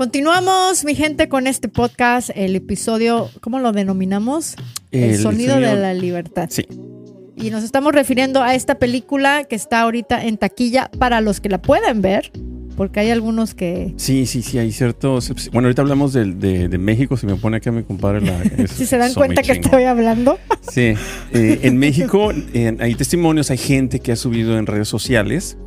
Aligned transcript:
Continuamos, 0.00 0.86
mi 0.86 0.94
gente, 0.94 1.28
con 1.28 1.46
este 1.46 1.68
podcast, 1.68 2.30
el 2.34 2.56
episodio, 2.56 3.28
¿cómo 3.42 3.58
lo 3.58 3.72
denominamos? 3.72 4.56
El, 4.90 5.18
sonido, 5.18 5.56
de 5.56 5.76
la 5.76 5.92
libertad. 5.92 6.48
Sí. 6.48 6.64
Y 7.36 7.50
nos 7.50 7.64
estamos 7.64 7.92
refiriendo 7.92 8.42
a 8.42 8.54
esta 8.54 8.78
película 8.78 9.44
que 9.44 9.56
está 9.56 9.82
ahorita 9.82 10.24
en 10.24 10.38
taquilla 10.38 10.90
para 10.98 11.20
los 11.20 11.42
que 11.42 11.50
la 11.50 11.60
pueden 11.60 12.00
ver, 12.00 12.32
porque 12.78 13.00
hay 13.00 13.10
algunos 13.10 13.52
que... 13.52 13.92
Sí, 13.98 14.24
sí, 14.24 14.40
sí, 14.40 14.56
hay 14.56 14.72
ciertos... 14.72 15.34
Bueno, 15.52 15.66
ahorita 15.66 15.82
hablamos 15.82 16.14
de, 16.14 16.24
de, 16.32 16.78
México, 16.78 17.18
si 17.18 17.26
me 17.26 17.36
pone 17.36 17.58
aquí 17.58 17.68
a 17.68 17.72
mi 17.72 17.82
compadre 17.82 18.22
la... 18.22 18.66
si 18.74 18.86
se 18.86 18.96
dan 18.96 19.12
cuenta 19.12 19.42
que 19.42 19.52
estoy 19.52 19.82
hablando. 19.82 20.38
sí, 20.62 20.94
eh, 21.34 21.60
en 21.60 21.76
México 21.76 22.32
hay 22.78 22.94
testimonios, 22.94 23.50
hay 23.50 23.58
gente 23.58 24.00
que 24.00 24.12
ha 24.12 24.16
subido 24.16 24.56
en 24.56 24.64
redes 24.64 24.88
sociales 24.88 25.58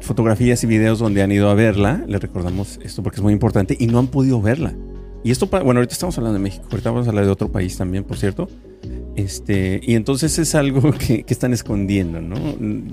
fotografías 0.00 0.62
y 0.64 0.66
videos 0.66 0.98
donde 0.98 1.22
han 1.22 1.32
ido 1.32 1.50
a 1.50 1.54
verla. 1.54 2.04
Le 2.06 2.18
recordamos 2.18 2.78
esto 2.82 3.02
porque 3.02 3.16
es 3.16 3.22
muy 3.22 3.32
importante 3.32 3.76
y 3.78 3.86
no 3.86 3.98
han 3.98 4.08
podido 4.08 4.40
verla. 4.40 4.74
Y 5.22 5.30
esto, 5.30 5.46
bueno, 5.46 5.80
ahorita 5.80 5.92
estamos 5.92 6.16
hablando 6.16 6.38
de 6.38 6.42
México, 6.42 6.66
ahorita 6.70 6.90
vamos 6.90 7.06
a 7.06 7.10
hablar 7.10 7.26
de 7.26 7.30
otro 7.30 7.52
país 7.52 7.76
también, 7.76 8.04
por 8.04 8.16
cierto. 8.16 8.48
Este, 9.16 9.80
y 9.82 9.94
entonces 9.94 10.38
es 10.38 10.54
algo 10.54 10.92
que, 10.98 11.24
están 11.28 11.52
escondiendo, 11.52 12.20
¿no? 12.20 12.36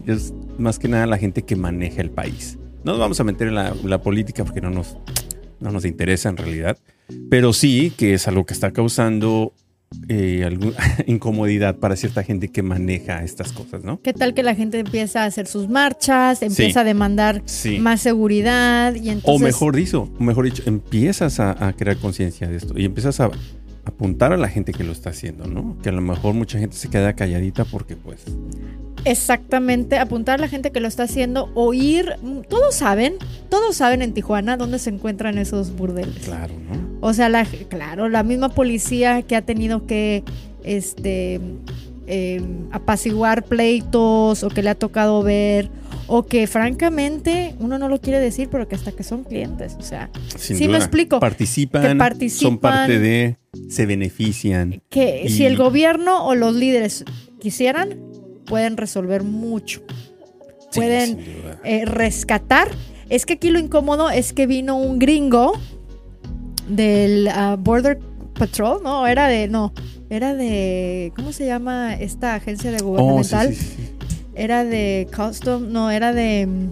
Es 0.05 0.33
más 0.57 0.77
que 0.79 0.89
nada 0.89 1.05
la 1.05 1.17
gente 1.17 1.43
que 1.43 1.55
maneja 1.55 2.01
el 2.01 2.11
país. 2.11 2.57
No 2.83 2.93
nos 2.93 2.99
vamos 2.99 3.19
a 3.19 3.23
meter 3.23 3.47
en 3.47 3.55
la, 3.55 3.73
la 3.83 4.01
política 4.01 4.43
porque 4.43 4.61
no 4.61 4.69
nos, 4.69 4.97
no 5.59 5.71
nos 5.71 5.85
interesa 5.85 6.29
en 6.29 6.37
realidad, 6.37 6.77
pero 7.29 7.53
sí 7.53 7.91
que 7.95 8.13
es 8.13 8.27
algo 8.27 8.45
que 8.45 8.53
está 8.53 8.71
causando 8.71 9.53
eh, 10.09 10.43
alguna 10.45 10.75
incomodidad 11.07 11.77
para 11.77 11.95
cierta 11.95 12.23
gente 12.23 12.49
que 12.49 12.61
maneja 12.61 13.23
estas 13.23 13.51
cosas, 13.51 13.83
¿no? 13.83 14.01
¿Qué 14.01 14.13
tal 14.13 14.33
que 14.33 14.43
la 14.43 14.55
gente 14.55 14.79
empieza 14.79 15.23
a 15.23 15.25
hacer 15.25 15.47
sus 15.47 15.69
marchas, 15.69 16.41
empieza 16.41 16.81
a 16.81 16.83
demandar 16.83 17.41
más 17.79 18.01
seguridad 18.01 18.95
y 18.95 19.09
entonces... 19.09 19.23
O 19.25 19.39
mejor 19.39 19.75
dicho, 19.75 20.09
mejor 20.19 20.45
dicho, 20.45 20.63
empiezas 20.65 21.39
a, 21.39 21.73
crear 21.77 21.97
conciencia 21.97 22.47
de 22.47 22.57
esto 22.57 22.77
y 22.77 22.85
empiezas 22.85 23.19
a 23.19 23.29
apuntar 23.85 24.33
a 24.33 24.37
la 24.37 24.49
gente 24.49 24.73
que 24.73 24.83
lo 24.83 24.91
está 24.91 25.11
haciendo, 25.11 25.47
¿no? 25.47 25.77
Que 25.81 25.89
a 25.89 25.91
lo 25.91 26.01
mejor 26.01 26.33
mucha 26.33 26.59
gente 26.59 26.75
se 26.75 26.89
queda 26.89 27.13
calladita 27.13 27.65
porque 27.65 27.95
pues... 27.95 28.25
Exactamente, 29.11 29.97
apuntar 29.97 30.35
a 30.35 30.41
la 30.41 30.47
gente 30.47 30.71
que 30.71 30.79
lo 30.79 30.87
está 30.87 31.03
haciendo, 31.03 31.49
oír, 31.55 32.15
todos 32.49 32.75
saben, 32.75 33.15
todos 33.49 33.75
saben 33.75 34.01
en 34.01 34.13
Tijuana 34.13 34.57
dónde 34.57 34.79
se 34.79 34.89
encuentran 34.89 35.37
esos 35.37 35.71
burdeles. 35.75 36.25
Claro, 36.25 36.53
¿no? 36.69 36.97
O 36.99 37.13
sea, 37.13 37.29
la, 37.29 37.45
claro, 37.69 38.09
la 38.09 38.23
misma 38.23 38.49
policía 38.49 39.21
que 39.21 39.35
ha 39.35 39.41
tenido 39.41 39.85
que 39.85 40.23
este, 40.63 41.39
em, 42.07 42.67
apaciguar 42.71 43.43
pleitos 43.43 44.43
o 44.43 44.49
que 44.49 44.61
le 44.61 44.71
ha 44.71 44.75
tocado 44.75 45.23
ver 45.23 45.69
o 46.07 46.25
que 46.25 46.47
francamente 46.47 47.53
uno 47.59 47.77
no 47.77 47.89
lo 47.89 47.99
quiere 47.99 48.19
decir, 48.19 48.49
pero 48.49 48.67
que 48.67 48.75
hasta 48.75 48.91
que 48.91 49.03
son 49.03 49.23
clientes. 49.23 49.75
O 49.77 49.83
sea, 49.83 50.09
sí 50.37 50.67
me 50.67 50.77
explico. 50.77 51.19
Participan, 51.19 51.97
son 52.29 52.57
parte 52.57 52.99
de, 52.99 53.37
se 53.69 53.85
benefician. 53.85 54.81
Que 54.89 55.27
si 55.29 55.45
el 55.45 55.57
gobierno 55.57 56.25
o 56.25 56.35
los 56.35 56.55
líderes 56.55 57.03
quisieran, 57.39 58.06
pueden 58.47 58.77
resolver 58.77 59.23
mucho. 59.23 59.81
pueden 60.73 61.19
eh, 61.63 61.85
rescatar. 61.85 62.69
Es 63.09 63.25
que 63.25 63.33
aquí 63.33 63.49
lo 63.49 63.59
incómodo 63.59 64.09
es 64.09 64.33
que 64.33 64.47
vino 64.47 64.77
un 64.77 64.99
gringo 64.99 65.53
del 66.67 67.27
ah, 67.29 67.55
Border 67.57 67.99
Patrol, 68.37 68.81
no, 68.83 69.07
era 69.07 69.27
de, 69.27 69.47
no, 69.47 69.73
era 70.09 70.35
de, 70.35 71.11
¿cómo 71.15 71.31
se 71.31 71.45
llama 71.45 71.95
esta 71.95 72.35
agencia 72.35 72.71
de 72.71 72.81
oh, 72.83 72.87
gubernamental? 72.87 73.55
Era 74.35 74.63
de 74.63 75.07
Custom, 75.15 75.71
no, 75.71 75.89
era 75.89 76.13
de 76.13 76.45
mm, 76.45 76.71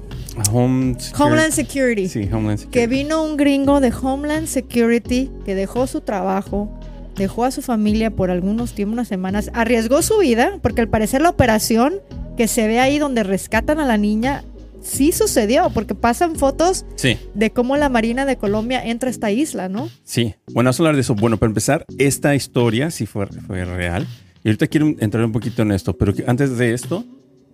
Homeland 0.53 1.51
Security. 1.51 2.07
Sí, 2.07 2.29
Homeland 2.31 2.59
Security. 2.59 2.69
Que 2.69 2.87
vino 2.87 3.23
un 3.23 3.37
gringo 3.37 3.79
de 3.79 3.91
Homeland 3.91 4.47
Security 4.47 5.31
que 5.45 5.55
dejó 5.55 5.87
su 5.87 6.01
trabajo, 6.01 6.69
dejó 7.15 7.45
a 7.45 7.51
su 7.51 7.61
familia 7.61 8.11
por 8.11 8.29
algunos 8.29 8.73
tiempos, 8.73 8.93
unas 8.93 9.07
semanas, 9.07 9.49
arriesgó 9.53 10.01
su 10.01 10.17
vida, 10.19 10.59
porque 10.61 10.81
al 10.81 10.89
parecer 10.89 11.21
la 11.21 11.29
operación 11.29 11.95
que 12.37 12.47
se 12.47 12.67
ve 12.67 12.79
ahí 12.79 12.99
donde 12.99 13.23
rescatan 13.23 13.79
a 13.79 13.85
la 13.85 13.97
niña 13.97 14.43
sí 14.81 15.11
sucedió, 15.11 15.69
porque 15.71 15.95
pasan 15.95 16.35
fotos 16.35 16.85
de 17.33 17.49
cómo 17.51 17.75
la 17.75 17.89
Marina 17.89 18.25
de 18.25 18.37
Colombia 18.37 18.85
entra 18.85 19.09
a 19.09 19.11
esta 19.11 19.31
isla, 19.31 19.67
¿no? 19.67 19.89
Sí. 20.03 20.35
Bueno, 20.47 20.67
vamos 20.67 20.79
a 20.79 20.83
hablar 20.83 20.95
de 20.95 21.01
eso. 21.01 21.15
Bueno, 21.15 21.37
para 21.37 21.49
empezar, 21.49 21.85
esta 21.97 22.35
historia 22.35 22.91
sí 22.91 23.05
fue, 23.05 23.25
fue 23.25 23.65
real. 23.65 24.07
Y 24.43 24.49
ahorita 24.49 24.67
quiero 24.67 24.93
entrar 24.99 25.25
un 25.25 25.31
poquito 25.31 25.63
en 25.63 25.71
esto, 25.71 25.97
pero 25.97 26.13
antes 26.27 26.57
de 26.57 26.73
esto, 26.73 27.03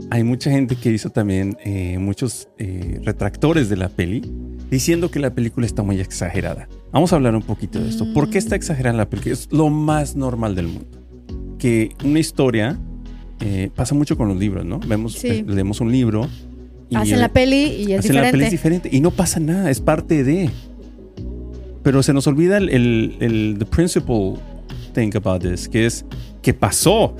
hay 0.09 0.23
mucha 0.23 0.51
gente 0.51 0.75
que 0.75 0.91
hizo 0.91 1.09
también 1.09 1.57
eh, 1.63 1.97
muchos 1.99 2.47
eh, 2.57 2.99
retractores 3.03 3.69
de 3.69 3.77
la 3.77 3.89
peli, 3.89 4.21
diciendo 4.69 5.11
que 5.11 5.19
la 5.19 5.33
película 5.33 5.65
está 5.65 5.83
muy 5.83 5.99
exagerada. 5.99 6.67
Vamos 6.91 7.13
a 7.13 7.15
hablar 7.17 7.35
un 7.35 7.43
poquito 7.43 7.79
de 7.79 7.89
esto. 7.89 8.11
¿Por 8.13 8.29
qué 8.29 8.37
está 8.37 8.55
exagerada 8.55 8.97
la 8.97 9.09
película? 9.09 9.33
Es 9.33 9.47
lo 9.51 9.69
más 9.69 10.15
normal 10.15 10.55
del 10.55 10.67
mundo. 10.67 10.99
Que 11.59 11.95
una 12.03 12.19
historia 12.19 12.79
eh, 13.39 13.69
pasa 13.75 13.95
mucho 13.95 14.17
con 14.17 14.27
los 14.27 14.37
libros, 14.37 14.65
¿no? 14.65 14.79
Vemos, 14.79 15.23
leemos 15.23 15.79
un 15.81 15.91
libro 15.91 16.27
Hacen 16.95 17.19
la 17.19 17.29
peli 17.29 17.55
y 17.55 17.93
es 17.93 18.03
diferente. 18.03 18.13
la 18.13 18.31
peli 18.31 18.43
es 18.45 18.51
diferente. 18.51 18.89
Y 18.91 18.99
no 18.99 19.11
pasa 19.11 19.39
nada, 19.39 19.69
es 19.69 19.79
parte 19.79 20.23
de. 20.23 20.49
Pero 21.83 22.03
se 22.03 22.13
nos 22.13 22.27
olvida 22.27 22.57
el, 22.57 22.69
el, 23.19 23.55
the 23.57 23.65
principal 23.65 24.35
thing 24.93 25.11
about 25.15 25.41
this, 25.41 25.67
que 25.67 25.85
es 25.85 26.05
que 26.41 26.53
pasó. 26.53 27.15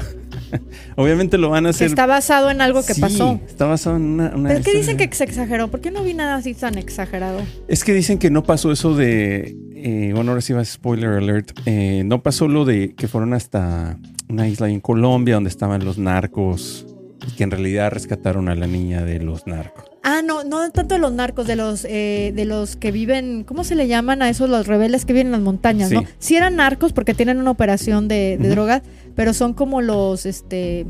Obviamente 0.96 1.38
lo 1.38 1.50
van 1.50 1.66
a 1.66 1.70
hacer. 1.70 1.88
Está 1.88 2.06
basado 2.06 2.50
en 2.52 2.62
algo 2.62 2.84
que 2.86 2.96
pasó. 2.96 3.40
Está 3.48 3.66
basado 3.66 3.98
en 3.98 4.04
una. 4.04 4.48
¿Pero 4.48 4.64
qué 4.64 4.74
dicen 4.74 4.98
que 4.98 5.10
se 5.12 5.24
exageró? 5.24 5.70
¿Por 5.70 5.82
qué 5.82 5.92
no 5.92 6.04
vi 6.04 6.14
nada 6.14 6.36
así 6.36 6.54
tan 6.54 6.78
exagerado? 6.78 7.42
Es 7.68 7.84
que 7.84 7.94
dicen 7.94 8.18
que 8.18 8.30
no 8.30 8.44
pasó 8.44 8.72
eso 8.72 8.96
de. 8.96 9.56
Eh, 9.76 10.12
bueno, 10.14 10.32
ahora 10.32 10.42
sí 10.42 10.54
va 10.54 10.64
spoiler 10.64 11.10
alert. 11.12 11.52
Eh, 11.66 12.04
no 12.06 12.22
pasó 12.22 12.48
lo 12.48 12.66
de 12.66 12.94
que 12.94 13.08
fueron 13.08 13.34
hasta 13.34 13.98
una 14.30 14.48
isla 14.48 14.70
en 14.70 14.80
Colombia 14.80 15.36
donde 15.36 15.50
estaban 15.50 15.84
los 15.84 15.98
narcos 15.98 16.86
y 17.28 17.32
que 17.36 17.44
en 17.44 17.52
realidad 17.52 17.92
rescataron 17.92 18.50
a 18.50 18.56
la 18.56 18.68
niña 18.68 19.04
de 19.04 19.20
los 19.20 19.46
narcos. 19.48 19.86
Ah, 20.04 20.22
no, 20.24 20.44
no 20.44 20.72
tanto 20.72 20.96
de 20.96 21.00
los 21.00 21.12
narcos, 21.12 21.46
de 21.46 21.56
los, 21.56 21.86
eh, 21.86 22.34
de 22.36 22.46
los 22.46 22.76
que 22.76 22.92
viven, 22.92 23.44
¿cómo 23.44 23.64
se 23.64 23.76
le 23.76 23.88
llaman 23.88 24.24
a 24.24 24.30
esos 24.30 24.50
los 24.50 24.66
rebeldes 24.66 25.06
que 25.06 25.14
viven 25.14 25.28
en 25.28 25.34
las 25.34 25.42
montañas, 25.42 25.92
no? 25.92 26.04
Sí 26.18 26.36
eran 26.36 26.56
narcos 26.56 26.92
porque 26.92 27.14
tienen 27.14 27.38
una 27.38 27.52
operación 27.52 28.08
de, 28.08 28.38
drogas, 28.38 28.82
pero 29.16 29.34
son 29.34 29.54
como 29.54 29.82
los, 29.82 30.26
este, 30.26 30.86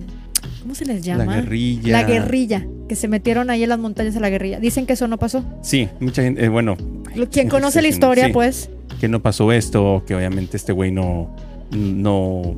¿cómo 0.62 0.76
se 0.76 0.86
les 0.86 1.04
llama? 1.04 1.26
La 1.26 1.42
guerrilla. 1.42 1.92
La 1.92 2.04
guerrilla, 2.04 2.66
que 2.88 2.96
se 2.96 3.08
metieron 3.08 3.50
ahí 3.50 3.64
en 3.64 3.70
las 3.70 3.80
montañas 3.80 4.16
a 4.16 4.20
la 4.20 4.30
guerrilla. 4.30 4.60
Dicen 4.60 4.86
que 4.86 4.94
eso 4.94 5.08
no 5.08 5.18
pasó. 5.18 5.44
Sí, 5.62 5.90
mucha 6.00 6.24
gente, 6.24 6.46
eh, 6.46 6.50
bueno. 6.50 6.78
Quien 7.32 7.50
conoce 7.50 7.82
la 7.82 7.88
historia, 7.88 8.32
pues. 8.32 8.70
Que 9.00 9.08
no 9.08 9.22
pasó 9.22 9.52
esto, 9.52 10.04
que 10.06 10.16
obviamente 10.16 10.58
este 10.58 10.74
güey 10.74 10.92
no, 10.92 11.36
no, 11.72 12.56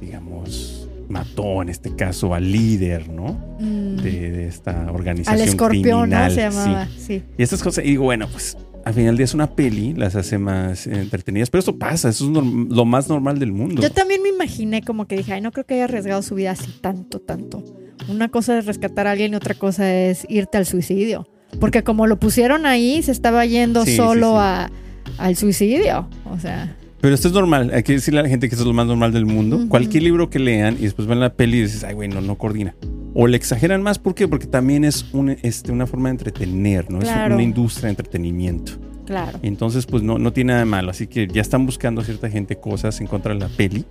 digamos 0.00 0.82
mató 1.08 1.62
en 1.62 1.68
este 1.68 1.94
caso 1.94 2.34
al 2.34 2.50
líder, 2.50 3.08
¿no? 3.08 3.38
Mm. 3.60 3.96
De, 3.96 4.48
esta 4.48 4.90
organización. 4.90 5.40
Al 5.40 5.46
escorpión, 5.46 6.10
¿no? 6.10 6.30
Se 6.30 6.40
llamaba, 6.40 6.88
sí. 6.98 7.22
Y 7.38 7.42
estas 7.42 7.62
cosas, 7.62 7.84
y 7.84 7.88
digo, 7.90 8.04
bueno, 8.04 8.26
pues 8.28 8.56
al 8.84 8.94
final 8.94 9.08
del 9.08 9.16
día 9.16 9.24
es 9.24 9.34
una 9.34 9.50
peli, 9.54 9.94
las 9.94 10.16
hace 10.16 10.38
más 10.38 10.86
entretenidas, 10.86 11.50
pero 11.50 11.60
eso 11.60 11.78
pasa, 11.78 12.08
eso 12.08 12.24
es 12.24 12.30
lo 12.30 12.84
más 12.84 13.08
normal 13.08 13.38
del 13.38 13.52
mundo. 13.52 13.82
Yo 13.82 13.90
también 13.90 14.22
me 14.22 14.28
imaginé 14.28 14.82
como 14.82 15.06
que 15.06 15.16
dije, 15.16 15.32
ay, 15.32 15.40
no 15.40 15.52
creo 15.52 15.64
que 15.64 15.74
haya 15.74 15.84
arriesgado 15.84 16.22
su 16.22 16.34
vida 16.34 16.52
así 16.52 16.70
tanto, 16.80 17.20
tanto. 17.20 17.62
Una 18.08 18.28
cosa 18.28 18.58
es 18.58 18.66
rescatar 18.66 19.06
a 19.06 19.12
alguien 19.12 19.32
y 19.32 19.36
otra 19.36 19.54
cosa 19.54 19.92
es 19.94 20.26
irte 20.28 20.58
al 20.58 20.66
suicidio. 20.66 21.28
Porque 21.60 21.84
como 21.84 22.06
lo 22.06 22.18
pusieron 22.18 22.66
ahí, 22.66 23.02
se 23.02 23.12
estaba 23.12 23.44
yendo 23.46 23.84
solo 23.86 24.40
A, 24.40 24.70
al 25.18 25.36
suicidio. 25.36 26.08
O 26.30 26.38
sea. 26.38 26.76
Pero 27.02 27.16
esto 27.16 27.26
es 27.26 27.34
normal. 27.34 27.72
Hay 27.74 27.82
que 27.82 27.94
decirle 27.94 28.20
a 28.20 28.22
la 28.22 28.28
gente 28.28 28.48
que 28.48 28.54
esto 28.54 28.62
es 28.62 28.68
lo 28.68 28.74
más 28.74 28.86
normal 28.86 29.12
del 29.12 29.26
mundo. 29.26 29.66
Cualquier 29.68 30.04
libro 30.04 30.30
que 30.30 30.38
lean 30.38 30.76
y 30.78 30.82
después 30.82 31.08
ven 31.08 31.18
la 31.18 31.34
peli 31.34 31.58
y 31.58 31.62
dices, 31.62 31.82
ay, 31.82 31.94
güey, 31.94 32.08
no, 32.08 32.38
coordina. 32.38 32.76
O 33.12 33.26
le 33.26 33.36
exageran 33.36 33.82
más. 33.82 33.98
¿Por 33.98 34.14
qué? 34.14 34.28
Porque 34.28 34.46
también 34.46 34.84
es 34.84 35.04
este, 35.42 35.72
una 35.72 35.88
forma 35.88 36.10
de 36.10 36.12
entretener, 36.12 36.88
¿no? 36.92 37.00
Es 37.00 37.10
una 37.10 37.42
industria 37.42 37.86
de 37.86 37.90
entretenimiento. 37.90 38.74
Claro. 39.04 39.40
Entonces, 39.42 39.84
pues 39.84 40.04
no, 40.04 40.16
no 40.18 40.32
tiene 40.32 40.52
nada 40.52 40.60
de 40.60 40.70
malo. 40.70 40.92
Así 40.92 41.08
que 41.08 41.26
ya 41.26 41.42
están 41.42 41.66
buscando 41.66 42.04
cierta 42.04 42.30
gente 42.30 42.54
cosas 42.54 43.00
en 43.00 43.08
contra 43.08 43.34
de 43.34 43.40
la 43.40 43.48
peli. 43.48 43.84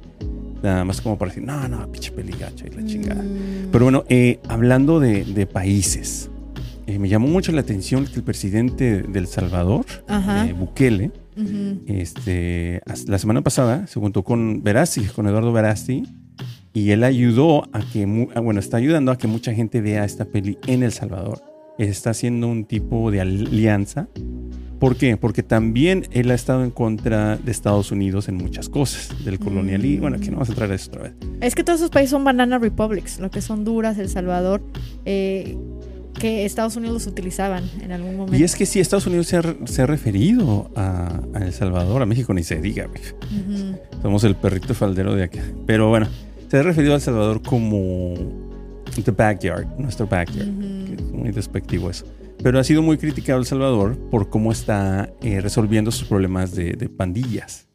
Nada 0.63 0.85
más 0.85 1.01
como 1.01 1.17
para 1.17 1.31
decir, 1.31 1.45
no, 1.45 1.67
no, 1.67 1.91
pinche 1.91 2.13
peli 2.13 2.31
gacha 2.31 2.65
y 2.65 2.69
la 2.69 2.85
chingada. 2.85 3.21
Mm. 3.21 3.71
Pero 3.73 3.83
bueno, 3.83 4.05
eh, 4.07 4.39
hablando 4.47 5.01
de, 5.01 5.49
países, 5.51 6.29
eh, 6.87 6.97
me 6.97 7.09
llamó 7.09 7.27
mucho 7.27 7.51
la 7.51 7.59
atención 7.59 8.05
que 8.05 8.15
el 8.15 8.23
presidente 8.23 9.01
del 9.01 9.27
Salvador, 9.27 9.85
eh, 10.07 10.53
Bukele, 10.57 11.11
este, 11.87 12.81
la 13.07 13.17
semana 13.17 13.41
pasada 13.41 13.87
se 13.87 13.99
juntó 13.99 14.23
con 14.23 14.63
Verasti, 14.63 15.01
con 15.05 15.27
Eduardo 15.27 15.51
Verasti, 15.51 16.03
y 16.73 16.91
él 16.91 17.03
ayudó 17.03 17.63
a 17.73 17.81
que, 17.81 18.05
bueno, 18.05 18.59
está 18.59 18.77
ayudando 18.77 19.11
a 19.11 19.17
que 19.17 19.27
mucha 19.27 19.53
gente 19.53 19.81
vea 19.81 20.05
esta 20.05 20.25
peli 20.25 20.57
en 20.67 20.83
El 20.83 20.91
Salvador. 20.91 21.41
Está 21.77 22.11
haciendo 22.11 22.47
un 22.47 22.65
tipo 22.65 23.11
de 23.11 23.21
alianza. 23.21 24.07
¿Por 24.79 24.95
qué? 24.95 25.15
Porque 25.15 25.43
también 25.43 26.07
él 26.11 26.31
ha 26.31 26.33
estado 26.33 26.63
en 26.63 26.71
contra 26.71 27.37
de 27.37 27.51
Estados 27.51 27.91
Unidos 27.91 28.29
en 28.29 28.35
muchas 28.35 28.67
cosas, 28.67 29.23
del 29.23 29.37
colonialismo. 29.37 29.97
y 29.97 29.99
Bueno, 29.99 30.17
aquí 30.17 30.27
no 30.29 30.37
vamos 30.37 30.49
a 30.49 30.51
entrar 30.53 30.71
a 30.71 30.75
eso 30.75 30.89
otra 30.89 31.03
vez. 31.03 31.13
Es 31.39 31.53
que 31.53 31.63
todos 31.63 31.79
esos 31.79 31.91
países 31.91 32.11
son 32.11 32.23
banana 32.23 32.57
republics, 32.57 33.19
lo 33.19 33.29
que 33.29 33.41
son 33.41 33.59
Honduras, 33.59 33.97
El 33.99 34.09
Salvador. 34.09 34.63
Eh, 35.05 35.57
que 36.21 36.45
Estados 36.45 36.75
Unidos 36.75 36.94
los 36.94 37.07
utilizaban 37.07 37.63
en 37.81 37.91
algún 37.91 38.15
momento. 38.15 38.38
Y 38.38 38.44
es 38.44 38.56
que 38.56 38.68
sí, 38.68 38.79
Estados 38.79 39.07
Unidos 39.07 39.25
se 39.25 39.38
ha, 39.38 39.56
se 39.65 39.81
ha 39.81 39.88
referido 39.88 40.69
a, 40.75 41.19
a, 41.33 41.39
El 41.39 41.51
Salvador, 41.51 42.03
a 42.03 42.06
México 42.06 42.31
ni 42.35 42.44
se 42.44 42.62
diga. 42.62 42.85
Ujú. 42.85 43.75
Somos 44.03 44.23
el 44.23 44.35
perrito 44.35 44.75
faldero 44.75 45.15
de 45.15 45.23
acá. 45.23 45.41
Pero 45.65 45.89
bueno, 45.89 46.07
se 46.47 46.57
ha 46.57 46.63
referido 46.63 46.94
a 46.94 46.97
El 46.97 47.01
Salvador 47.01 47.41
como 47.41 48.13
the 49.03 49.09
backyard, 49.09 49.65
nuestro 49.79 50.06
backyard. 50.06 50.47
Que 50.85 50.94
es 50.94 51.12
muy 51.12 51.31
despectivo 51.31 51.89
eso. 51.89 52.06
Pero 52.44 52.59
ha 52.59 52.63
sido 52.63 52.83
muy 52.83 53.00
criticado 53.00 53.39
El 53.39 53.47
Salvador 53.47 53.97
por 54.12 54.29
cómo 54.29 54.51
está 54.51 55.12
eh, 55.24 55.41
resolviendo 55.41 55.89
sus 55.89 56.07
problemas 56.07 56.53
de, 56.53 56.74
de 56.74 56.88
pandillas. 56.88 57.67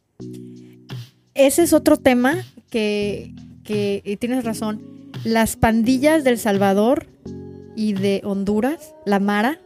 Ese 1.33 1.63
es 1.63 1.73
otro 1.73 1.97
tema 1.97 2.35
que, 2.69 3.33
que 3.65 4.01
y 4.05 4.15
tienes 4.15 4.45
razón. 4.45 4.81
Las 5.25 5.57
pandillas 5.57 6.23
del 6.23 6.37
Salvador 6.37 7.07
y 7.77 7.93
de 7.93 8.21
Honduras, 8.25 8.95
la 9.05 9.19
Mara, 9.19 9.59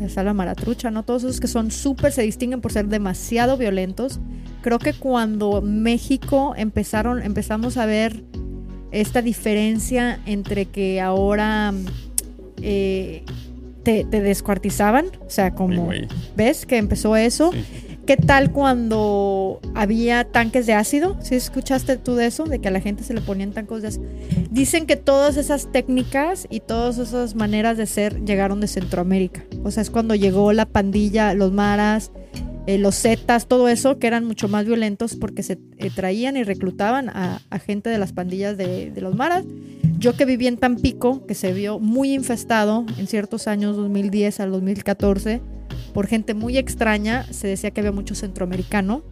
está 0.00 0.22
la 0.22 0.34
Maratrucha, 0.34 0.90
¿no? 0.90 1.04
Todos 1.04 1.24
esos 1.24 1.40
que 1.40 1.48
son 1.48 1.70
súper, 1.70 2.12
se 2.12 2.20
distinguen 2.20 2.60
por 2.60 2.70
ser 2.70 2.86
demasiado 2.86 3.56
violentos. 3.56 4.20
Creo 4.60 4.78
que 4.78 4.92
cuando 4.92 5.62
México 5.62 6.52
empezaron, 6.54 7.22
empezamos 7.22 7.78
a 7.78 7.86
ver 7.86 8.22
esta 8.92 9.22
diferencia 9.22 10.20
entre 10.26 10.66
que 10.66 11.00
ahora 11.00 11.72
eh, 12.60 13.24
te, 13.82 14.04
te 14.04 14.20
descuartizaban, 14.20 15.06
o 15.26 15.30
sea, 15.30 15.54
como. 15.54 15.88
¿ves? 16.36 16.66
Que 16.66 16.76
empezó 16.76 17.16
eso. 17.16 17.52
Sí. 17.52 17.64
¿Qué 18.06 18.16
tal 18.16 18.52
cuando 18.52 19.58
había 19.74 20.22
tanques 20.22 20.64
de 20.66 20.74
ácido? 20.74 21.16
¿Sí 21.22 21.34
escuchaste 21.34 21.96
tú 21.96 22.14
de 22.14 22.26
eso? 22.26 22.44
De 22.44 22.60
que 22.60 22.68
a 22.68 22.70
la 22.70 22.80
gente 22.80 23.02
se 23.02 23.12
le 23.14 23.20
ponían 23.20 23.50
tanques 23.50 23.82
de 23.82 23.88
ácido. 23.88 24.04
Dicen 24.48 24.86
que 24.86 24.94
todas 24.94 25.36
esas 25.36 25.72
técnicas 25.72 26.46
y 26.48 26.60
todas 26.60 26.98
esas 26.98 27.34
maneras 27.34 27.76
de 27.76 27.86
ser 27.86 28.24
llegaron 28.24 28.60
de 28.60 28.68
Centroamérica. 28.68 29.42
O 29.64 29.72
sea, 29.72 29.82
es 29.82 29.90
cuando 29.90 30.14
llegó 30.14 30.52
la 30.52 30.66
pandilla, 30.66 31.34
los 31.34 31.50
maras, 31.50 32.12
eh, 32.68 32.78
los 32.78 32.94
zetas, 32.94 33.48
todo 33.48 33.66
eso, 33.66 33.98
que 33.98 34.06
eran 34.06 34.24
mucho 34.24 34.46
más 34.46 34.66
violentos 34.66 35.16
porque 35.16 35.42
se 35.42 35.58
eh, 35.78 35.90
traían 35.92 36.36
y 36.36 36.44
reclutaban 36.44 37.08
a, 37.08 37.40
gente 37.58 37.90
de 37.90 37.98
las 37.98 38.12
pandillas 38.12 38.56
de, 38.56 38.92
de 38.92 39.00
los 39.00 39.16
maras. 39.16 39.44
Yo 39.98 40.14
que 40.14 40.26
viví 40.26 40.46
en 40.46 40.58
Tampico, 40.58 41.26
que 41.26 41.34
se 41.34 41.52
vio 41.52 41.80
muy 41.80 42.12
infestado 42.12 42.86
en 42.98 43.08
ciertos 43.08 43.48
años, 43.48 43.76
2010 43.76 44.38
al 44.38 44.52
2014, 44.52 45.40
por 45.96 46.06
gente 46.08 46.34
muy 46.34 46.58
extraña. 46.58 47.24
Se 47.32 47.48
decía 47.48 47.70
que 47.70 47.80
había 47.80 47.90
mucho 47.92 48.14
centroamericano, 48.14 49.02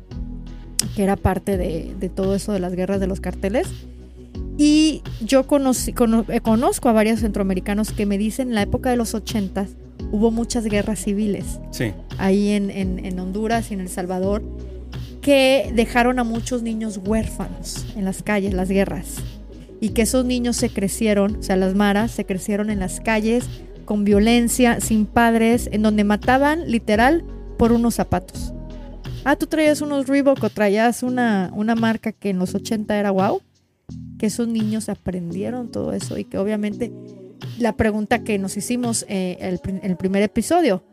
que 0.95 1.03
era 1.03 1.17
parte 1.17 1.57
de, 1.57 1.95
de 1.99 2.09
todo 2.11 2.35
eso 2.35 2.53
de 2.53 2.61
las 2.61 2.75
guerras 2.75 3.01
de 3.01 3.07
los 3.07 3.21
carteles. 3.21 3.67
Y 4.59 5.03
yo 5.25 5.47
conocí, 5.47 5.95
cono- 5.95 6.27
eh, 6.29 6.41
conozco 6.41 6.91
a 6.91 6.93
varios 6.93 7.21
centroamericanos 7.21 7.91
que 7.93 8.05
me 8.05 8.19
dicen 8.19 8.49
en 8.49 8.55
la 8.55 8.63
época 8.63 8.91
de 8.91 8.97
los 8.97 9.15
80 9.15 9.67
hubo 10.13 10.31
muchas 10.31 10.65
guerras 10.65 10.99
civiles 11.03 11.59
Sí. 11.71 11.93
ahí 12.19 12.51
en, 12.51 12.71
en- 12.71 13.05
en 13.05 13.19
Honduras 13.19 13.71
y 13.71 13.75
en 13.75 13.81
El 13.81 13.89
Salvador 13.89 14.43
que 15.23 15.73
dejaron 15.75 16.19
a 16.19 16.25
muchos 16.25 16.63
niños 16.63 17.01
huérfanos 17.03 17.87
en 17.97 18.05
las 18.05 18.23
calles, 18.23 18.53
las 18.53 18.69
guerras. 18.69 19.17
Y 19.81 19.89
que 19.91 20.03
esos 20.03 20.25
niños 20.27 20.57
se 20.57 20.69
crecieron, 20.69 21.37
o 21.37 21.43
sea, 21.43 21.57
las 21.57 21.75
maras 21.75 22.11
se 22.11 22.27
crecieron 22.27 22.69
en 22.69 22.79
las 22.81 23.01
calles 23.01 23.45
con 23.85 24.05
violencia, 24.05 24.81
sin 24.81 25.07
padres, 25.07 25.69
en 25.73 25.83
donde 25.83 26.05
mataban 26.05 26.71
literal 26.71 27.25
por 27.59 27.73
unos 27.73 27.95
zapatos. 27.95 28.53
Ah, 29.25 29.37
tú 29.37 29.47
traías 29.47 29.81
unos 29.81 30.07
Reebok 30.07 30.43
o 30.43 30.51
traías 30.51 31.03
una, 31.03 31.51
una 31.55 31.75
marca 31.75 32.13
que 32.13 32.31
en 32.31 32.39
los 32.39 32.55
80 32.55 32.99
era 32.99 33.11
wow. 33.11 33.41
Que 34.19 34.27
esos 34.27 34.49
niños 34.49 34.89
aprendieron 34.89 35.71
todo 35.71 35.93
eso 35.93 36.19
y 36.19 36.25
que 36.25 36.39
obviamente 36.39 36.93
la 37.59 37.77
pregunta 37.77 38.23
que 38.23 38.39
nos 38.39 38.57
hicimos 38.57 39.05
eh, 39.09 39.37
el, 39.41 39.61
el 39.83 39.97
primer 39.97 40.23
episodio, 40.23 40.85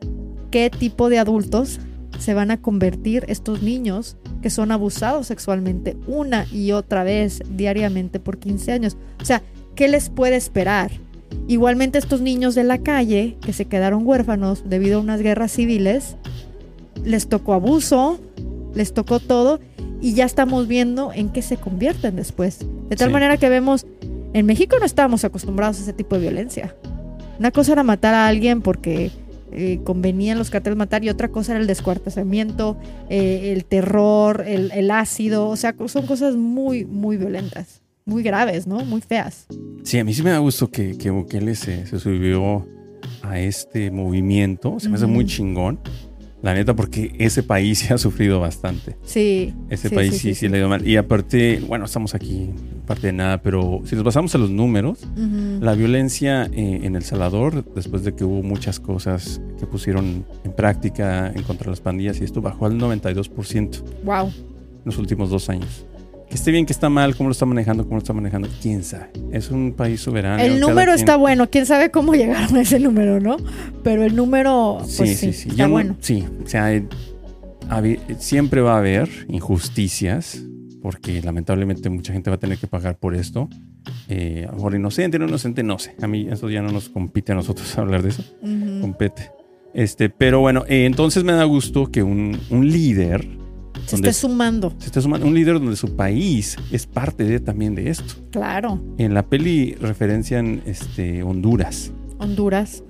¿qué 0.49 0.69
tipo 0.69 1.09
de 1.09 1.19
adultos 1.19 1.79
se 2.19 2.33
van 2.33 2.51
a 2.51 2.61
convertir 2.61 3.25
estos 3.27 3.61
niños 3.61 4.17
que 4.41 4.49
son 4.49 4.71
abusados 4.71 5.27
sexualmente 5.27 5.97
una 6.07 6.45
y 6.51 6.71
otra 6.71 7.03
vez 7.03 7.41
diariamente 7.49 8.19
por 8.19 8.37
15 8.39 8.71
años? 8.71 8.97
O 9.21 9.25
sea, 9.25 9.41
¿qué 9.75 9.87
les 9.87 10.09
puede 10.09 10.35
esperar? 10.35 10.91
Igualmente 11.47 11.97
estos 11.97 12.21
niños 12.21 12.55
de 12.55 12.63
la 12.63 12.77
calle 12.77 13.37
que 13.41 13.53
se 13.53 13.65
quedaron 13.65 14.05
huérfanos 14.07 14.63
debido 14.69 14.97
a 14.99 15.01
unas 15.01 15.21
guerras 15.21 15.51
civiles, 15.51 16.15
les 17.03 17.27
tocó 17.27 17.53
abuso, 17.53 18.19
les 18.73 18.93
tocó 18.93 19.19
todo 19.19 19.59
y 20.01 20.13
ya 20.13 20.25
estamos 20.25 20.67
viendo 20.67 21.11
en 21.13 21.29
qué 21.29 21.41
se 21.41 21.57
convierten 21.57 22.15
después. 22.15 22.59
De 22.89 22.95
tal 22.95 23.09
Sí. 23.09 23.13
manera 23.13 23.37
que 23.37 23.49
vemos, 23.49 23.85
en 24.33 24.45
México 24.45 24.77
no 24.79 24.85
estábamos 24.85 25.23
acostumbrados 25.25 25.79
a 25.79 25.81
ese 25.83 25.93
tipo 25.93 26.15
de 26.15 26.21
violencia. 26.21 26.75
Una 27.39 27.51
cosa 27.51 27.73
era 27.73 27.83
matar 27.83 28.13
a 28.13 28.27
alguien 28.27 28.61
porque 28.61 29.11
eh, 29.53 29.81
convenían 29.83 30.37
los 30.37 30.49
carteles 30.49 30.77
matar 30.77 31.03
y 31.03 31.09
otra 31.09 31.27
cosa 31.27 31.51
era 31.51 31.59
el 31.61 31.67
descuartizamiento, 31.67 32.77
eh, 33.09 33.51
el 33.53 33.65
terror, 33.65 34.45
el, 34.47 34.71
el 34.71 34.89
ácido, 34.91 35.49
o 35.49 35.57
sea, 35.57 35.75
son 35.87 36.05
cosas 36.05 36.35
muy, 36.37 36.85
muy 36.85 37.17
violentas, 37.17 37.80
muy 38.05 38.23
graves, 38.23 38.67
¿no? 38.67 38.83
Muy 38.85 39.01
feas. 39.01 39.47
Sí, 39.83 39.99
a 39.99 40.03
mí 40.03 40.13
sí 40.13 40.23
me 40.23 40.29
da 40.31 40.39
gusto 40.39 40.69
que, 40.69 40.97
que 40.97 41.09
Bukele 41.09 41.55
se, 41.55 41.85
se 41.87 41.99
subió 41.99 42.67
a 43.23 43.39
este 43.39 43.91
movimiento. 43.91 44.79
Se 44.79 44.89
me 44.89 44.95
hace 44.95 45.05
muy 45.07 45.25
chingón. 45.25 45.79
La 46.43 46.55
neta, 46.55 46.75
porque 46.75 47.13
ese 47.19 47.43
país 47.43 47.91
ha 47.91 47.99
sufrido 47.99 48.39
bastante. 48.39 48.97
Sí. 49.03 49.53
Ese 49.69 49.89
sí, 49.89 49.95
país 49.95 50.17
sí, 50.17 50.33
sí, 50.33 50.47
le 50.49 50.57
ha 50.57 50.59
ido 50.61 50.69
mal. 50.69 50.87
Y 50.87 50.97
aparte, 50.97 51.61
bueno, 51.67 51.85
estamos 51.85 52.15
aquí, 52.15 52.49
parte 52.87 53.07
de 53.07 53.13
nada, 53.13 53.43
pero 53.43 53.81
si 53.85 53.93
nos 53.93 54.03
basamos 54.03 54.33
a 54.33 54.39
los 54.39 54.49
números, 54.49 55.01
la 55.59 55.75
violencia 55.75 56.45
eh, 56.51 56.79
en 56.81 56.95
El 56.95 57.03
Salvador, 57.03 57.63
después 57.75 58.03
de 58.03 58.15
que 58.15 58.23
hubo 58.23 58.41
muchas 58.41 58.79
cosas 58.79 59.39
que 59.59 59.67
pusieron 59.67 60.25
en 60.43 60.51
práctica 60.53 61.27
en 61.31 61.43
contra 61.43 61.65
de 61.65 61.71
las 61.73 61.81
pandillas, 61.81 62.19
y 62.21 62.23
esto 62.23 62.41
bajó 62.41 62.65
al 62.65 62.79
92% 62.79 63.83
en 63.99 64.05
Wow. 64.05 64.31
los 64.83 64.97
últimos 64.97 65.29
dos 65.29 65.47
años. 65.47 65.85
Que 66.31 66.35
esté 66.37 66.49
bien, 66.51 66.65
que 66.65 66.71
está 66.71 66.89
mal, 66.89 67.13
cómo 67.17 67.27
lo 67.27 67.33
está 67.33 67.45
manejando, 67.45 67.83
cómo 67.83 67.95
lo 67.97 67.99
está 68.01 68.13
manejando, 68.13 68.47
quién 68.61 68.83
sabe. 68.85 69.07
Es 69.33 69.51
un 69.51 69.73
país 69.73 69.99
soberano. 69.99 70.41
El 70.41 70.61
número 70.61 70.93
quien- 70.93 70.99
está 70.99 71.17
bueno, 71.17 71.49
quién 71.49 71.65
sabe 71.65 71.91
cómo 71.91 72.13
llegaron 72.15 72.55
a 72.55 72.61
ese 72.61 72.79
número, 72.79 73.19
¿no? 73.19 73.35
Pero 73.83 74.03
el 74.05 74.15
número, 74.15 74.77
pues 74.79 74.91
Sí, 74.95 75.07
sí, 75.15 75.33
sí, 75.33 75.49
está 75.49 75.55
Yo 75.63 75.65
no- 75.67 75.71
bueno. 75.73 75.97
sí, 75.99 76.23
o 76.43 76.47
sea, 76.47 76.73
eh, 76.73 76.87
siempre 78.17 78.61
va 78.61 78.75
a 78.75 78.77
haber 78.77 79.09
injusticias, 79.27 80.41
porque 80.81 81.21
lamentablemente 81.21 81.89
mucha 81.89 82.13
gente 82.13 82.29
va 82.29 82.37
a 82.37 82.39
tener 82.39 82.57
que 82.57 82.67
pagar 82.67 82.97
por 82.97 83.13
esto. 83.13 83.49
Eh, 84.07 84.45
a 84.47 84.51
lo 84.51 84.55
mejor 84.57 84.75
inocente, 84.75 85.19
no 85.19 85.27
inocente, 85.27 85.63
no 85.63 85.79
sé. 85.79 85.95
A 86.01 86.07
mí 86.07 86.27
eso 86.31 86.49
ya 86.49 86.61
no 86.61 86.71
nos 86.71 86.87
compite 86.87 87.33
a 87.33 87.35
nosotros 87.35 87.77
hablar 87.77 88.03
de 88.03 88.09
eso. 88.09 88.23
Compete. 88.79 89.31
Este, 89.73 90.09
pero 90.09 90.39
bueno, 90.39 90.63
eh, 90.69 90.85
entonces 90.85 91.23
me 91.25 91.33
da 91.33 91.43
gusto 91.43 91.91
que 91.91 92.03
un, 92.03 92.37
un 92.49 92.69
líder 92.71 93.27
Se 93.85 93.95
esté 93.95 94.13
sumando, 94.13 94.73
se 94.77 94.87
esté 94.87 95.01
sumando, 95.01 95.27
un 95.27 95.33
líder 95.33 95.59
donde 95.59 95.75
su 95.75 95.95
país 95.95 96.57
es 96.71 96.85
parte 96.85 97.23
de, 97.23 97.39
también 97.39 97.75
de 97.75 97.89
esto. 97.89 98.13
claro. 98.31 98.81
En 98.97 99.13
la 99.13 99.25
peli 99.25 99.75
referencian 99.75 100.61
este, 100.65 101.23
Honduras, 101.23 101.91
Honduras. 102.19 102.83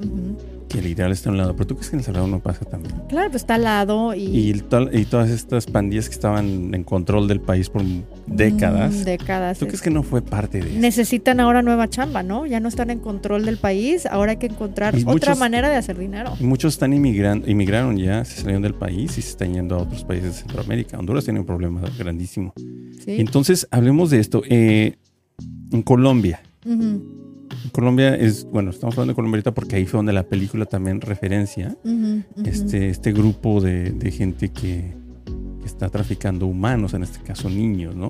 Que 0.72 0.82
literal 0.82 1.12
está 1.12 1.30
a 1.30 1.32
un 1.34 1.38
lado. 1.38 1.54
Pero 1.56 1.68
tú 1.68 1.76
crees 1.76 1.90
que 1.90 1.96
en 1.96 2.00
El 2.00 2.06
Salvador 2.06 2.30
no 2.30 2.40
pasa 2.40 2.64
también. 2.66 2.96
Claro, 3.10 3.30
pues 3.30 3.44
está 3.44 3.56
al 3.56 3.64
lado 3.64 4.14
y, 4.16 4.22
Y, 4.24 4.52
el 4.52 4.64
to- 4.64 4.90
y 4.92 5.06
todas 5.06 5.30
estas 5.30 5.66
pandillas 5.68 6.08
que 6.08 6.14
estaban 6.16 6.74
en 6.74 6.84
control 6.84 7.28
del 7.28 7.42
país 7.42 7.70
por 7.70 7.82
décadas. 8.28 8.94
Mm, 8.94 9.04
décadas. 9.04 9.60
¿Tú 9.60 9.66
crees 9.68 9.82
que 9.82 9.90
no 9.90 10.04
fue 10.04 10.22
parte 10.22 10.60
de 10.62 10.70
eso? 10.70 10.80
Necesitan 10.80 11.40
ahora 11.40 11.62
nueva 11.62 11.90
chamba, 11.90 12.24
¿no? 12.24 12.46
Ya 12.46 12.60
no 12.60 12.70
están 12.70 12.90
en 12.90 13.00
control 13.00 13.46
del 13.46 13.58
país, 13.58 14.06
ahora 14.06 14.32
hay 14.32 14.38
que 14.38 14.48
encontrar 14.48 14.96
Y 14.98 15.02
otra 15.02 15.12
muchos- 15.14 15.40
manera 15.40 15.70
de 15.70 15.76
hacer 15.76 15.98
dinero. 15.98 16.34
Muchos 16.40 16.74
están 16.74 16.94
inmigrando, 16.94 17.50
inmigraron 17.50 17.98
ya, 17.98 18.24
se 18.26 18.38
salieron 18.42 18.62
del 18.62 18.74
país 18.76 19.18
y 19.18 19.22
se 19.22 19.30
están 19.32 19.54
yendo 19.54 19.76
a 19.76 19.80
otros 19.80 20.04
países 20.04 20.34
de 20.36 20.40
Centroamérica. 20.40 20.98
Honduras 20.98 21.24
tiene 21.26 21.40
un 21.40 21.46
problema 21.46 21.82
grandísimo. 21.98 22.54
¿sí? 23.04 23.16
Entonces, 23.20 23.68
hablemos 23.72 24.10
de 24.10 24.20
esto. 24.20 24.42
Eh, 24.50 24.96
en 25.72 25.82
Colombia. 25.82 26.42
En 26.66 27.21
Colombia 27.72 28.16
es, 28.16 28.46
bueno, 28.46 28.72
estamos 28.72 28.96
hablando 28.96 29.12
de 29.12 29.16
Colombia 29.16 29.38
ahorita 29.38 29.54
porque 29.54 29.76
ahí 29.76 29.86
fue 29.86 29.98
donde 29.98 30.14
la 30.14 30.24
película 30.24 30.66
también 30.66 31.02
referencia 31.02 31.76
este, 32.46 32.90
este 32.90 33.12
grupo 33.12 33.62
de, 33.62 33.92
de 33.92 34.12
gente 34.12 34.50
que, 34.50 34.94
que 35.60 35.66
está 35.66 35.90
traficando 35.90 36.48
humanos, 36.48 36.94
en 36.94 37.04
este 37.04 37.20
caso 37.22 37.50
niños, 37.50 37.96
¿no? 37.96 38.08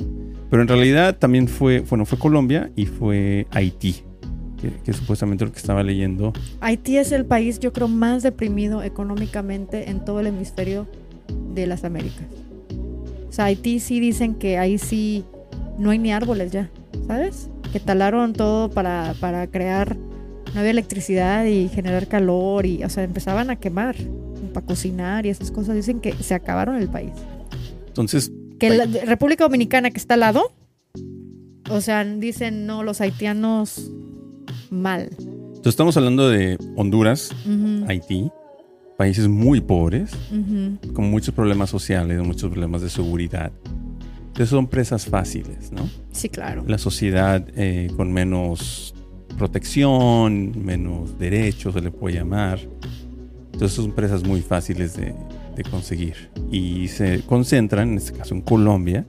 Pero 0.49 0.61
en 0.61 0.67
realidad 0.67 1.17
también 1.17 1.47
fue, 1.47 1.81
bueno, 1.81 2.05
fue 2.05 2.17
Colombia 2.17 2.71
y 2.75 2.85
fue 2.85 3.47
Haití, 3.51 3.97
que, 4.61 4.71
que 4.83 4.93
supuestamente 4.93 5.45
lo 5.45 5.51
que 5.51 5.59
estaba 5.59 5.83
leyendo. 5.83 6.33
Haití 6.59 6.97
es 6.97 7.11
el 7.11 7.25
país, 7.25 7.59
yo 7.59 7.71
creo, 7.71 7.87
más 7.87 8.23
deprimido 8.23 8.83
económicamente 8.83 9.89
en 9.89 10.03
todo 10.03 10.19
el 10.19 10.27
hemisferio 10.27 10.87
de 11.53 11.67
las 11.67 11.83
Américas. 11.83 12.25
O 13.29 13.31
sea, 13.33 13.45
Haití 13.45 13.79
sí 13.79 13.99
dicen 13.99 14.35
que 14.35 14.57
ahí 14.57 14.77
sí 14.77 15.23
no 15.77 15.91
hay 15.91 15.99
ni 15.99 16.11
árboles 16.11 16.51
ya, 16.51 16.69
¿sabes? 17.07 17.49
Que 17.71 17.79
talaron 17.79 18.33
todo 18.33 18.69
para, 18.69 19.13
para 19.19 19.47
crear, 19.47 19.95
no 20.53 20.59
había 20.59 20.71
electricidad 20.71 21.45
y 21.45 21.69
generar 21.69 22.07
calor 22.07 22.65
y, 22.65 22.83
o 22.83 22.89
sea, 22.89 23.03
empezaban 23.03 23.49
a 23.49 23.55
quemar 23.55 23.95
para 24.53 24.65
cocinar 24.65 25.25
y 25.25 25.29
esas 25.29 25.51
cosas. 25.51 25.75
Dicen 25.75 25.99
que 25.99 26.13
se 26.13 26.33
acabaron 26.33 26.75
el 26.75 26.89
país. 26.89 27.11
Entonces, 27.87 28.31
Que 28.59 28.69
la 28.69 28.85
República 29.05 29.43
Dominicana 29.45 29.89
que 29.91 29.97
está 29.97 30.15
al 30.15 30.19
lado, 30.21 30.51
o 31.69 31.81
sea, 31.81 32.03
dicen, 32.03 32.65
no, 32.65 32.83
los 32.83 33.01
haitianos 33.01 33.91
mal. 34.69 35.09
Entonces 35.19 35.73
estamos 35.73 35.95
hablando 35.97 36.29
de 36.29 36.57
Honduras, 36.75 37.29
Haití, 37.87 38.31
países 38.97 39.27
muy 39.27 39.61
pobres, 39.61 40.11
con 40.93 41.09
muchos 41.09 41.33
problemas 41.33 41.69
sociales, 41.69 42.21
muchos 42.23 42.49
problemas 42.49 42.81
de 42.81 42.89
seguridad. 42.89 43.51
Entonces 44.31 44.49
son 44.49 44.67
presas 44.67 45.05
fáciles, 45.05 45.73
¿no? 45.73 45.89
Sí, 46.11 46.29
claro. 46.29 46.63
La 46.65 46.77
sociedad 46.77 47.45
eh, 47.57 47.91
con 47.97 48.13
menos 48.13 48.95
protección, 49.37 50.53
menos 50.63 51.19
derechos 51.19 51.73
se 51.73 51.81
le 51.81 51.91
puede 51.91 52.15
llamar. 52.15 52.59
Entonces 53.51 53.73
son 53.73 53.91
presas 53.91 54.23
muy 54.23 54.41
fáciles 54.41 54.95
de, 54.95 55.13
de 55.55 55.63
conseguir. 55.63 56.29
Y 56.49 56.87
se 56.87 57.23
concentran, 57.23 57.89
en 57.89 57.97
este 57.97 58.13
caso 58.13 58.33
en 58.33 58.41
Colombia, 58.41 59.05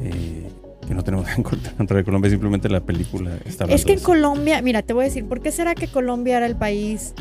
eh, 0.00 0.48
que 0.86 0.94
no 0.94 1.02
tenemos 1.02 1.26
nada 1.26 1.36
en 1.36 1.42
contra 1.42 1.96
de 1.96 2.04
Colombia, 2.04 2.30
simplemente 2.30 2.68
la 2.68 2.80
película 2.80 3.36
está 3.44 3.64
Es 3.64 3.84
que 3.84 3.94
en. 3.94 4.00
Colombia, 4.00 4.62
mira, 4.62 4.82
te 4.82 4.92
voy 4.92 5.02
a 5.02 5.04
decir, 5.06 5.24
¿por 5.26 5.40
qué 5.40 5.50
será 5.50 5.74
que 5.74 5.88
Colombia 5.88 6.36
era 6.36 6.46
el 6.46 6.56
país? 6.56 7.14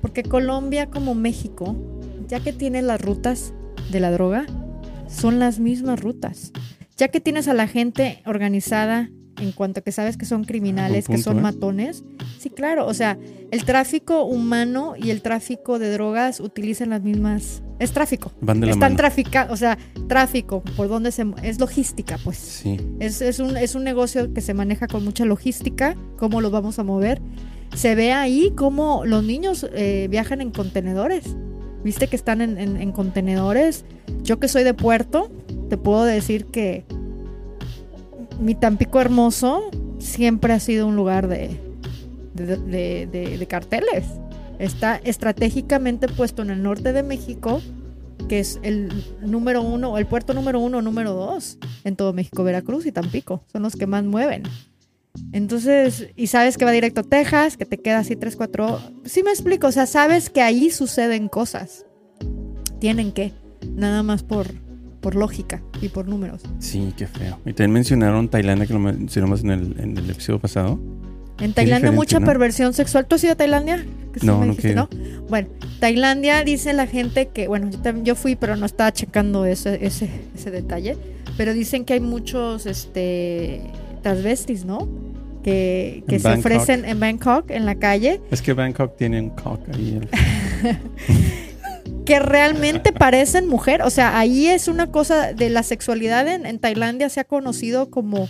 Porque 0.00 0.24
Colombia 0.24 0.90
como 0.90 1.14
México, 1.14 1.76
ya 2.26 2.40
que 2.40 2.52
tiene 2.52 2.82
las 2.82 3.00
rutas 3.00 3.52
de 3.92 4.00
la 4.00 4.10
droga, 4.10 4.46
son 5.08 5.38
las 5.38 5.60
mismas 5.60 6.00
rutas. 6.00 6.52
Ya 7.00 7.08
que 7.08 7.20
tienes 7.20 7.48
a 7.48 7.54
la 7.54 7.66
gente 7.66 8.22
organizada 8.26 9.08
en 9.40 9.52
cuanto 9.52 9.80
a 9.80 9.82
que 9.82 9.90
sabes 9.90 10.18
que 10.18 10.26
son 10.26 10.44
criminales, 10.44 11.06
que 11.08 11.16
son 11.16 11.38
¿eh? 11.38 11.40
matones. 11.40 12.04
Sí, 12.38 12.50
claro, 12.50 12.86
o 12.86 12.92
sea, 12.92 13.16
el 13.50 13.64
tráfico 13.64 14.24
humano 14.24 14.92
y 15.02 15.08
el 15.08 15.22
tráfico 15.22 15.78
de 15.78 15.90
drogas 15.92 16.40
utilizan 16.40 16.90
las 16.90 17.02
mismas... 17.02 17.62
Es 17.78 17.92
tráfico. 17.92 18.32
Van 18.42 18.60
de 18.60 18.66
la 18.66 18.72
Están 18.72 18.96
traficando, 18.96 19.54
o 19.54 19.56
sea, 19.56 19.78
tráfico, 20.08 20.62
por 20.76 20.88
donde 20.88 21.10
se... 21.10 21.24
Es 21.42 21.58
logística, 21.58 22.18
pues. 22.22 22.36
Sí. 22.36 22.76
Es, 22.98 23.22
es 23.22 23.38
un, 23.38 23.56
es 23.56 23.74
un 23.74 23.82
negocio 23.84 24.34
que 24.34 24.42
se 24.42 24.52
maneja 24.52 24.86
con 24.86 25.02
mucha 25.02 25.24
logística, 25.24 25.96
cómo 26.18 26.42
lo 26.42 26.50
vamos 26.50 26.78
a 26.78 26.84
mover. 26.84 27.22
Se 27.74 27.94
ve 27.94 28.12
ahí 28.12 28.52
cómo 28.54 29.06
los 29.06 29.24
niños 29.24 29.66
eh, 29.72 30.08
viajan 30.10 30.42
en 30.42 30.50
contenedores. 30.50 31.24
Viste 31.82 32.08
que 32.08 32.16
están 32.16 32.42
en, 32.42 32.58
en- 32.58 32.76
en 32.76 32.92
contenedores. 32.92 33.86
Yo 34.22 34.38
que 34.38 34.48
soy 34.48 34.64
de 34.64 34.74
puerto, 34.74 35.30
te 35.70 35.78
puedo 35.78 36.04
decir 36.04 36.46
que 36.46 36.84
mi 38.40 38.54
Tampico 38.54 39.00
hermoso 39.00 39.70
siempre 39.98 40.52
ha 40.52 40.60
sido 40.60 40.86
un 40.86 40.96
lugar 40.96 41.28
de, 41.28 41.58
de, 42.34 43.46
carteles. 43.48 44.04
Está 44.58 44.96
estratégicamente 44.96 46.08
puesto 46.08 46.42
en 46.42 46.50
el 46.50 46.62
norte 46.62 46.92
de 46.92 47.02
México, 47.02 47.62
que 48.28 48.40
es 48.40 48.58
el 48.62 48.90
número 49.22 49.62
uno, 49.62 49.96
el 49.96 50.06
puerto 50.06 50.34
número 50.34 50.60
uno 50.60 50.82
número 50.82 51.14
dos 51.14 51.58
en 51.84 51.96
todo 51.96 52.12
México, 52.12 52.44
Veracruz 52.44 52.84
y 52.84 52.92
Tampico. 52.92 53.44
Son 53.52 53.62
los 53.62 53.76
que 53.76 53.86
más 53.86 54.04
mueven. 54.04 54.42
Entonces, 55.32 56.08
y 56.16 56.26
sabes 56.26 56.58
que 56.58 56.64
va 56.64 56.72
directo 56.72 57.02
a 57.02 57.04
Texas, 57.04 57.56
que 57.56 57.66
te 57.66 57.78
queda 57.78 57.98
así 57.98 58.16
3, 58.16 58.36
4. 58.36 58.80
Sí 59.04 59.22
me 59.22 59.30
explico, 59.30 59.68
o 59.68 59.72
sea, 59.72 59.86
sabes 59.86 60.30
que 60.30 60.42
ahí 60.42 60.70
suceden 60.70 61.28
cosas. 61.28 61.86
Tienen 62.80 63.12
que, 63.12 63.32
nada 63.72 64.02
más 64.02 64.22
por, 64.22 64.46
por 65.00 65.14
lógica 65.14 65.62
y 65.80 65.88
por 65.88 66.06
números. 66.08 66.42
Sí, 66.58 66.92
qué 66.96 67.06
feo. 67.06 67.38
Y 67.46 67.52
también 67.52 67.72
mencionaron 67.72 68.28
Tailandia, 68.28 68.66
que 68.66 68.72
lo 68.74 68.80
mencionamos 68.80 69.42
en 69.42 69.50
el, 69.50 69.80
en 69.80 69.96
el 69.96 70.10
episodio 70.10 70.38
pasado. 70.38 70.78
En 71.40 71.54
Tailandia 71.54 71.90
mucha 71.90 72.20
¿no? 72.20 72.26
perversión 72.26 72.74
sexual. 72.74 73.06
¿Tú 73.06 73.14
has 73.14 73.24
ido 73.24 73.32
a 73.32 73.36
Tailandia? 73.36 73.84
Que 74.12 74.26
No, 74.26 74.40
no 74.44 74.52
dijiste. 74.52 74.74
¿no? 74.74 74.90
Bueno, 75.30 75.48
Tailandia 75.78 76.44
dice 76.44 76.74
la 76.74 76.86
gente 76.86 77.28
que, 77.28 77.48
bueno, 77.48 77.70
yo, 77.70 77.78
también, 77.78 78.04
yo 78.04 78.14
fui, 78.14 78.36
pero 78.36 78.56
no 78.56 78.66
estaba 78.66 78.92
checando 78.92 79.46
ese, 79.46 79.84
ese, 79.86 80.10
ese 80.34 80.50
detalle. 80.50 80.98
Pero 81.38 81.54
dicen 81.54 81.86
que 81.86 81.94
hay 81.94 82.00
muchos 82.00 82.66
este, 82.66 83.62
transvestis, 84.02 84.66
¿no? 84.66 84.86
Que, 85.42 86.04
que 86.06 86.18
se 86.18 86.28
Bangkok. 86.28 86.44
ofrecen 86.52 86.84
en 86.84 87.00
Bangkok, 87.00 87.50
en 87.50 87.64
la 87.64 87.76
calle, 87.76 88.20
Es 88.30 88.42
que 88.42 88.52
Bangkok 88.52 88.96
tiene 88.98 89.22
un 89.22 89.30
cock 89.30 89.60
ahí. 89.72 89.98
el- 90.02 90.76
que 92.10 92.18
realmente 92.18 92.92
parecen 92.92 93.46
mujer. 93.46 93.82
O 93.82 93.90
sea, 93.90 94.18
ahí 94.18 94.48
es 94.48 94.66
una 94.66 94.90
cosa 94.90 95.32
de 95.32 95.48
la 95.48 95.62
sexualidad 95.62 96.26
en, 96.26 96.44
en 96.44 96.58
Tailandia 96.58 97.08
se 97.08 97.20
ha 97.20 97.24
conocido 97.24 97.88
como 97.88 98.28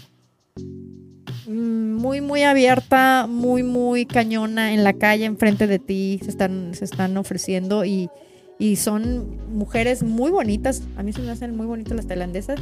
mm, 1.47 1.95
muy, 1.97 2.21
muy 2.21 2.43
abierta, 2.43 3.27
muy, 3.27 3.63
muy 3.63 4.05
cañona 4.05 4.75
en 4.75 4.85
la 4.85 4.93
calle, 4.93 5.25
enfrente 5.25 5.67
de 5.67 5.79
ti, 5.79 6.21
se 6.23 6.29
están, 6.29 6.75
se 6.75 6.85
están 6.85 7.17
ofreciendo 7.17 7.87
y, 7.87 8.11
y 8.59 8.77
son 8.77 9.39
mujeres 9.55 10.03
muy 10.03 10.31
bonitas. 10.31 10.83
A 10.99 11.03
mí 11.03 11.15
se 11.15 11.23
me 11.23 11.31
hacen 11.31 11.57
muy 11.57 11.65
bonitas 11.65 11.97
las 11.97 12.07
tailandesas. 12.07 12.61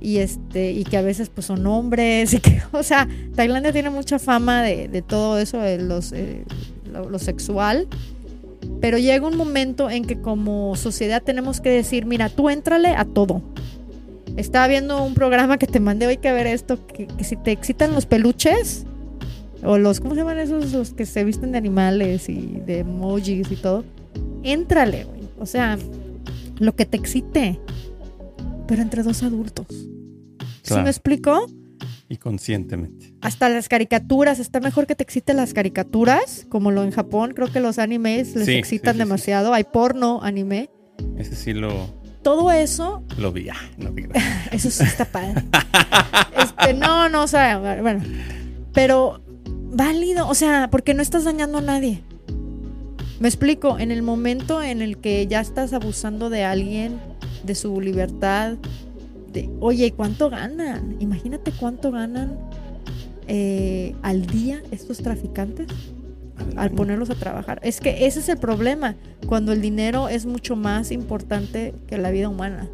Y 0.00 0.18
este, 0.18 0.70
y 0.72 0.84
que 0.84 0.98
a 0.98 1.02
veces 1.02 1.30
pues 1.30 1.46
son 1.46 1.66
hombres, 1.66 2.32
y 2.34 2.40
que, 2.40 2.60
o 2.72 2.82
sea, 2.82 3.08
Tailandia 3.34 3.72
tiene 3.72 3.88
mucha 3.88 4.18
fama 4.18 4.62
de, 4.62 4.86
de 4.88 5.00
todo 5.00 5.38
eso, 5.38 5.58
de 5.60 5.78
los, 5.78 6.12
eh, 6.12 6.44
lo- 6.92 7.08
lo 7.08 7.18
sexual. 7.18 7.88
Pero 8.80 8.98
llega 8.98 9.26
un 9.26 9.36
momento 9.36 9.90
en 9.90 10.04
que 10.04 10.20
como 10.20 10.76
sociedad 10.76 11.22
tenemos 11.22 11.60
que 11.60 11.70
decir, 11.70 12.06
mira, 12.06 12.28
tú 12.28 12.48
éntrale 12.48 12.90
a 12.90 13.04
todo. 13.04 13.42
Estaba 14.36 14.68
viendo 14.68 15.02
un 15.04 15.14
programa 15.14 15.58
que 15.58 15.66
te 15.66 15.80
mandé 15.80 16.06
hoy 16.06 16.18
que 16.18 16.30
ver 16.32 16.46
esto, 16.46 16.86
que, 16.86 17.06
que 17.08 17.24
si 17.24 17.36
te 17.36 17.50
excitan 17.50 17.92
los 17.92 18.06
peluches, 18.06 18.84
o 19.64 19.78
los, 19.78 19.98
¿cómo 19.98 20.14
se 20.14 20.20
llaman 20.20 20.38
esos? 20.38 20.72
Los 20.72 20.92
que 20.92 21.06
se 21.06 21.24
visten 21.24 21.50
de 21.50 21.58
animales 21.58 22.28
y 22.28 22.60
de 22.64 22.80
emojis 22.80 23.50
y 23.50 23.56
todo. 23.56 23.84
Éntrale, 24.44 25.04
güey. 25.04 25.22
O 25.40 25.46
sea, 25.46 25.76
lo 26.60 26.76
que 26.76 26.86
te 26.86 26.96
excite. 26.96 27.58
Pero 28.68 28.82
entre 28.82 29.02
dos 29.02 29.22
adultos. 29.24 29.66
¿Sí 29.70 30.68
Claro. 30.68 30.84
me 30.84 30.90
explico? 30.90 31.46
Y 32.08 32.18
conscientemente. 32.18 33.07
Hasta 33.20 33.48
las 33.48 33.68
caricaturas, 33.68 34.38
está 34.38 34.60
mejor 34.60 34.86
que 34.86 34.94
te 34.94 35.02
exciten 35.02 35.36
las 35.36 35.52
caricaturas, 35.52 36.46
como 36.48 36.70
lo 36.70 36.84
en 36.84 36.92
Japón, 36.92 37.32
creo 37.34 37.50
que 37.50 37.58
los 37.60 37.78
animes 37.78 38.34
les 38.36 38.46
Sí, 38.46 38.52
excitan 38.54 38.94
sí, 38.94 38.98
sí, 38.98 39.02
sí. 39.02 39.08
demasiado, 39.08 39.54
hay 39.54 39.64
porno, 39.64 40.20
anime, 40.22 40.70
Ese 41.16 41.34
sí 41.34 41.52
lo, 41.52 41.70
todo 42.22 42.52
eso, 42.52 43.02
lo 43.16 43.32
vi. 43.32 43.48
Ah, 43.48 43.56
no 43.76 43.90
vi. 43.92 44.04
eso 44.52 44.70
sí 44.70 44.84
está 44.84 45.04
padre. 45.04 45.42
Este, 46.40 46.74
no, 46.74 47.08
no, 47.08 47.22
o 47.24 47.26
sea, 47.26 47.58
bueno, 47.80 48.02
pero 48.72 49.20
válido, 49.70 50.28
o 50.28 50.34
sea, 50.34 50.68
porque 50.70 50.94
no 50.94 51.02
estás 51.02 51.24
dañando 51.24 51.58
a 51.58 51.62
nadie. 51.62 52.02
Me 53.18 53.26
explico, 53.28 53.78
en 53.80 53.90
el 53.90 54.02
momento 54.02 54.62
en 54.62 54.80
el 54.80 54.98
que 54.98 55.26
ya 55.26 55.40
estás 55.40 55.72
abusando 55.72 56.30
de 56.30 56.44
alguien, 56.44 57.00
de 57.42 57.54
su 57.56 57.80
libertad, 57.80 58.54
de, 59.32 59.50
oye, 59.60 59.92
¿cuánto 59.92 60.30
ganan? 60.30 60.96
Imagínate 61.00 61.50
cuánto 61.52 61.90
ganan 61.90 62.38
eh, 63.28 63.94
al 64.02 64.26
día 64.26 64.62
estos 64.70 64.98
traficantes 64.98 65.66
al 66.56 66.70
ponerlos 66.70 67.10
a 67.10 67.14
trabajar. 67.14 67.60
Es 67.62 67.80
que 67.80 68.06
ese 68.06 68.20
es 68.20 68.28
el 68.28 68.38
problema, 68.38 68.94
cuando 69.26 69.52
el 69.52 69.60
dinero 69.60 70.08
es 70.08 70.24
mucho 70.24 70.54
más 70.56 70.90
importante 70.92 71.74
que 71.86 71.98
la 71.98 72.10
vida 72.10 72.28
humana. 72.28 72.68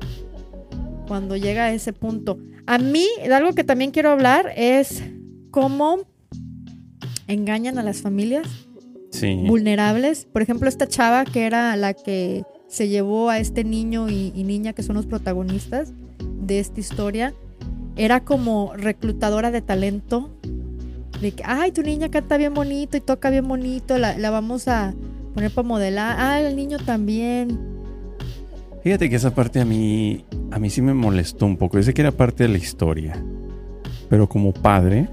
Cuando 1.09 1.37
llega 1.37 1.65
a 1.65 1.73
ese 1.73 1.93
punto. 1.93 2.39
A 2.67 2.79
mí, 2.79 3.07
algo 3.33 3.53
que 3.55 3.65
también 3.65 3.91
quiero 3.91 4.11
hablar 4.11 4.53
es 4.57 5.03
cómo 5.51 6.01
engañan 7.27 7.79
a 7.79 7.83
las 7.83 8.03
familias 8.03 8.47
Sí. 9.11 9.45
vulnerables. 9.47 10.25
Por 10.27 10.43
ejemplo, 10.43 10.69
esta 10.69 10.87
chava 10.89 11.25
que 11.25 11.47
era 11.47 11.77
la 11.77 11.95
que 11.95 12.43
se 12.69 12.89
llevó 12.89 13.31
a 13.31 13.39
este 13.39 13.65
niño 13.65 14.09
y, 14.11 14.33
y 14.35 14.45
niña 14.45 14.73
que 14.73 14.83
son 14.83 14.97
los 14.97 15.07
protagonistas 15.07 15.93
de 16.43 16.59
esta 16.59 16.81
historia, 16.81 17.33
era 17.97 18.21
como 18.21 18.73
reclutadora 18.75 19.51
de 19.51 19.63
talento. 19.63 20.31
De 21.21 21.33
que, 21.33 21.43
ay, 21.47 21.73
tu 21.73 21.83
niña 21.83 22.11
canta 22.11 22.37
bien 22.37 22.55
bonito 22.55 22.97
y 22.97 23.01
toca 23.01 23.31
bien 23.31 23.47
bonito, 23.47 23.99
la, 23.99 24.19
la 24.19 24.31
vamos 24.31 24.69
a 24.69 24.95
poner 25.35 25.51
para 25.51 25.67
modelar. 25.67 26.17
Ah, 26.19 26.41
el 26.41 26.57
niño 26.57 26.79
también. 26.79 27.59
Fíjate 28.83 29.09
que 29.09 29.17
esa 29.17 29.35
parte 29.35 29.61
a 29.61 29.65
mí, 29.65 30.25
a 30.51 30.59
mí 30.59 30.69
sí 30.69 30.83
me 30.83 30.93
molestó 30.93 31.47
un 31.47 31.57
poco. 31.57 31.79
Yo 31.79 31.85
sé 31.85 31.95
que 31.95 32.03
era 32.03 32.13
parte 32.13 32.45
de 32.45 32.51
la 32.51 32.59
historia. 32.59 33.15
Pero 34.11 34.29
como 34.29 34.53
padre, 34.53 35.09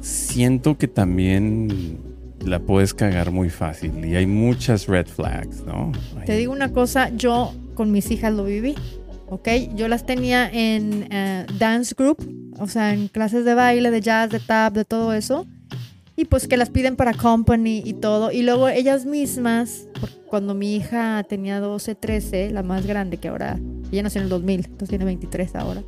siento 0.00 0.78
que 0.78 0.86
también 0.86 1.98
la 2.44 2.60
puedes 2.60 2.94
cagar 2.94 3.32
muy 3.32 3.50
fácil. 3.50 4.04
Y 4.04 4.14
hay 4.14 4.26
muchas 4.26 4.86
red 4.86 5.06
flags, 5.06 5.64
¿no? 5.66 5.92
Te 6.24 6.36
digo 6.36 6.52
una 6.52 6.72
cosa, 6.72 7.10
yo 7.16 7.52
con 7.74 7.90
mis 7.90 8.10
hijas 8.10 8.32
lo 8.32 8.44
viví, 8.44 8.74
¿ok? 9.28 9.48
Yo 9.74 9.88
las 9.88 10.04
tenía 10.04 10.48
en 10.48 11.08
eh, 11.10 11.46
dance 11.58 11.94
group, 11.96 12.18
o 12.58 12.66
sea, 12.66 12.92
en 12.92 13.08
clases 13.08 13.44
de 13.44 13.54
baile, 13.54 13.90
de 13.90 14.00
jazz, 14.00 14.30
de 14.30 14.40
tap, 14.40 14.74
de 14.74 14.84
todo 14.84 15.12
eso. 15.12 15.46
Y 16.16 16.24
pues 16.24 16.48
que 16.48 16.56
las 16.56 16.70
piden 16.70 16.96
para 16.96 17.12
company 17.12 17.82
y 17.84 17.92
todo. 17.92 18.32
Y 18.32 18.42
luego 18.42 18.68
ellas 18.68 19.04
mismas, 19.04 19.86
cuando 20.28 20.54
mi 20.54 20.74
hija 20.74 21.22
tenía 21.28 21.60
12, 21.60 21.94
13, 21.94 22.50
la 22.50 22.62
más 22.62 22.86
grande 22.86 23.18
que 23.18 23.28
ahora, 23.28 23.58
ella 23.92 24.02
nació 24.02 24.20
en 24.20 24.24
el 24.24 24.30
2000, 24.30 24.64
entonces 24.64 24.88
tiene 24.88 25.04
23 25.04 25.54
ahora. 25.56 25.82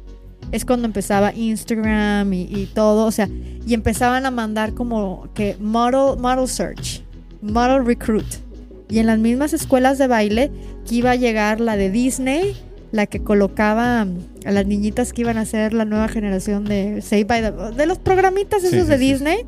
Es 0.53 0.65
cuando 0.65 0.87
empezaba 0.87 1.35
Instagram 1.35 2.33
y, 2.33 2.43
y 2.43 2.67
todo, 2.67 3.07
o 3.07 3.11
sea, 3.11 3.29
y 3.67 3.75
empezaban 3.75 4.27
a 4.27 4.31
mandar 4.31 4.75
como 4.75 5.29
que 5.35 5.57
model, 5.61 6.19
model 6.19 6.47
search, 6.47 7.03
model 7.41 7.85
recruit. 7.85 8.27
Y 8.91 8.99
en 8.99 9.07
las 9.07 9.19
mismas 9.19 9.53
escuelas 9.53 9.99
de 9.99 10.07
baile 10.07 10.51
que 10.87 10.97
iba 10.97 11.11
a 11.11 11.17
llegar 11.17 11.61
la 11.61 11.77
de 11.77 11.91
Disney, 11.91 12.57
la 12.91 13.07
que 13.07 13.23
colocaba 13.23 14.03
a 14.03 14.51
las 14.53 14.67
niñitas 14.67 15.13
que 15.13 15.23
iban 15.23 15.37
a 15.39 15.45
ser 15.45 15.75
la 15.75 15.85
nueva 15.85 16.09
generación 16.09 16.65
de 16.65 17.03
Save 17.03 17.25
by 17.25 17.43
the 17.43 17.77
de 17.77 17.87
los 17.87 17.99
programitas 17.99 18.65
esos 18.65 18.87
sí, 18.87 18.91
de. 18.91 18.99
Disney. 18.99 19.39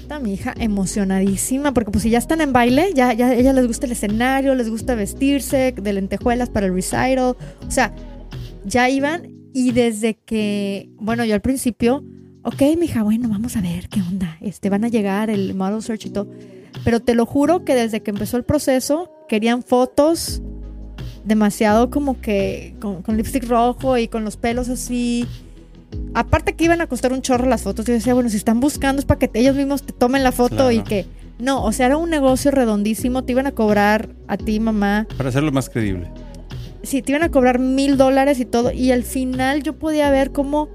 Está 0.00 0.18
mi 0.18 0.34
hija 0.34 0.54
emocionadísima 0.58 1.72
porque 1.72 1.90
pues 1.90 2.02
si 2.02 2.10
ya 2.10 2.18
están 2.18 2.40
en 2.40 2.52
baile, 2.52 2.90
ya, 2.94 3.12
ya 3.12 3.28
a 3.28 3.34
ella 3.34 3.52
les 3.52 3.66
gusta 3.66 3.86
el 3.86 3.92
escenario, 3.92 4.54
les 4.54 4.68
gusta 4.68 4.94
vestirse 4.94 5.74
de 5.76 5.92
lentejuelas 5.92 6.50
para 6.50 6.66
el 6.66 6.74
recital. 6.74 7.18
O 7.18 7.36
sea, 7.70 7.94
ya 8.64 8.88
iban 8.90 9.34
y 9.54 9.72
desde 9.72 10.14
que, 10.14 10.90
bueno, 10.96 11.24
yo 11.24 11.34
al 11.34 11.40
principio, 11.40 12.04
ok, 12.42 12.62
mija, 12.78 13.02
bueno, 13.02 13.28
vamos 13.28 13.56
a 13.56 13.62
ver 13.62 13.88
qué 13.88 14.00
onda. 14.00 14.36
Este, 14.40 14.68
van 14.68 14.84
a 14.84 14.88
llegar 14.88 15.30
el 15.30 15.54
model 15.54 15.82
search 15.82 16.06
y 16.06 16.10
todo. 16.10 16.30
Pero 16.84 17.00
te 17.00 17.14
lo 17.14 17.24
juro 17.24 17.64
que 17.64 17.74
desde 17.74 18.02
que 18.02 18.10
empezó 18.10 18.36
el 18.36 18.44
proceso, 18.44 19.10
querían 19.28 19.62
fotos 19.62 20.42
demasiado 21.24 21.90
como 21.90 22.20
que 22.20 22.74
con, 22.80 23.02
con 23.02 23.16
lipstick 23.16 23.48
rojo 23.48 23.96
y 23.98 24.08
con 24.08 24.24
los 24.24 24.36
pelos 24.36 24.68
así. 24.68 25.26
Aparte 26.14 26.54
que 26.54 26.64
iban 26.64 26.80
a 26.80 26.86
costar 26.86 27.12
un 27.12 27.22
chorro 27.22 27.46
las 27.46 27.62
fotos, 27.62 27.84
yo 27.86 27.92
decía, 27.94 28.14
bueno, 28.14 28.28
si 28.28 28.36
están 28.36 28.60
buscando 28.60 28.98
es 29.00 29.06
para 29.06 29.18
que 29.18 29.30
ellos 29.34 29.54
mismos 29.56 29.82
te 29.82 29.92
tomen 29.92 30.22
la 30.24 30.32
foto 30.32 30.56
Claro. 30.56 30.70
y 30.72 30.82
que... 30.82 31.06
No, 31.38 31.64
o 31.64 31.72
sea, 31.72 31.86
era 31.86 31.96
un 31.96 32.10
negocio 32.10 32.52
redondísimo, 32.52 33.24
te 33.24 33.32
iban 33.32 33.46
a 33.48 33.52
cobrar 33.52 34.10
a 34.28 34.36
ti, 34.36 34.60
mamá, 34.60 35.06
Para 35.16 35.30
hacerlo 35.30 35.50
más 35.50 35.68
creíble. 35.68 36.08
sí, 36.84 37.02
te 37.02 37.10
iban 37.12 37.24
a 37.24 37.30
cobrar 37.30 37.58
mil 37.58 37.96
dólares 37.96 38.38
y 38.38 38.44
todo. 38.44 38.70
Y 38.70 38.92
al 38.92 39.02
final 39.02 39.62
yo 39.64 39.76
podía 39.76 40.10
ver 40.10 40.30
cómo, 40.30 40.68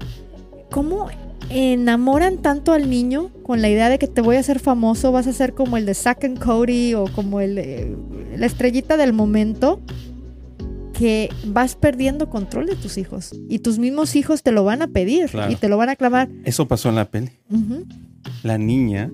cómo 0.70 1.08
enamoran 1.48 2.38
tanto 2.38 2.72
al 2.72 2.88
niño 2.90 3.30
con 3.42 3.60
la 3.62 3.68
idea 3.68 3.88
de 3.88 3.98
que 3.98 4.06
te 4.06 4.20
voy 4.20 4.36
a 4.36 4.40
hacer 4.40 4.58
famoso, 4.60 5.12
vas 5.12 5.26
a 5.26 5.32
ser 5.32 5.54
como 5.54 5.76
el 5.76 5.86
de 5.86 5.94
Zack 5.94 6.24
and 6.24 6.38
Cody 6.38 6.94
o 6.94 7.04
como 7.06 7.40
el, 7.40 7.96
la 8.36 8.46
estrellita 8.46 8.96
del 8.96 9.12
momento, 9.12 9.80
que 11.00 11.30
vas 11.46 11.76
perdiendo 11.76 12.28
control 12.28 12.66
de 12.66 12.76
tus 12.76 12.98
hijos. 12.98 13.32
Y 13.48 13.60
tus 13.60 13.78
mismos 13.78 14.16
hijos 14.16 14.42
te 14.42 14.52
lo 14.52 14.64
van 14.64 14.82
a 14.82 14.88
pedir 14.88 15.30
Claro. 15.30 15.50
y 15.50 15.56
te 15.56 15.70
lo 15.70 15.78
van 15.78 15.88
a 15.88 15.96
clamar. 15.96 16.28
Eso 16.44 16.68
pasó 16.68 16.90
en 16.90 16.96
la 16.96 17.06
peli. 17.06 17.30
La 18.42 18.58
niña 18.58 19.10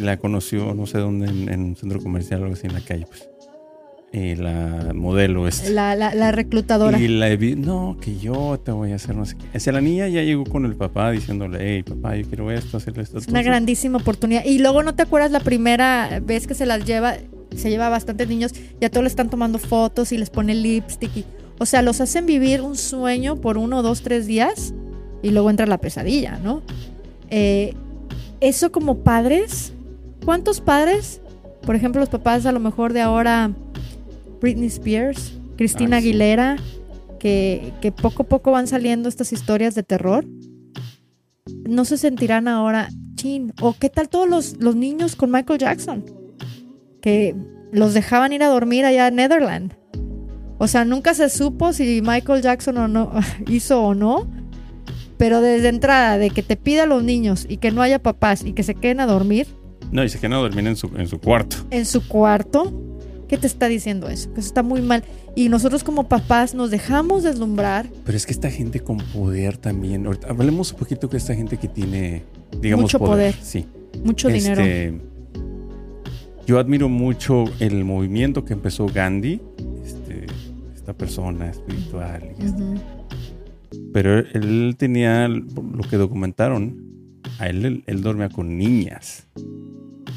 la 0.00 0.16
conoció, 0.16 0.74
no 0.74 0.86
sé 0.86 0.96
dónde, 0.96 1.28
en, 1.28 1.50
en 1.50 1.60
un 1.60 1.76
centro 1.76 2.00
comercial 2.00 2.40
o 2.40 2.44
algo 2.44 2.54
así 2.56 2.66
en 2.66 2.72
la 2.72 2.80
calle, 2.80 3.04
pues. 3.06 3.28
Eh, 4.12 4.34
la 4.36 4.92
modelo 4.94 5.46
esta. 5.46 5.68
La, 5.70 5.94
la, 5.94 6.14
la 6.14 6.32
reclutadora. 6.32 6.98
Y 6.98 7.06
la 7.06 7.28
no, 7.56 7.96
que 8.00 8.16
yo 8.18 8.58
te 8.64 8.72
voy 8.72 8.90
a 8.92 8.96
hacer 8.96 9.14
no 9.14 9.24
sé 9.26 9.36
qué. 9.36 9.56
O 9.56 9.60
sea, 9.60 9.72
la 9.74 9.80
niña 9.82 10.08
ya 10.08 10.22
llegó 10.22 10.44
con 10.44 10.64
el 10.64 10.74
papá 10.74 11.10
diciéndole, 11.12 11.58
hey, 11.60 11.82
papá, 11.84 12.16
yo 12.16 12.26
quiero 12.26 12.50
esto, 12.50 12.78
hacerle 12.78 13.02
esto. 13.04 13.18
Es 13.18 13.28
una 13.28 13.42
grandísima 13.42 13.98
oportunidad. 13.98 14.44
Y 14.46 14.58
luego 14.58 14.82
no 14.82 14.94
te 14.96 15.02
acuerdas 15.02 15.30
la 15.30 15.38
primera 15.40 16.18
vez 16.24 16.46
que 16.48 16.54
se 16.54 16.64
las 16.66 16.84
lleva, 16.86 17.18
se 17.56 17.70
lleva 17.70 17.86
a 17.86 17.90
bastantes 17.90 18.28
niños, 18.28 18.52
ya 18.80 18.90
todos 18.90 19.02
le 19.04 19.08
están 19.08 19.30
tomando 19.30 19.58
fotos 19.58 20.12
y 20.12 20.18
les 20.18 20.30
pone 20.30 20.54
lipstick. 20.54 21.16
y- 21.16 21.24
o 21.58 21.66
sea, 21.66 21.82
los 21.82 22.00
hacen 22.00 22.24
vivir 22.24 22.62
un 22.62 22.76
sueño 22.76 23.36
por 23.36 23.58
uno, 23.58 23.82
dos, 23.82 24.00
tres 24.02 24.26
días 24.26 24.72
y 25.22 25.30
luego 25.30 25.50
entra 25.50 25.66
la 25.66 25.78
pesadilla, 25.78 26.38
¿no? 26.42 26.62
Eh, 27.28 27.74
eso 28.40 28.72
como 28.72 28.98
padres, 28.98 29.72
¿cuántos 30.24 30.60
padres? 30.62 31.20
Por 31.62 31.76
ejemplo, 31.76 32.00
los 32.00 32.08
papás 32.08 32.46
a 32.46 32.52
lo 32.52 32.60
mejor 32.60 32.94
de 32.94 33.02
ahora, 33.02 33.50
Britney 34.40 34.68
Spears, 34.68 35.34
Cristina 35.56 35.96
Ay, 35.96 36.02
sí. 36.02 36.08
Aguilera, 36.08 36.56
que, 37.18 37.74
que 37.82 37.92
poco 37.92 38.22
a 38.22 38.26
poco 38.26 38.52
van 38.52 38.66
saliendo 38.66 39.10
estas 39.10 39.30
historias 39.34 39.74
de 39.74 39.82
terror 39.82 40.24
no 41.68 41.84
se 41.84 41.98
sentirán 41.98 42.48
ahora, 42.48 42.88
chin, 43.16 43.52
o 43.60 43.74
qué 43.78 43.90
tal 43.90 44.08
todos 44.08 44.26
los, 44.28 44.56
los 44.60 44.76
niños 44.76 45.16
con 45.16 45.30
Michael 45.30 45.58
Jackson, 45.58 46.04
que 47.00 47.34
los 47.72 47.94
dejaban 47.94 48.32
ir 48.32 48.42
a 48.42 48.48
dormir 48.48 48.84
allá 48.84 49.08
en 49.08 49.16
Netherland. 49.16 49.74
O 50.58 50.66
sea, 50.66 50.84
nunca 50.84 51.14
se 51.14 51.30
supo 51.30 51.72
si 51.72 52.02
Michael 52.02 52.42
Jackson 52.42 52.76
o 52.78 52.88
no 52.88 53.12
hizo 53.48 53.82
o 53.82 53.94
no, 53.94 54.30
pero 55.16 55.40
desde 55.40 55.68
entrada 55.68 56.18
de 56.18 56.30
que 56.30 56.42
te 56.42 56.56
pida 56.56 56.84
a 56.84 56.86
los 56.86 57.02
niños 57.02 57.46
y 57.48 57.56
que 57.58 57.70
no 57.70 57.82
haya 57.82 57.98
papás 57.98 58.42
y 58.44 58.52
que 58.52 58.62
se 58.62 58.74
queden 58.74 59.00
a 59.00 59.06
dormir 59.06 59.46
No, 59.92 60.04
y 60.04 60.08
se 60.08 60.18
quedan 60.18 60.34
a 60.34 60.36
dormir 60.38 60.66
en 60.66 60.76
su, 60.76 60.90
en 60.96 61.06
su 61.08 61.18
cuarto. 61.18 61.56
en 61.70 61.86
su 61.86 62.06
cuarto, 62.06 62.72
¿qué 63.28 63.38
te 63.38 63.46
está 63.46 63.68
diciendo 63.68 64.08
eso? 64.08 64.32
Que 64.34 64.40
eso 64.40 64.48
está 64.48 64.62
muy 64.62 64.82
mal. 64.82 65.04
Y 65.36 65.48
nosotros 65.48 65.84
como 65.84 66.08
papás 66.08 66.54
nos 66.54 66.70
dejamos 66.70 67.22
deslumbrar 67.22 67.86
Pero 68.04 68.16
es 68.16 68.26
que 68.26 68.32
esta 68.32 68.50
gente 68.50 68.80
con 68.80 68.98
poder 68.98 69.56
también. 69.56 70.04
Ahorita, 70.06 70.28
hablemos 70.28 70.72
un 70.72 70.78
poquito 70.78 71.06
de 71.06 71.16
esta 71.18 71.34
gente 71.34 71.56
que 71.56 71.68
tiene, 71.68 72.24
digamos, 72.60 72.82
Mucho 72.84 72.98
poder. 72.98 73.34
Sí. 73.40 73.66
mucho 74.04 74.28
dinero. 74.28 74.62
Yo 76.50 76.58
admiro 76.58 76.88
mucho 76.88 77.44
el 77.60 77.84
movimiento 77.84 78.44
que 78.44 78.54
empezó 78.54 78.86
Gandhi, 78.86 79.40
este, 79.84 80.26
esta 80.74 80.92
persona 80.94 81.48
espiritual. 81.48 82.24
y 82.24 82.44
este- 82.44 82.60
Ujú. 82.60 82.74
Pero 83.92 84.18
él, 84.18 84.74
tenía 84.76 85.28
lo 85.28 85.84
que 85.88 85.96
documentaron. 85.96 87.20
A 87.38 87.46
él, 87.46 87.84
él, 87.86 88.02
dormía 88.02 88.30
con 88.30 88.58
niñas. 88.58 89.28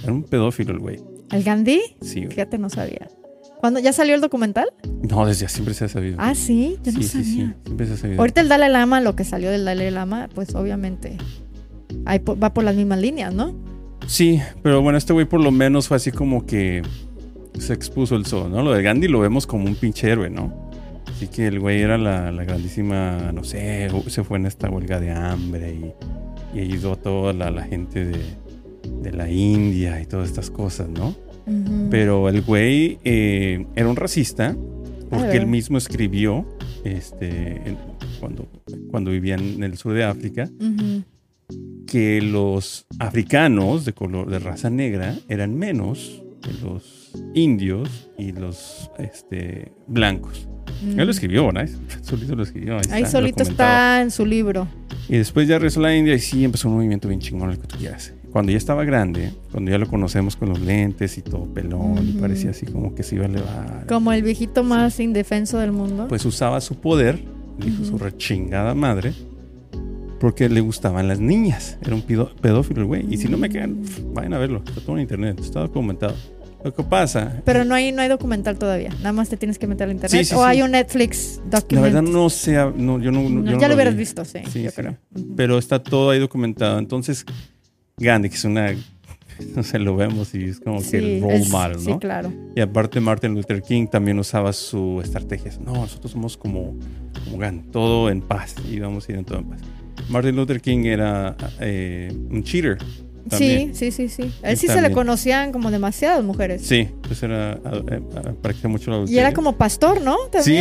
Era 0.02 0.12
un 0.12 0.24
pedófilo 0.24 0.74
el 0.74 0.80
güey. 0.80 1.00
¿El 1.32 1.44
Gandhi? 1.44 1.82
Sí, 2.02 2.22
güey. 2.22 2.32
Fíjate, 2.32 2.58
no 2.58 2.72
sabía. 2.72 3.12
¿Cuándo 3.60 3.80
ya 3.80 3.94
salió 3.94 4.16
el 4.16 4.22
documental? 4.22 4.74
No, 5.08 5.28
desde 5.28 5.48
siempre 5.48 5.76
se 5.76 5.86
ha 5.86 5.88
sabido. 5.88 6.16
Ah, 6.18 6.34
sí, 6.34 6.80
yo 6.84 6.92
sí, 6.94 6.98
no 6.98 7.04
sí, 7.04 7.10
sabía. 7.10 7.26
sí, 7.26 7.54
siempre 7.64 7.86
se 7.86 7.94
ha 7.94 7.98
sabido. 7.98 8.20
Ahorita 8.20 8.42
el 8.42 8.50
Dalai 8.50 8.72
Lama, 8.72 9.02
lo 9.02 9.16
que 9.16 9.24
salió 9.24 9.52
del 9.52 9.66
Dalai 9.66 9.92
Lama, 9.92 10.30
pues 10.34 10.56
obviamente 10.56 11.16
ahí 12.06 12.18
va 12.18 12.56
por 12.56 12.64
las 12.64 12.76
mismas 12.76 13.00
líneas, 13.00 13.32
¿no? 13.36 13.54
Sí, 14.08 14.40
pero 14.62 14.82
bueno, 14.82 14.98
este 14.98 15.14
güey 15.14 15.26
por 15.26 15.42
lo 15.42 15.52
menos 15.52 15.88
fue 15.88 15.98
así 15.98 16.12
como 16.12 16.46
que 16.46 16.82
se 17.58 17.74
expuso 17.74 18.16
el 18.16 18.26
sol, 18.26 18.52
¿no? 18.52 18.62
Lo 18.62 18.72
de 18.72 18.84
Gandhi 18.84 19.08
lo 19.08 19.20
vemos 19.20 19.48
como 19.48 19.66
un 19.66 19.76
pinche 19.76 20.10
héroe, 20.10 20.30
¿no? 20.30 20.72
Así 21.08 21.28
que 21.28 21.48
el 21.48 21.60
güey 21.60 21.82
era 21.82 21.98
la, 21.98 22.32
la 22.32 22.44
grandísima, 22.44 23.32
no 23.32 23.44
sé, 23.44 23.90
se 24.08 24.24
fue 24.24 24.38
en 24.38 24.46
esta 24.46 24.70
huelga 24.70 25.00
de 25.00 25.12
hambre 25.12 25.74
y, 25.74 26.58
y 26.58 26.62
ayudó 26.62 26.94
a 26.94 26.96
toda 26.96 27.34
la, 27.34 27.52
la 27.52 27.64
gente 27.64 28.06
de, 28.06 28.20
de 29.02 29.12
la 29.12 29.30
India 29.30 30.02
y 30.02 30.06
todas 30.06 30.28
estas 30.30 30.50
cosas, 30.50 30.90
¿no? 30.90 31.16
Pero 31.90 32.30
el 32.30 32.42
güey 32.42 33.00
eh, 33.04 33.66
era 33.76 33.88
un 33.90 33.96
racista 33.96 34.56
porque 35.10 35.38
él 35.38 35.46
mismo 35.46 35.78
escribió 35.78 36.46
este, 36.84 37.62
cuando, 38.20 38.48
cuando 38.90 39.12
vivía 39.12 39.36
en 39.36 39.62
el 39.62 39.78
sur 39.78 39.94
de 39.94 40.04
África. 40.06 40.50
Que 41.88 42.22
los 42.22 42.86
africanos 43.00 43.86
de 43.86 43.94
color 43.94 44.30
de 44.30 44.40
raza 44.40 44.70
negra 44.70 45.16
eran 45.30 45.56
menos 45.58 46.22
que 46.42 46.52
los 46.66 47.12
indios 47.36 48.10
y 48.18 48.32
los 48.32 48.90
este, 48.98 49.72
blancos. 49.88 50.48
Él 50.84 50.98
lo 51.06 51.12
escribió, 51.12 51.52
¿no? 51.52 51.62
Solito 52.02 52.36
lo 52.36 52.44
escribió. 52.44 52.76
Ahí, 52.78 52.82
Mm. 52.90 52.94
Ahí 52.94 53.04
está, 53.04 53.12
solito 53.20 53.44
está 53.44 54.02
en 54.02 54.12
su 54.12 54.26
libro. 54.26 54.68
Y 55.08 55.18
después 55.18 55.48
ya 55.48 55.56
regresó 55.58 55.80
a 55.80 55.84
la 55.84 55.96
India 55.96 56.14
y 56.16 56.20
sí 56.20 56.44
empezó 56.44 56.68
un 56.70 56.76
movimiento 56.76 57.08
bien 57.08 57.20
chingón, 57.22 57.52
el 57.52 57.60
que 57.60 57.68
tú 57.68 57.78
quieras. 57.78 58.14
Cuando 58.32 58.52
ya 58.52 58.58
estaba 58.58 58.84
grande, 58.84 59.32
cuando 59.52 59.70
ya 59.72 59.78
lo 59.78 59.88
conocemos 59.88 60.36
con 60.36 60.50
los 60.50 60.60
lentes 60.60 61.18
y 61.18 61.22
todo 61.22 61.46
pelón 61.54 62.00
y 62.06 62.12
Ujú. 62.12 62.20
parecía 62.20 62.50
así 62.50 62.66
como 62.66 62.96
que 62.96 63.04
se 63.04 63.16
iba 63.16 63.26
a 63.26 63.28
elevar. 63.28 63.86
Como 63.88 64.12
el 64.12 64.24
viejito 64.24 64.64
más 64.64 65.00
indefenso 65.00 65.60
del 65.60 65.72
mundo. 65.72 66.08
Pues 66.10 66.26
usaba 66.26 66.60
su 66.60 66.76
poder, 66.82 67.24
dijo 67.60 67.84
Ujú. 67.84 67.92
su 67.92 67.98
rechingada 68.00 68.74
madre, 68.74 69.14
porque 70.24 70.48
le 70.48 70.62
gustaban 70.62 71.10
las 71.10 71.20
niñas. 71.20 71.78
Era 71.82 71.96
un 71.96 72.02
pedófilo 72.02 72.80
el 72.80 72.86
güey. 72.88 73.14
Y 73.14 73.18
si 73.18 73.28
no 73.28 73.38
me 73.38 73.50
quedan, 73.50 73.82
pf, 73.82 74.04
vayan 74.14 74.34
a 74.34 74.38
verlo. 74.38 74.64
Está 74.66 74.80
todo 74.80 74.96
en 74.96 75.02
internet, 75.02 75.38
está 75.42 75.60
documentado. 75.60 76.16
Lo 76.64 76.74
que 76.74 76.82
pasa, 76.82 77.42
Pero 77.44 77.66
no 77.66 77.76
hay, 77.76 77.92
no 77.92 78.02
hay 78.02 78.08
documental 78.08 78.58
todavía. 78.58 78.92
Nada 79.00 79.12
más 79.12 79.28
te 79.28 79.36
tienes 79.36 79.60
que 79.60 79.68
meter 79.68 79.90
al 79.90 79.92
internet. 79.96 80.24
Sí, 80.24 80.30
sí, 80.30 80.34
o 80.34 80.38
sí. 80.38 80.44
hay 80.46 80.62
un 80.62 80.72
Netflix 80.72 81.42
la 81.52 81.60
document. 81.60 81.84
verdad 81.84 82.02
no 82.04 82.30
sé, 82.30 82.54
no, 82.54 83.02
yo 83.02 83.12
no, 83.12 83.30
No, 83.30 83.52
yo 83.52 83.60
ya 83.60 83.68
lo 83.68 83.76
hubieras 83.76 83.96
vi. 83.96 84.00
visto, 84.00 84.24
sí, 84.24 84.40
Sí, 84.50 84.64
yo 84.64 84.70
sí. 84.70 84.76
creo. 84.78 84.96
Pero 85.36 85.58
está 85.58 85.84
todo 85.84 86.12
ahí 86.12 86.20
documentado. 86.20 86.80
Entonces, 86.80 87.26
Gandhi, 87.98 88.30
que 88.30 88.36
es 88.36 88.46
una, 88.46 88.72
no 89.58 89.62
sé, 89.64 89.78
lo 89.78 89.98
vemos 89.98 90.34
y 90.36 90.46
es 90.46 90.62
como 90.62 90.82
que 90.82 91.00
el 91.00 91.22
role 91.22 91.36
es- 91.36 91.50
model, 91.50 91.80
sí, 91.82 91.90
¿no? 91.90 92.00
claro. 92.00 92.32
Y 92.56 92.62
aparte 92.62 93.02
Martin 93.02 93.34
Luther 93.36 93.62
King 93.62 93.88
también 93.88 94.18
usaba 94.18 94.54
su 94.54 95.02
estrategia. 95.04 95.52
No, 95.60 95.74
nosotros 95.74 96.14
somos 96.14 96.38
como, 96.38 96.78
como 97.26 97.38
Gandhi, 97.40 97.72
todo 97.72 98.10
en 98.10 98.22
paz 98.22 98.56
y 98.72 98.80
vamos 98.80 99.10
a 99.10 99.12
ir 99.12 99.18
en 99.18 99.26
todo 99.26 99.40
en 99.40 99.50
paz. 99.50 99.60
Martin 100.10 100.36
Luther 100.36 100.62
King 100.62 100.86
era 100.86 101.36
eh, 101.60 102.12
un 102.30 102.44
cheater. 102.44 102.78
También. 103.30 103.74
Sí, 103.74 103.92
sí, 103.92 104.10
sí, 104.10 104.24
sí. 104.24 104.32
Y 104.44 104.48
Él 104.48 104.58
sí 104.58 104.68
se 104.68 104.82
le 104.82 104.92
conocían 104.92 105.52
como 105.52 105.72
demasiadas 105.72 106.24
mujeres. 106.24 106.62
Sí, 106.62 106.90
pues 107.02 107.24
era, 107.24 107.58
practicaba 108.42 108.72
mucho 108.72 108.92
la 108.92 109.10
Y 109.10 109.18
era 109.18 109.34
como 109.34 109.56
pastor, 109.56 110.02
¿no? 110.02 110.18
Sí, 110.42 110.60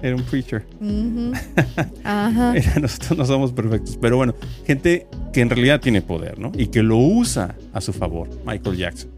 era 0.00 0.14
un 0.14 0.22
preacher. 0.22 0.64
Ajá. 2.04 2.54
Nosotros 2.80 3.18
no 3.18 3.26
somos 3.26 3.52
perfectos, 3.52 3.98
pero 4.00 4.16
bueno, 4.16 4.34
gente 4.64 5.06
que 5.32 5.40
en 5.40 5.50
realidad 5.50 5.80
tiene 5.80 6.02
poder, 6.02 6.38
¿no? 6.38 6.52
Y 6.56 6.68
que 6.68 6.82
lo 6.82 6.98
usa 6.98 7.56
a 7.72 7.80
su 7.80 7.92
favor, 7.92 8.28
Michael 8.46 8.76
Jackson. 8.76 9.10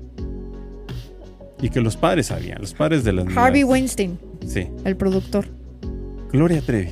Y 1.61 1.69
que 1.71 1.81
los 1.81 1.97
padres 1.97 2.27
sabían, 2.27 2.61
los 2.61 2.73
padres 2.73 3.05
de 3.05 3.12
las 3.12 3.37
Harvey. 3.37 3.62
Weinstein, 3.65 4.19
Sí, 4.47 4.69
el 4.85 4.97
productor. 4.97 5.47
Gloria 6.33 6.61
Trevi. 6.61 6.91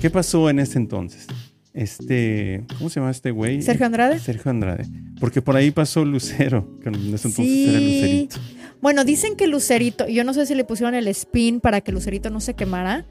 ¿Qué 0.00 0.10
pasó 0.10 0.50
en 0.50 0.58
ese 0.58 0.78
entonces? 0.78 1.26
Este, 1.74 2.64
¿cómo 2.78 2.88
se 2.88 3.00
llama 3.00 3.10
este 3.10 3.32
güey? 3.32 3.60
Sergio 3.60 3.84
Andrade. 3.86 4.18
Sergio 4.20 4.50
Andrade. 4.50 4.84
Porque 5.18 5.42
por 5.42 5.56
ahí 5.56 5.70
pasó 5.72 6.04
Lucero, 6.04 6.78
que 6.82 6.88
en 6.88 6.94
ese 6.94 7.28
entonces 7.28 7.34
Sí. 7.44 7.68
era 7.68 7.80
Lucerito. 7.80 8.36
Bueno, 8.80 9.04
dicen 9.04 9.34
que 9.36 9.46
Lucerito, 9.46 10.06
yo 10.08 10.24
no 10.24 10.34
sé 10.34 10.46
si 10.46 10.54
le 10.54 10.64
pusieron 10.64 10.94
el 10.94 11.08
spin 11.08 11.58
para 11.60 11.80
que 11.80 11.90
Lucerito 11.90 12.30
no 12.30 12.40
se 12.40 12.54
quemara, 12.54 13.06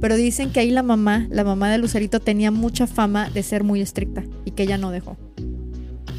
pero 0.00 0.16
dicen 0.16 0.50
que 0.50 0.60
ahí 0.60 0.70
la 0.70 0.82
mamá, 0.82 1.26
la 1.30 1.44
mamá 1.44 1.70
de 1.70 1.78
Lucerito 1.78 2.18
tenía 2.18 2.50
mucha 2.50 2.86
fama 2.86 3.30
de 3.30 3.42
ser 3.42 3.62
muy 3.62 3.80
estricta 3.80 4.24
y 4.44 4.50
que 4.52 4.62
ella 4.64 4.78
no 4.78 4.90
dejó. 4.90 5.16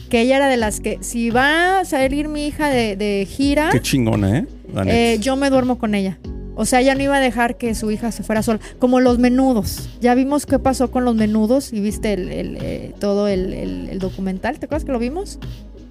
que 0.10 0.22
ella 0.22 0.38
era 0.38 0.48
de 0.48 0.58
las 0.58 0.80
que 0.80 1.00
si 1.02 1.30
va 1.32 1.80
a 1.82 1.86
salir 1.86 2.28
mi 2.30 2.48
hija 2.48 2.70
de, 2.70 2.96
de 2.96 3.28
gira, 3.30 3.70
Qué 3.72 3.82
chingona, 3.82 4.40
¿eh? 4.40 4.46
Eh, 4.88 5.18
yo 5.20 5.36
me 5.36 5.50
duermo 5.50 5.78
con 5.80 5.96
ella. 5.96 6.20
O 6.62 6.66
sea, 6.66 6.82
ella 6.82 6.94
no 6.94 7.02
iba 7.02 7.16
a 7.16 7.22
dejar 7.22 7.56
que 7.56 7.74
su 7.74 7.90
hija 7.90 8.12
se 8.12 8.22
fuera 8.22 8.44
sola. 8.44 8.60
Como 8.80 9.00
los 9.00 9.18
menudos. 9.18 9.88
Ya 10.02 10.14
vimos 10.14 10.46
qué 10.46 10.60
pasó 10.60 10.92
con 10.92 11.06
los 11.06 11.16
menudos 11.16 11.72
y 11.72 11.80
viste 11.80 12.12
el, 12.12 12.30
el, 12.30 12.58
eh, 12.60 12.94
todo 13.00 13.30
el, 13.30 13.98
documental. 13.98 14.60
¿Te 14.60 14.66
acuerdas 14.66 14.84
que 14.84 14.92
lo 14.92 15.00
vimos? 15.00 15.40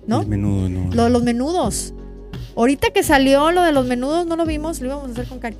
¿No? 0.07 0.25
Menudo, 0.25 0.69
no. 0.69 0.95
Lo 0.95 1.05
de 1.05 1.11
los 1.11 1.23
menudos. 1.23 1.95
Ahorita 2.55 2.91
que 2.91 3.03
salió 3.03 3.51
lo 3.51 3.63
de 3.63 3.73
los 3.73 3.87
menudos, 3.87 4.27
no 4.27 4.37
lo 4.37 4.45
vimos, 4.45 4.83
lo 4.83 4.89
íbamos 4.89 5.09
a 5.09 5.13
hacer 5.13 5.27
con 5.27 5.39
Cari. 5.39 5.57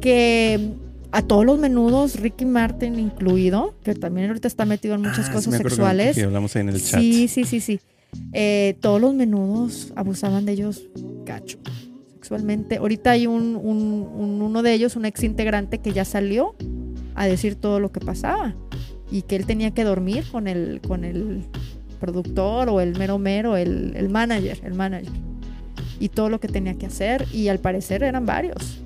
Que 0.00 0.72
a 1.12 1.22
todos 1.22 1.46
los 1.46 1.60
menudos, 1.60 2.18
Ricky 2.18 2.44
Martin 2.44 2.98
incluido, 2.98 3.76
que 3.84 3.94
también 3.94 4.26
ahorita 4.26 4.48
está 4.48 4.64
metido 4.64 4.96
en 4.96 5.02
muchas 5.02 5.28
Ah, 5.28 5.34
cosas 5.34 5.54
sexuales. 5.56 6.16
Que 6.16 6.24
hablamos 6.24 6.56
ahí 6.56 6.62
en 6.62 6.70
el 6.70 6.82
chat. 6.82 7.00
Sí, 7.00 7.28
sí, 7.28 7.44
sí, 7.44 7.60
sí. 7.60 7.78
Eh, 8.32 8.76
todos 8.80 9.00
los 9.00 9.14
menudos 9.14 9.92
abusaban 9.94 10.46
de 10.46 10.52
ellos 10.52 10.82
gacho, 11.24 11.58
sexualmente. 12.28 12.76
Ahorita 12.76 13.12
hay 13.12 13.26
un, 13.26 13.56
un- 13.56 14.06
un- 14.14 14.42
uno 14.42 14.62
de 14.62 14.74
ellos, 14.74 14.96
un 14.96 15.06
ex 15.06 15.22
integrante 15.24 15.78
que 15.78 15.92
ya 15.92 16.04
salió 16.04 16.54
a 17.14 17.26
decir 17.26 17.54
todo 17.54 17.80
lo 17.80 17.90
que 17.90 18.00
pasaba 18.00 18.54
y 19.10 19.22
que 19.22 19.34
él 19.36 19.46
tenía 19.46 19.70
que 19.72 19.82
dormir 19.82 20.24
con 20.30 20.46
el, 20.46 20.82
con 20.86 21.04
el 21.04 21.44
productor 21.98 22.68
o 22.68 22.80
el 22.82 22.98
mero 22.98 23.18
mero, 23.18 23.56
el, 23.56 23.94
el 23.96 24.10
manager, 24.10 24.60
el 24.62 24.74
manager. 24.74 25.10
Y 25.98 26.10
todo 26.10 26.28
lo 26.28 26.38
que 26.38 26.48
tenía 26.48 26.74
que 26.74 26.84
hacer 26.86 27.24
y 27.32 27.48
al 27.48 27.60
parecer 27.60 28.02
eran 28.02 28.26
varios. 28.26 28.78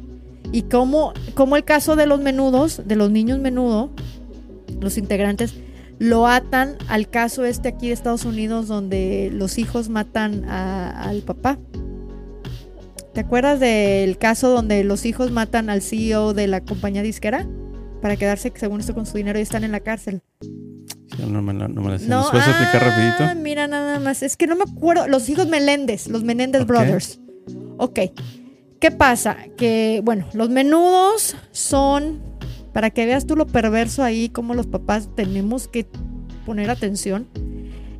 Y 0.52 0.62
como, 0.62 1.12
como 1.34 1.56
el 1.56 1.64
caso 1.64 1.96
de 1.96 2.06
los 2.06 2.20
menudos, 2.20 2.82
de 2.86 2.94
los 2.94 3.10
niños 3.10 3.40
menudo, 3.40 3.90
los 4.80 4.96
integrantes, 4.98 5.54
lo 5.98 6.26
atan 6.28 6.76
al 6.88 7.08
caso 7.10 7.44
este 7.44 7.68
aquí 7.68 7.88
de 7.88 7.92
Estados 7.94 8.24
Unidos 8.24 8.68
donde 8.68 9.30
los 9.32 9.58
hijos 9.58 9.88
matan 9.88 10.44
al 10.48 11.22
papá. 11.22 11.58
¿Te 13.14 13.20
acuerdas 13.20 13.60
del 13.60 14.16
caso 14.18 14.48
donde 14.48 14.84
los 14.84 15.04
hijos 15.04 15.30
matan 15.30 15.68
al 15.68 15.82
CEO 15.82 16.32
de 16.32 16.46
la 16.46 16.62
compañía 16.62 17.02
disquera? 17.02 17.46
Para 18.00 18.16
quedarse, 18.16 18.52
según 18.56 18.80
esto, 18.80 18.94
con 18.94 19.06
su 19.06 19.16
dinero 19.16 19.38
y 19.38 19.42
están 19.42 19.64
en 19.64 19.72
la 19.72 19.80
cárcel. 19.80 20.22
Sí, 20.40 21.22
no, 21.28 21.42
me 21.42 21.52
la- 21.52 21.68
no 21.68 21.82
me 21.82 21.90
la 21.92 21.98
sé. 21.98 22.08
No, 22.08 22.20
¿Nos 22.22 22.30
puedes 22.30 22.48
explicar 22.48 22.82
ah, 22.82 22.88
rapidito? 22.88 23.40
Mira, 23.40 23.68
nada 23.68 24.00
más. 24.00 24.22
Es 24.22 24.36
que 24.36 24.46
no 24.46 24.56
me 24.56 24.64
acuerdo. 24.64 25.06
Los 25.08 25.28
hijos 25.28 25.46
Meléndez, 25.46 26.08
los 26.08 26.24
Menéndez. 26.24 26.66
Brothers. 26.66 27.20
Ok. 27.76 28.00
¿Qué 28.80 28.90
pasa? 28.90 29.36
Que, 29.56 30.00
bueno, 30.04 30.26
los 30.32 30.48
menudos 30.48 31.36
son, 31.52 32.20
para 32.72 32.90
que 32.90 33.06
veas 33.06 33.26
tú 33.26 33.36
lo 33.36 33.46
perverso 33.46 34.02
ahí, 34.02 34.30
como 34.30 34.54
los 34.54 34.66
papás 34.66 35.10
tenemos 35.14 35.68
que 35.68 35.86
poner 36.46 36.70
atención. 36.70 37.28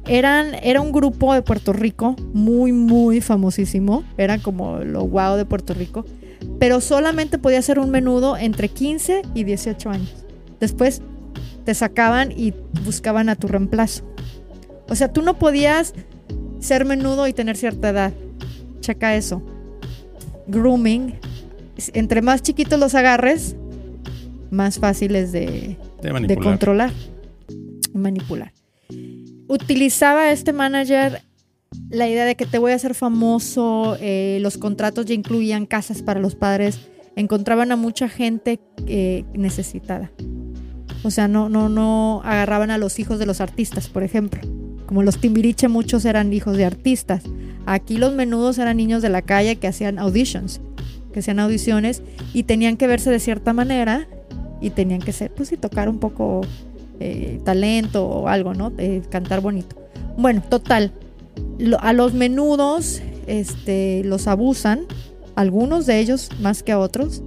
Eran, 0.06 0.54
era 0.62 0.80
un 0.80 0.92
grupo 0.92 1.32
de 1.32 1.42
Puerto 1.42 1.72
Rico 1.72 2.16
muy, 2.32 2.72
muy 2.72 3.20
famosísimo. 3.20 4.04
Eran 4.16 4.40
como 4.40 4.78
lo 4.78 5.02
guau 5.02 5.36
de 5.36 5.44
Puerto 5.44 5.74
Rico. 5.74 6.04
Pero 6.58 6.80
solamente 6.80 7.38
podía 7.38 7.62
ser 7.62 7.78
un 7.78 7.90
menudo 7.90 8.36
entre 8.36 8.68
15 8.68 9.22
y 9.34 9.44
18 9.44 9.90
años. 9.90 10.24
Después 10.58 11.02
te 11.64 11.74
sacaban 11.74 12.32
y 12.32 12.52
buscaban 12.84 13.28
a 13.28 13.36
tu 13.36 13.48
reemplazo. 13.48 14.04
O 14.88 14.94
sea, 14.94 15.12
tú 15.12 15.22
no 15.22 15.38
podías 15.38 15.94
ser 16.58 16.84
menudo 16.84 17.26
y 17.26 17.32
tener 17.32 17.56
cierta 17.56 17.90
edad. 17.90 18.12
Checa 18.80 19.14
eso. 19.14 19.42
Grooming. 20.48 21.14
Entre 21.94 22.22
más 22.22 22.42
chiquitos 22.42 22.78
los 22.78 22.94
agarres, 22.94 23.56
más 24.50 24.78
fáciles 24.78 25.32
de, 25.32 25.78
De 26.02 26.26
de 26.26 26.36
controlar, 26.36 26.92
manipular. 27.94 28.52
Utilizaba 29.48 30.30
este 30.30 30.52
manager 30.52 31.22
la 31.90 32.08
idea 32.08 32.24
de 32.24 32.36
que 32.36 32.46
te 32.46 32.58
voy 32.58 32.72
a 32.72 32.76
hacer 32.76 32.94
famoso, 32.94 33.96
eh, 34.00 34.38
los 34.40 34.58
contratos 34.58 35.06
ya 35.06 35.14
incluían 35.14 35.66
casas 35.66 36.02
para 36.02 36.20
los 36.20 36.34
padres, 36.34 36.80
encontraban 37.16 37.72
a 37.72 37.76
mucha 37.76 38.08
gente 38.08 38.60
eh, 38.86 39.24
necesitada. 39.34 40.10
O 41.02 41.10
sea, 41.10 41.28
no, 41.28 41.48
no, 41.48 41.68
no 41.68 42.22
agarraban 42.24 42.70
a 42.70 42.78
los 42.78 42.98
hijos 42.98 43.18
de 43.18 43.26
los 43.26 43.40
artistas, 43.40 43.88
por 43.88 44.02
ejemplo. 44.02 44.40
Como 44.86 45.02
los 45.02 45.18
Timbiriche, 45.18 45.68
muchos 45.68 46.04
eran 46.04 46.32
hijos 46.32 46.56
de 46.56 46.64
artistas. 46.64 47.24
Aquí 47.66 47.96
los 47.96 48.14
menudos 48.14 48.58
eran 48.58 48.76
niños 48.76 49.02
de 49.02 49.08
la 49.08 49.22
calle 49.22 49.56
que 49.56 49.66
hacían 49.66 49.98
auditions, 49.98 50.60
que 51.12 51.20
hacían 51.20 51.40
audiciones 51.40 52.02
y 52.32 52.44
tenían 52.44 52.76
que 52.76 52.86
verse 52.86 53.10
de 53.10 53.18
cierta 53.18 53.52
manera 53.52 54.06
y 54.60 54.70
tenían 54.70 55.00
que 55.00 55.12
ser, 55.12 55.32
pues 55.32 55.48
sí, 55.48 55.56
tocar 55.56 55.88
un 55.88 55.98
poco 55.98 56.42
eh, 57.02 57.40
talento 57.44 58.06
o 58.06 58.28
algo, 58.28 58.54
¿no? 58.54 58.72
Cantar 59.10 59.40
bonito. 59.40 59.76
Bueno, 60.16 60.42
total. 60.48 60.92
a 61.80 61.92
los 61.92 62.14
menudos 62.14 63.02
este, 63.26 64.02
los 64.04 64.26
abusan, 64.26 64.86
algunos 65.34 65.86
de 65.86 65.98
ellos 66.00 66.28
más 66.40 66.62
que 66.62 66.72
a 66.72 66.78
otros. 66.78 67.22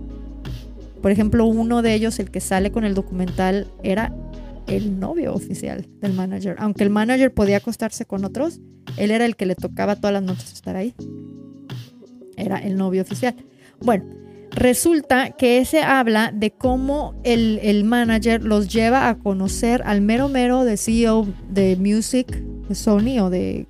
Por 1.01 1.11
ejemplo, 1.11 1.45
uno 1.45 1.81
de 1.81 1.93
ellos, 1.93 2.19
el 2.19 2.31
que 2.31 2.39
sale 2.39 2.71
con 2.71 2.83
el 2.83 2.93
documental, 2.93 3.67
era 3.83 4.13
el 4.67 4.99
novio 4.99 5.33
oficial 5.33 5.87
del 6.01 6.13
manager. 6.13 6.55
Aunque 6.59 6.83
el 6.83 6.89
manager 6.89 7.33
podía 7.33 7.57
acostarse 7.57 8.05
con 8.05 8.25
otros, 8.25 8.59
él 8.97 9.11
era 9.11 9.25
el 9.25 9.35
que 9.35 9.45
le 9.45 9.55
tocaba 9.55 9.95
todas 9.95 10.13
las 10.13 10.23
noches 10.23 10.53
estar 10.53 10.75
ahí. 10.75 10.93
Era 12.37 12.57
el 12.57 12.75
novio 12.75 13.01
oficial. 13.01 13.35
Bueno, 13.81 14.05
resulta 14.55 15.31
que 15.31 15.59
ese 15.59 15.81
habla 15.81 16.31
de 16.33 16.51
cómo 16.51 17.13
el, 17.23 17.59
el 17.61 17.83
manager 17.83 18.43
los 18.43 18.67
lleva 18.73 19.09
a 19.09 19.15
conocer 19.19 19.81
al 19.85 20.01
mero 20.01 20.29
mero 20.29 20.63
de 20.63 20.77
CEO 20.77 21.27
de 21.49 21.75
Music, 21.75 22.41
de 22.67 22.75
Sony 22.75 23.19
o 23.21 23.29
de... 23.29 23.65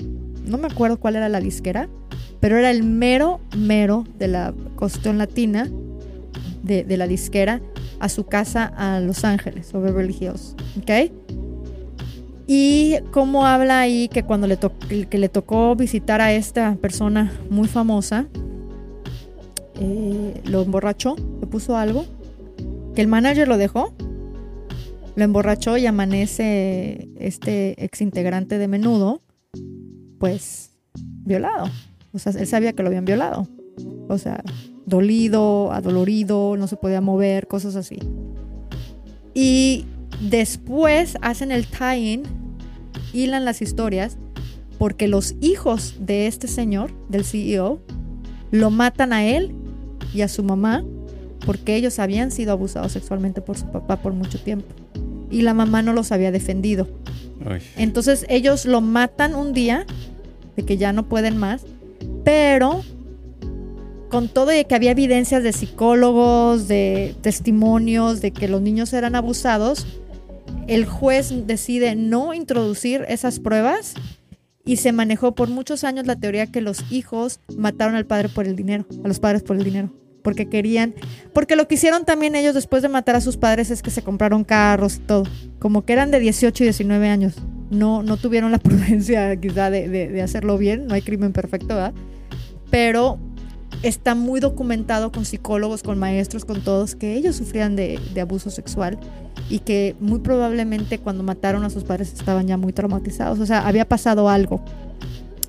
No 0.46 0.58
me 0.58 0.68
acuerdo 0.68 1.00
cuál 1.00 1.16
era 1.16 1.28
la 1.28 1.40
disquera, 1.40 1.90
pero 2.40 2.58
era 2.58 2.70
el 2.72 2.84
mero 2.84 3.40
mero 3.58 4.06
de 4.20 4.28
la 4.28 4.54
cuestión 4.76 5.18
latina 5.18 5.70
de, 6.62 6.84
de 6.84 6.98
la 6.98 7.08
disquera 7.08 7.62
a 8.00 8.10
su 8.10 8.26
casa 8.26 8.66
a 8.78 9.00
Los 9.00 9.24
Ángeles 9.24 9.74
o 9.74 9.82
Beverly 9.82 10.16
Hills. 10.20 10.56
¿Ok? 10.80 11.12
Y 12.48 12.98
cómo 13.12 13.48
habla 13.48 13.80
ahí 13.80 14.08
que 14.08 14.22
cuando 14.22 14.46
le, 14.46 14.56
to- 14.58 14.74
que 15.10 15.18
le 15.18 15.30
tocó 15.30 15.76
visitar 15.76 16.22
a 16.22 16.32
esta 16.32 16.76
persona 16.76 17.32
muy 17.50 17.68
famosa, 17.68 18.28
eh, 19.80 20.42
lo 20.46 20.62
emborrachó, 20.62 21.16
le 21.42 21.48
puso 21.48 21.76
algo, 21.78 22.06
que 22.96 23.02
el 23.02 23.08
manager 23.08 23.48
lo 23.48 23.58
dejó, 23.58 23.94
lo 25.16 25.24
emborrachó 25.24 25.78
y 25.78 25.86
amanece 25.86 27.10
este 27.18 27.84
ex 27.84 28.02
integrante 28.02 28.58
de 28.58 28.68
menudo, 28.68 29.22
pues 30.20 30.72
violado. 31.24 31.66
O 32.14 32.20
sea, 32.20 32.32
él 32.34 32.48
sabía 32.48 32.74
que 32.74 32.84
lo 32.84 32.88
habían 32.88 33.06
violado. 33.06 33.48
O 34.08 34.18
sea, 34.18 34.42
dolido, 34.86 35.72
adolorido, 35.72 36.56
no 36.58 36.68
se 36.68 36.78
podía 36.78 37.02
mover, 37.02 37.48
cosas 37.48 37.76
así. 37.76 38.00
Y 39.34 39.86
después 40.22 41.18
hacen 41.22 41.52
el 41.52 41.66
tie-in, 41.68 42.24
hilan 43.14 43.44
las 43.44 43.62
historias, 43.62 44.18
porque 44.78 45.08
los 45.08 45.36
hijos 45.42 45.96
de 46.00 46.28
este 46.28 46.48
señor, 46.48 46.92
del 47.10 47.26
CEO, 47.26 47.82
lo 48.52 48.70
matan 48.70 49.12
a 49.12 49.26
él 49.26 49.54
y 50.16 50.22
a 50.22 50.28
su 50.28 50.44
mamá 50.44 50.84
porque 51.46 51.76
ellos 51.76 52.00
habían 52.00 52.32
sido 52.32 52.52
abusados 52.52 52.92
sexualmente 52.92 53.42
por 53.42 53.58
su 53.58 53.66
papá 53.66 53.98
por 53.98 54.14
mucho 54.14 54.40
tiempo. 54.40 54.68
Y 55.30 55.42
la 55.42 55.54
mamá 55.54 55.82
no 55.82 55.94
los 55.94 56.12
había 56.12 56.32
defendido. 56.32 56.88
Entonces 57.78 58.26
ellos 58.30 58.66
lo 58.66 58.82
matan 58.82 59.36
un 59.36 59.54
día, 59.54 59.86
de 60.56 60.64
que 60.64 60.78
ya 60.78 60.94
no 60.94 61.08
pueden 61.08 61.38
más, 61.38 61.64
pero 62.24 62.82
con 64.10 64.30
todo 64.30 64.58
y 64.58 64.64
que 64.66 64.76
había 64.76 64.92
evidencias 64.92 65.44
de 65.44 65.52
psicólogos, 65.52 66.68
de 66.68 67.16
testimonios, 67.22 68.22
de 68.22 68.32
que 68.32 68.48
los 68.48 68.62
niños 68.62 68.94
eran 68.94 69.16
abusados, 69.16 69.86
el 70.68 70.86
juez 70.86 71.46
decide 71.46 71.96
no 71.96 72.34
introducir 72.34 73.06
esas 73.08 73.40
pruebas 73.40 73.94
y 74.64 74.78
se 74.78 74.92
manejó 74.94 75.36
por 75.36 75.50
muchos 75.50 75.84
años 75.84 76.08
la 76.08 76.16
teoría 76.16 76.48
que 76.48 76.62
los 76.62 76.92
hijos 76.92 77.40
mataron 77.56 77.96
al 77.96 78.06
padre 78.06 78.30
por 78.30 78.48
el 78.48 78.56
dinero, 78.56 78.86
a 79.04 79.08
los 79.08 79.20
padres 79.20 79.44
por 79.44 79.58
el 79.58 79.64
dinero, 79.64 79.92
porque 80.26 80.50
querían, 80.50 80.94
porque 81.32 81.56
lo 81.56 81.70
que 81.70 81.76
hicieron 81.76 82.04
también 82.04 82.36
ellos 82.36 82.54
después 82.54 82.82
de 82.82 82.90
matar 82.90 83.16
a 83.16 83.22
sus 83.22 83.38
padres 83.38 83.72
es 83.72 83.82
que 83.82 83.92
se 83.92 84.02
compraron 84.02 84.44
carros 84.44 84.98
y 84.98 85.00
todo, 85.00 85.24
como 85.60 85.86
que 85.86 85.94
eran 85.94 86.12
de 86.12 86.20
18 86.20 86.64
y 86.64 86.68
19 86.68 87.08
años, 87.08 87.36
no, 87.72 88.04
no 88.04 88.18
tuvieron 88.18 88.52
la 88.52 88.58
prudencia 88.68 89.34
quizá 89.40 89.70
de, 89.70 89.88
de- 89.88 90.10
de 90.10 90.22
hacerlo 90.22 90.58
bien, 90.58 90.88
no 90.88 90.96
hay 90.96 91.02
crimen 91.02 91.32
perfecto, 91.32 91.68
¿verdad? 91.70 91.94
Pero 92.70 93.18
está 93.84 94.16
muy 94.16 94.40
documentado 94.40 95.12
con 95.12 95.26
psicólogos, 95.26 95.84
con 95.84 96.00
maestros, 96.00 96.44
con 96.44 96.62
todos, 96.62 96.96
que 96.96 97.16
ellos 97.16 97.36
sufrían 97.36 97.76
de, 97.76 98.00
de 98.14 98.22
abuso 98.22 98.50
sexual 98.50 98.98
y 99.50 99.60
que 99.60 99.96
muy 100.00 100.20
probablemente 100.20 100.98
cuando 100.98 101.24
mataron 101.24 101.64
a 101.64 101.70
sus 101.70 101.84
padres 101.84 102.12
estaban 102.14 102.48
ya 102.48 102.58
muy 102.58 102.74
traumatizados. 102.74 103.40
O 103.40 103.46
sea, 103.46 103.68
había 103.68 103.88
pasado 103.88 104.28
algo. 104.30 104.62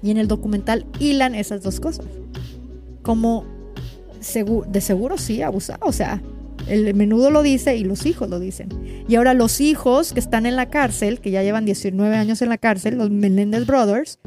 Y 0.02 0.10
en 0.10 0.18
el 0.18 0.28
documental 0.28 0.84
hilan 0.98 1.34
esas 1.34 1.62
dos 1.62 1.80
cosas. 1.80 2.04
Como 3.02 3.44
segu- 4.20 4.66
de 4.66 4.80
seguro 4.80 5.18
sí 5.18 5.42
abusado. 5.42 5.80
O 5.86 5.92
sea, 5.92 6.22
el 6.68 6.94
menudo 6.94 7.30
lo 7.30 7.42
dice 7.42 7.76
y 7.76 7.84
los 7.84 8.06
hijos 8.06 8.28
lo 8.28 8.40
dicen. 8.40 8.68
Y 9.08 9.14
ahora 9.16 9.34
los 9.34 9.60
hijos 9.60 10.12
que 10.12 10.20
están 10.20 10.46
en 10.46 10.56
la 10.56 10.66
cárcel, 10.66 11.20
que 11.20 11.30
ya 11.30 11.42
llevan 11.42 11.64
19 11.64 12.16
años 12.16 12.42
en 12.42 12.48
la 12.48 12.58
cárcel, 12.58 12.96
los 12.96 13.10
Menéndez 13.10 13.66
Brothers, 13.66 14.18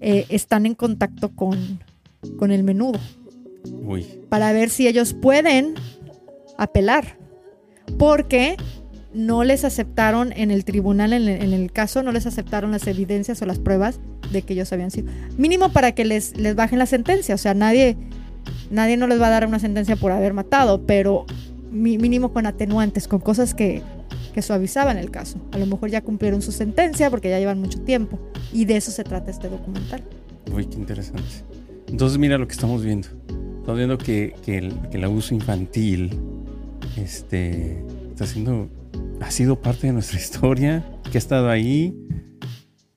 eh, 0.00 0.26
están 0.28 0.66
en 0.66 0.74
contacto 0.74 1.30
con, 1.34 1.80
con 2.38 2.50
el 2.52 2.62
menudo 2.64 2.98
Uy. 3.84 4.04
para 4.28 4.52
ver 4.52 4.68
si 4.70 4.86
ellos 4.88 5.14
pueden 5.14 5.74
apelar. 6.58 7.16
Porque 7.98 8.56
no 9.12 9.44
les 9.44 9.64
aceptaron 9.64 10.32
en 10.32 10.50
el 10.50 10.64
tribunal, 10.64 11.12
en 11.12 11.22
el, 11.22 11.42
en 11.42 11.52
el 11.52 11.70
caso, 11.72 12.02
no 12.02 12.12
les 12.12 12.26
aceptaron 12.26 12.70
las 12.70 12.86
evidencias 12.86 13.42
o 13.42 13.46
las 13.46 13.58
pruebas 13.58 14.00
de 14.30 14.42
que 14.42 14.54
ellos 14.54 14.72
habían 14.72 14.90
sido. 14.90 15.10
Mínimo 15.36 15.70
para 15.70 15.92
que 15.92 16.04
les, 16.04 16.36
les 16.36 16.54
bajen 16.54 16.78
la 16.78 16.86
sentencia. 16.86 17.34
O 17.34 17.38
sea, 17.38 17.54
nadie, 17.54 17.96
nadie 18.70 18.96
no 18.96 19.06
les 19.06 19.20
va 19.20 19.28
a 19.28 19.30
dar 19.30 19.46
una 19.46 19.58
sentencia 19.58 19.96
por 19.96 20.12
haber 20.12 20.34
matado, 20.34 20.86
pero 20.86 21.26
mínimo 21.70 22.32
con 22.32 22.46
atenuantes, 22.46 23.08
con 23.08 23.20
cosas 23.20 23.54
que, 23.54 23.82
que 24.34 24.42
suavizaban 24.42 24.98
el 24.98 25.10
caso. 25.10 25.38
A 25.52 25.58
lo 25.58 25.66
mejor 25.66 25.90
ya 25.90 26.02
cumplieron 26.02 26.42
su 26.42 26.52
sentencia 26.52 27.10
porque 27.10 27.30
ya 27.30 27.38
llevan 27.38 27.60
mucho 27.60 27.80
tiempo. 27.80 28.18
Y 28.52 28.64
de 28.64 28.76
eso 28.76 28.90
se 28.90 29.04
trata 29.04 29.30
este 29.30 29.48
documental. 29.48 30.02
Uy, 30.52 30.66
qué 30.66 30.76
interesante. 30.76 31.22
Entonces, 31.88 32.18
mira 32.18 32.38
lo 32.38 32.46
que 32.46 32.54
estamos 32.54 32.82
viendo. 32.82 33.08
Estamos 33.58 33.76
viendo 33.76 33.98
que, 33.98 34.34
que 34.44 34.58
el, 34.58 34.74
que 34.90 34.96
el 34.96 35.04
abuso 35.04 35.34
infantil 35.34 36.10
este, 36.96 37.84
está 38.10 38.26
siendo, 38.26 38.68
ha 39.20 39.30
sido 39.30 39.60
parte 39.60 39.86
de 39.86 39.92
nuestra 39.92 40.18
historia, 40.18 40.84
que 41.10 41.16
ha 41.16 41.20
estado 41.20 41.48
ahí. 41.48 41.94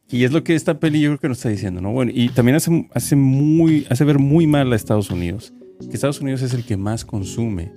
Y 0.10 0.24
es 0.24 0.32
lo 0.32 0.44
que 0.44 0.56
esta 0.56 0.80
peli 0.80 1.02
yo 1.02 1.10
creo 1.10 1.20
que 1.20 1.28
nos 1.30 1.38
está 1.38 1.50
diciendo, 1.50 1.82
¿no? 1.82 1.92
Bueno, 1.92 2.12
y 2.14 2.30
también 2.30 2.56
hace, 2.56 2.88
hace, 2.94 3.16
muy, 3.16 3.88
hace 3.90 4.04
ver 4.04 4.20
muy 4.20 4.46
mal 4.46 4.72
a 4.72 4.76
Estados 4.76 5.10
Unidos. 5.10 5.54
Que 5.80 5.96
Estados 5.96 6.22
Unidos 6.22 6.42
es 6.42 6.54
el 6.54 6.64
que 6.64 6.78
más 6.78 7.04
consume 7.04 7.72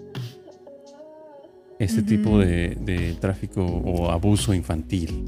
este 1.79 2.03
tipo 2.03 2.39
de, 2.39 2.77
de 2.81 3.15
tráfico 3.15 3.65
o 3.65 4.11
abuso 4.11 4.53
infantil. 4.53 5.25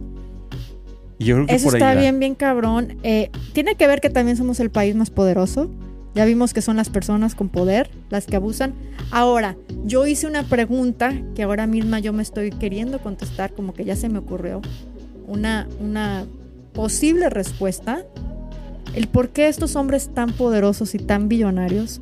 Y 1.19 1.27
yo 1.27 1.37
creo 1.37 1.47
que 1.47 1.55
Eso 1.55 1.67
por 1.67 1.75
ahí 1.75 1.83
está 1.83 2.01
bien, 2.01 2.19
bien 2.19 2.35
cabrón. 2.35 2.99
Eh, 3.03 3.31
tiene 3.53 3.75
que 3.77 3.87
ver 3.87 4.01
que 4.01 4.11
también 4.11 4.37
somos 4.37 4.59
el 4.59 4.71
país 4.71 4.95
más 4.95 5.11
poderoso. 5.11 5.71
Ya 6.15 6.25
vimos 6.25 6.53
que 6.53 6.61
son 6.61 6.77
las 6.77 6.89
personas 6.89 7.35
con 7.35 7.49
poder 7.49 7.91
las 8.09 8.27
que 8.27 8.37
abusan. 8.37 8.75
Ahora, 9.11 9.57
yo 9.85 10.07
hice 10.07 10.27
una 10.27 10.43
pregunta 10.43 11.13
que 11.35 11.45
ahora 11.45 11.67
misma 11.67 12.01
yo 12.01 12.13
me 12.13 12.23
estoy 12.23 12.51
queriendo 12.51 12.99
contestar, 13.01 13.53
como 13.53 13.75
que 13.75 13.85
ya 13.85 13.97
se 13.97 14.09
me 14.09 14.19
ocurrió. 14.19 14.61
Una, 15.29 15.69
una 15.79 16.25
posible 16.73 17.31
respuesta. 17.31 18.05
El 18.95 19.09
por 19.09 19.31
qué 19.31 19.49
estos 19.49 19.77
hombres 19.77 20.11
tan 20.13 20.33
poderosos 20.33 20.95
y 20.95 20.99
tan 20.99 21.29
billonarios 21.29 22.01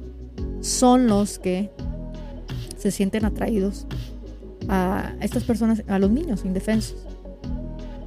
son 0.60 1.06
los 1.06 1.38
que 1.38 1.70
se 2.76 2.90
sienten 2.90 3.24
atraídos 3.24 3.86
a 4.68 5.14
estas 5.20 5.44
personas, 5.44 5.82
a 5.88 5.98
los 5.98 6.10
niños 6.10 6.44
indefensos. 6.44 6.96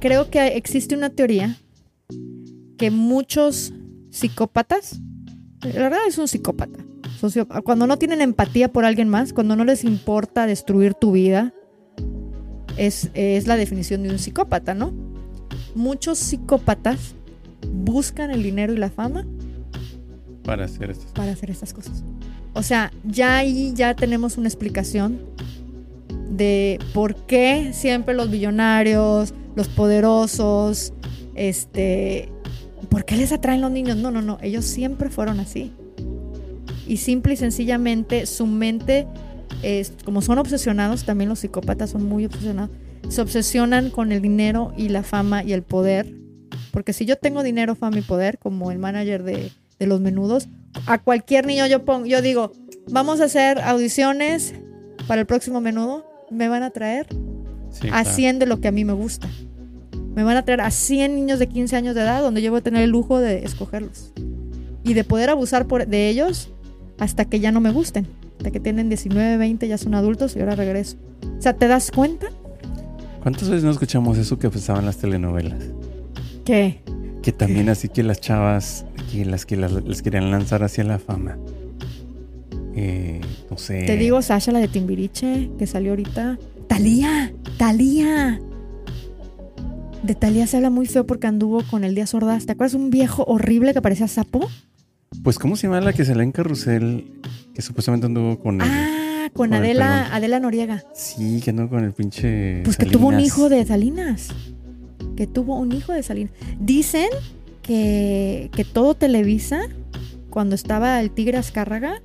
Creo 0.00 0.30
que 0.30 0.48
existe 0.48 0.96
una 0.96 1.10
teoría 1.10 1.56
que 2.76 2.90
muchos 2.90 3.72
psicópatas, 4.10 5.00
la 5.62 5.82
verdad 5.82 6.00
es 6.08 6.18
un 6.18 6.26
psicópata, 6.26 6.84
cuando 7.64 7.86
no 7.86 7.98
tienen 7.98 8.20
empatía 8.20 8.72
por 8.72 8.84
alguien 8.84 9.08
más, 9.08 9.32
cuando 9.32 9.54
no 9.54 9.64
les 9.64 9.84
importa 9.84 10.46
destruir 10.46 10.94
tu 10.94 11.12
vida, 11.12 11.54
es, 12.76 13.10
es 13.14 13.46
la 13.46 13.56
definición 13.56 14.02
de 14.02 14.10
un 14.10 14.18
psicópata, 14.18 14.74
¿no? 14.74 14.92
Muchos 15.74 16.18
psicópatas 16.18 17.14
buscan 17.72 18.30
el 18.30 18.42
dinero 18.42 18.72
y 18.72 18.76
la 18.76 18.90
fama 18.90 19.24
Para 20.44 20.64
hacer 20.64 20.90
esto. 20.90 21.06
para 21.14 21.32
hacer 21.32 21.50
estas 21.50 21.72
cosas. 21.72 22.02
O 22.54 22.62
sea, 22.62 22.92
ya 23.04 23.38
ahí 23.38 23.72
ya 23.74 23.94
tenemos 23.94 24.36
una 24.36 24.48
explicación 24.48 25.20
de 26.30 26.78
por 26.92 27.14
qué 27.26 27.70
siempre 27.72 28.14
los 28.14 28.30
billonarios, 28.30 29.32
los 29.54 29.68
poderosos, 29.68 30.92
este, 31.34 32.28
¿por 32.88 33.04
qué 33.04 33.16
les 33.16 33.32
atraen 33.32 33.60
los 33.60 33.70
niños? 33.70 33.96
No, 33.96 34.10
no, 34.10 34.20
no, 34.22 34.38
ellos 34.42 34.64
siempre 34.64 35.08
fueron 35.10 35.40
así. 35.40 35.72
Y 36.86 36.98
simple 36.98 37.34
y 37.34 37.36
sencillamente 37.36 38.26
su 38.26 38.46
mente, 38.46 39.06
es, 39.62 39.92
como 40.04 40.20
son 40.20 40.38
obsesionados, 40.38 41.04
también 41.04 41.28
los 41.30 41.38
psicópatas 41.38 41.90
son 41.90 42.04
muy 42.04 42.26
obsesionados, 42.26 42.70
se 43.08 43.20
obsesionan 43.20 43.90
con 43.90 44.12
el 44.12 44.22
dinero 44.22 44.72
y 44.76 44.88
la 44.88 45.02
fama 45.02 45.44
y 45.44 45.52
el 45.52 45.62
poder. 45.62 46.14
Porque 46.70 46.92
si 46.92 47.04
yo 47.04 47.16
tengo 47.16 47.42
dinero, 47.42 47.74
fama 47.74 47.98
y 47.98 48.02
poder, 48.02 48.38
como 48.38 48.70
el 48.70 48.78
manager 48.78 49.22
de, 49.22 49.50
de 49.78 49.86
los 49.86 50.00
menudos, 50.00 50.48
a 50.86 50.98
cualquier 50.98 51.46
niño 51.46 51.66
yo 51.66 51.84
pongo, 51.84 52.06
yo 52.06 52.22
digo, 52.22 52.52
vamos 52.90 53.20
a 53.20 53.24
hacer 53.24 53.60
audiciones 53.60 54.54
para 55.06 55.20
el 55.20 55.26
próximo 55.26 55.60
menudo, 55.60 56.06
me 56.30 56.48
van 56.48 56.62
a 56.62 56.70
traer 56.70 57.06
Sí, 57.72 57.88
a 57.88 58.02
claro. 58.02 58.10
100 58.10 58.38
de 58.38 58.46
lo 58.46 58.60
que 58.60 58.68
a 58.68 58.72
mí 58.72 58.84
me 58.84 58.92
gusta. 58.92 59.28
Me 60.14 60.24
van 60.24 60.36
a 60.36 60.44
traer 60.44 60.60
a 60.60 60.70
100 60.70 61.14
niños 61.14 61.38
de 61.38 61.48
15 61.48 61.74
años 61.74 61.94
de 61.94 62.02
edad 62.02 62.22
donde 62.22 62.42
yo 62.42 62.50
voy 62.50 62.60
a 62.60 62.62
tener 62.62 62.82
el 62.82 62.90
lujo 62.90 63.18
de 63.18 63.44
escogerlos. 63.44 64.12
Y 64.84 64.94
de 64.94 65.04
poder 65.04 65.30
abusar 65.30 65.66
por, 65.66 65.86
de 65.86 66.08
ellos 66.08 66.50
hasta 66.98 67.24
que 67.24 67.40
ya 67.40 67.50
no 67.50 67.60
me 67.60 67.70
gusten. 67.70 68.06
Hasta 68.36 68.50
que 68.50 68.60
tienen 68.60 68.88
19, 68.88 69.38
20, 69.38 69.68
ya 69.68 69.78
son 69.78 69.94
adultos 69.94 70.36
y 70.36 70.40
ahora 70.40 70.54
regreso. 70.54 70.96
O 71.38 71.40
sea, 71.40 71.54
¿te 71.54 71.66
das 71.66 71.90
cuenta? 71.90 72.28
¿Cuántas 73.22 73.48
veces 73.48 73.62
no 73.62 73.70
escuchamos 73.70 74.18
eso 74.18 74.38
que 74.38 74.50
pasaban 74.50 74.82
en 74.82 74.86
las 74.86 74.96
telenovelas? 74.96 75.62
Que 76.44 76.80
Que 77.22 77.30
también 77.30 77.68
así 77.68 77.88
que 77.88 78.02
las 78.02 78.20
chavas, 78.20 78.84
que 79.12 79.24
las 79.24 79.46
que 79.46 79.56
las, 79.56 79.70
las 79.70 80.02
querían 80.02 80.30
lanzar 80.32 80.64
hacia 80.64 80.82
la 80.82 80.98
fama. 80.98 81.38
Eh, 82.74 83.20
no 83.48 83.58
sé. 83.58 83.84
te 83.84 83.96
digo, 83.96 84.22
Sasha, 84.22 84.50
la 84.50 84.58
de 84.58 84.66
Timbiriche, 84.66 85.50
que 85.56 85.66
salió 85.68 85.92
ahorita. 85.92 86.38
Talía, 86.66 87.32
Talía. 87.58 88.40
De 90.02 90.14
Talía 90.16 90.48
se 90.48 90.56
habla 90.56 90.70
muy 90.70 90.86
feo 90.86 91.06
porque 91.06 91.28
anduvo 91.28 91.62
con 91.70 91.84
el 91.84 91.94
Díaz 91.94 92.14
Ordaz. 92.14 92.46
¿Te 92.46 92.52
acuerdas 92.52 92.74
un 92.74 92.90
viejo 92.90 93.24
horrible 93.28 93.72
que 93.72 93.82
parecía 93.82 94.08
sapo? 94.08 94.48
Pues, 95.22 95.38
¿cómo 95.38 95.56
se 95.56 95.66
llama 95.66 95.80
la 95.80 95.92
que 95.92 96.04
se 96.04 96.12
en 96.12 96.32
carrusel? 96.32 97.20
Que 97.54 97.62
supuestamente 97.62 98.06
anduvo 98.06 98.38
con. 98.38 98.60
Ah, 98.62 99.28
con, 99.32 99.50
Con 99.50 99.54
el 99.54 99.62
Adela. 99.62 100.14
Adela 100.14 100.40
Noriega. 100.40 100.84
Sí, 100.94 101.40
que 101.42 101.50
anduvo 101.50 101.70
con 101.70 101.84
el 101.84 101.92
pinche. 101.92 102.62
Pues 102.64 102.76
que 102.76 102.86
tuvo 102.86 103.08
un 103.08 103.20
hijo 103.20 103.48
de 103.48 103.64
Salinas. 103.64 104.28
Que 105.16 105.26
tuvo 105.26 105.58
un 105.58 105.72
hijo 105.72 105.92
de 105.92 106.02
Salinas. 106.02 106.32
Dicen 106.58 107.08
que, 107.62 108.50
que 108.54 108.64
todo 108.64 108.94
Televisa, 108.94 109.60
cuando 110.30 110.54
estaba 110.54 111.00
el 111.00 111.10
Tigre 111.10 111.38
Azcárraga, 111.38 112.00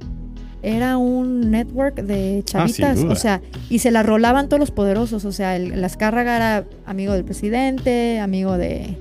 era 0.62 0.98
un 0.98 1.52
network 1.52 2.02
de 2.02 2.42
chavitas. 2.46 3.02
duda. 3.02 3.14
o 3.14 3.16
sea, 3.16 3.42
y 3.70 3.80
se 3.80 3.92
la 3.92 4.04
rolaban 4.04 4.50
todos 4.50 4.60
los 4.60 4.72
poderosos. 4.72 5.24
O 5.26 5.32
sea, 5.32 5.56
el, 5.56 5.72
el 5.72 5.84
Azcárraga 5.84 6.36
era 6.36 6.66
amigo 6.86 7.14
del 7.14 7.24
presidente, 7.24 8.20
amigo 8.20 8.58
de, 8.58 8.98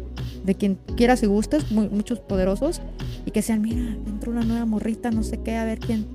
de 0.46 0.54
quien 0.54 0.78
quiera 0.96 1.16
si 1.16 1.26
gustes, 1.26 1.70
mu- 1.70 1.90
muchos 1.90 2.20
poderosos. 2.20 2.80
Y 3.26 3.30
que 3.32 3.40
decían, 3.40 3.60
mira, 3.60 3.80
entró 4.06 4.30
una 4.32 4.44
nueva 4.44 4.64
morrita, 4.64 5.10
no 5.10 5.22
sé 5.22 5.40
qué, 5.42 5.56
a 5.56 5.64
ver 5.64 5.78
quién. 5.80 6.06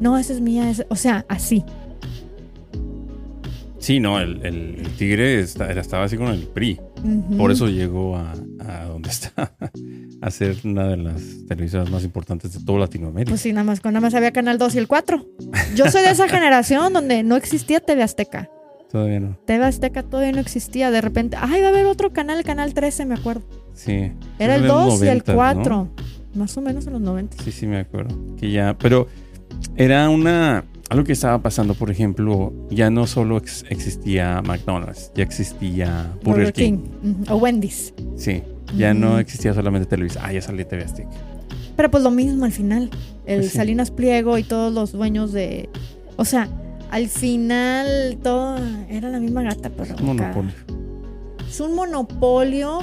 No, 0.00 0.18
esa 0.18 0.32
es 0.32 0.40
mía. 0.40 0.68
esa-". 0.70 0.86
O 0.88 0.96
sea, 0.96 1.24
así. 1.28 1.64
Sí, 3.78 4.00
no, 4.00 4.18
el, 4.18 4.44
el- 4.46 4.76
el 4.80 4.88
tigre 4.96 5.40
está- 5.40 5.70
estaba 5.72 6.04
así 6.04 6.16
con 6.16 6.28
el 6.28 6.40
PRI. 6.46 6.80
Por 7.36 7.50
eso 7.52 7.68
llegó 7.68 8.16
a, 8.16 8.32
a 8.60 8.84
donde 8.84 9.10
está. 9.10 9.52
A 10.22 10.30
ser 10.30 10.56
una 10.64 10.88
de 10.88 10.96
las 10.96 11.20
televisoras 11.46 11.90
más 11.90 12.02
importantes 12.02 12.54
de 12.54 12.64
toda 12.64 12.78
Latinoamérica. 12.78 13.28
Pues 13.30 13.42
sí, 13.42 13.52
nada 13.52 13.64
más, 13.64 13.80
con 13.80 13.92
nada 13.92 14.00
más 14.00 14.14
había 14.14 14.32
Canal 14.32 14.56
2 14.56 14.74
y 14.76 14.78
el 14.78 14.88
4. 14.88 15.22
Yo 15.76 15.90
soy 15.90 16.00
de 16.00 16.08
esa 16.12 16.26
generación 16.30 16.94
donde 16.94 17.22
no 17.22 17.36
existía 17.36 17.80
TV 17.80 18.02
Azteca. 18.02 18.48
Todavía 18.94 19.18
no. 19.18 19.36
TV 19.44 19.64
Azteca 19.64 20.04
todavía 20.04 20.30
no 20.30 20.38
existía. 20.38 20.92
De 20.92 21.00
repente, 21.00 21.36
ay, 21.40 21.60
va 21.62 21.66
a 21.66 21.70
haber 21.70 21.84
otro 21.86 22.12
canal, 22.12 22.44
Canal 22.44 22.74
13, 22.74 23.06
me 23.06 23.14
acuerdo. 23.16 23.42
Sí. 23.72 24.12
Era 24.38 24.54
el 24.54 24.62
de 24.62 24.68
los 24.68 25.00
2 25.00 25.02
y 25.02 25.08
el 25.08 25.24
90s, 25.24 25.26
¿no? 25.26 25.34
4. 25.34 25.88
Más 26.36 26.56
o 26.56 26.60
menos 26.60 26.86
en 26.86 26.92
los 26.92 27.02
90. 27.02 27.42
Sí, 27.42 27.50
sí, 27.50 27.66
me 27.66 27.78
acuerdo. 27.78 28.16
Que 28.36 28.52
ya, 28.52 28.76
pero 28.78 29.08
era 29.74 30.08
una. 30.08 30.64
Algo 30.90 31.02
que 31.02 31.10
estaba 31.12 31.40
pasando, 31.42 31.74
por 31.74 31.90
ejemplo, 31.90 32.52
ya 32.70 32.88
no 32.88 33.08
solo 33.08 33.38
ex- 33.38 33.64
existía 33.68 34.40
McDonald's, 34.42 35.10
ya 35.16 35.24
existía 35.24 36.12
Burger, 36.22 36.52
King. 36.52 36.78
Ujú, 37.02 37.34
O 37.34 37.38
Wendy's. 37.38 37.92
Sí, 38.16 38.44
ya 38.76 38.94
no 38.94 39.18
existía 39.18 39.54
solamente 39.54 39.88
Televisa. 39.88 40.20
Ah, 40.22 40.32
ya 40.32 40.40
salió 40.40 40.64
TV 40.64 40.84
Azteca. 40.84 41.10
Pero 41.74 41.90
pues 41.90 42.04
lo 42.04 42.12
mismo 42.12 42.44
al 42.44 42.52
final. 42.52 42.90
El 43.26 43.40
Pues 43.40 43.50
sí. 43.50 43.56
Salinas 43.56 43.90
Pliego 43.90 44.38
y 44.38 44.44
todos 44.44 44.72
los 44.72 44.92
dueños 44.92 45.32
de. 45.32 45.68
O 46.14 46.24
sea, 46.24 46.48
al 46.90 47.08
final 47.08 48.18
todo 48.22 48.56
era 48.88 49.08
la 49.08 49.20
misma 49.20 49.42
gata, 49.42 49.70
pero. 49.70 49.96
Un 49.96 50.06
monopolio. 50.06 50.52
Es 51.48 51.60
un 51.60 51.74
monopolio 51.74 52.80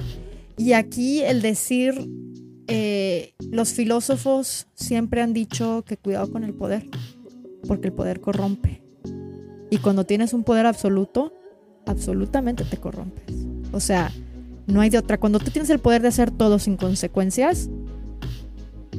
y 0.57 0.73
aquí 0.73 1.21
el 1.21 1.41
decir, 1.41 2.09
eh, 2.67 3.33
los 3.51 3.73
filósofos 3.73 4.67
siempre 4.75 5.21
han 5.21 5.33
dicho 5.33 5.83
que 5.85 5.97
cuidado 5.97 6.31
con 6.31 6.43
el 6.43 6.53
poder, 6.53 6.85
porque 7.67 7.87
el 7.87 7.93
poder 7.93 8.21
corrompe. 8.21 8.81
Y 9.69 9.77
cuando 9.77 10.05
tienes 10.05 10.33
un 10.33 10.43
poder 10.43 10.65
absoluto, 10.65 11.33
absolutamente 11.85 12.63
te 12.63 12.77
corrompes. 12.77 13.35
O 13.71 13.79
sea, 13.79 14.11
no 14.67 14.81
hay 14.81 14.89
de 14.89 14.97
otra. 14.97 15.17
Cuando 15.17 15.39
tú 15.39 15.51
tienes 15.51 15.69
el 15.69 15.79
poder 15.79 16.01
de 16.01 16.09
hacer 16.09 16.31
todo 16.31 16.59
sin 16.59 16.77
consecuencias, 16.77 17.69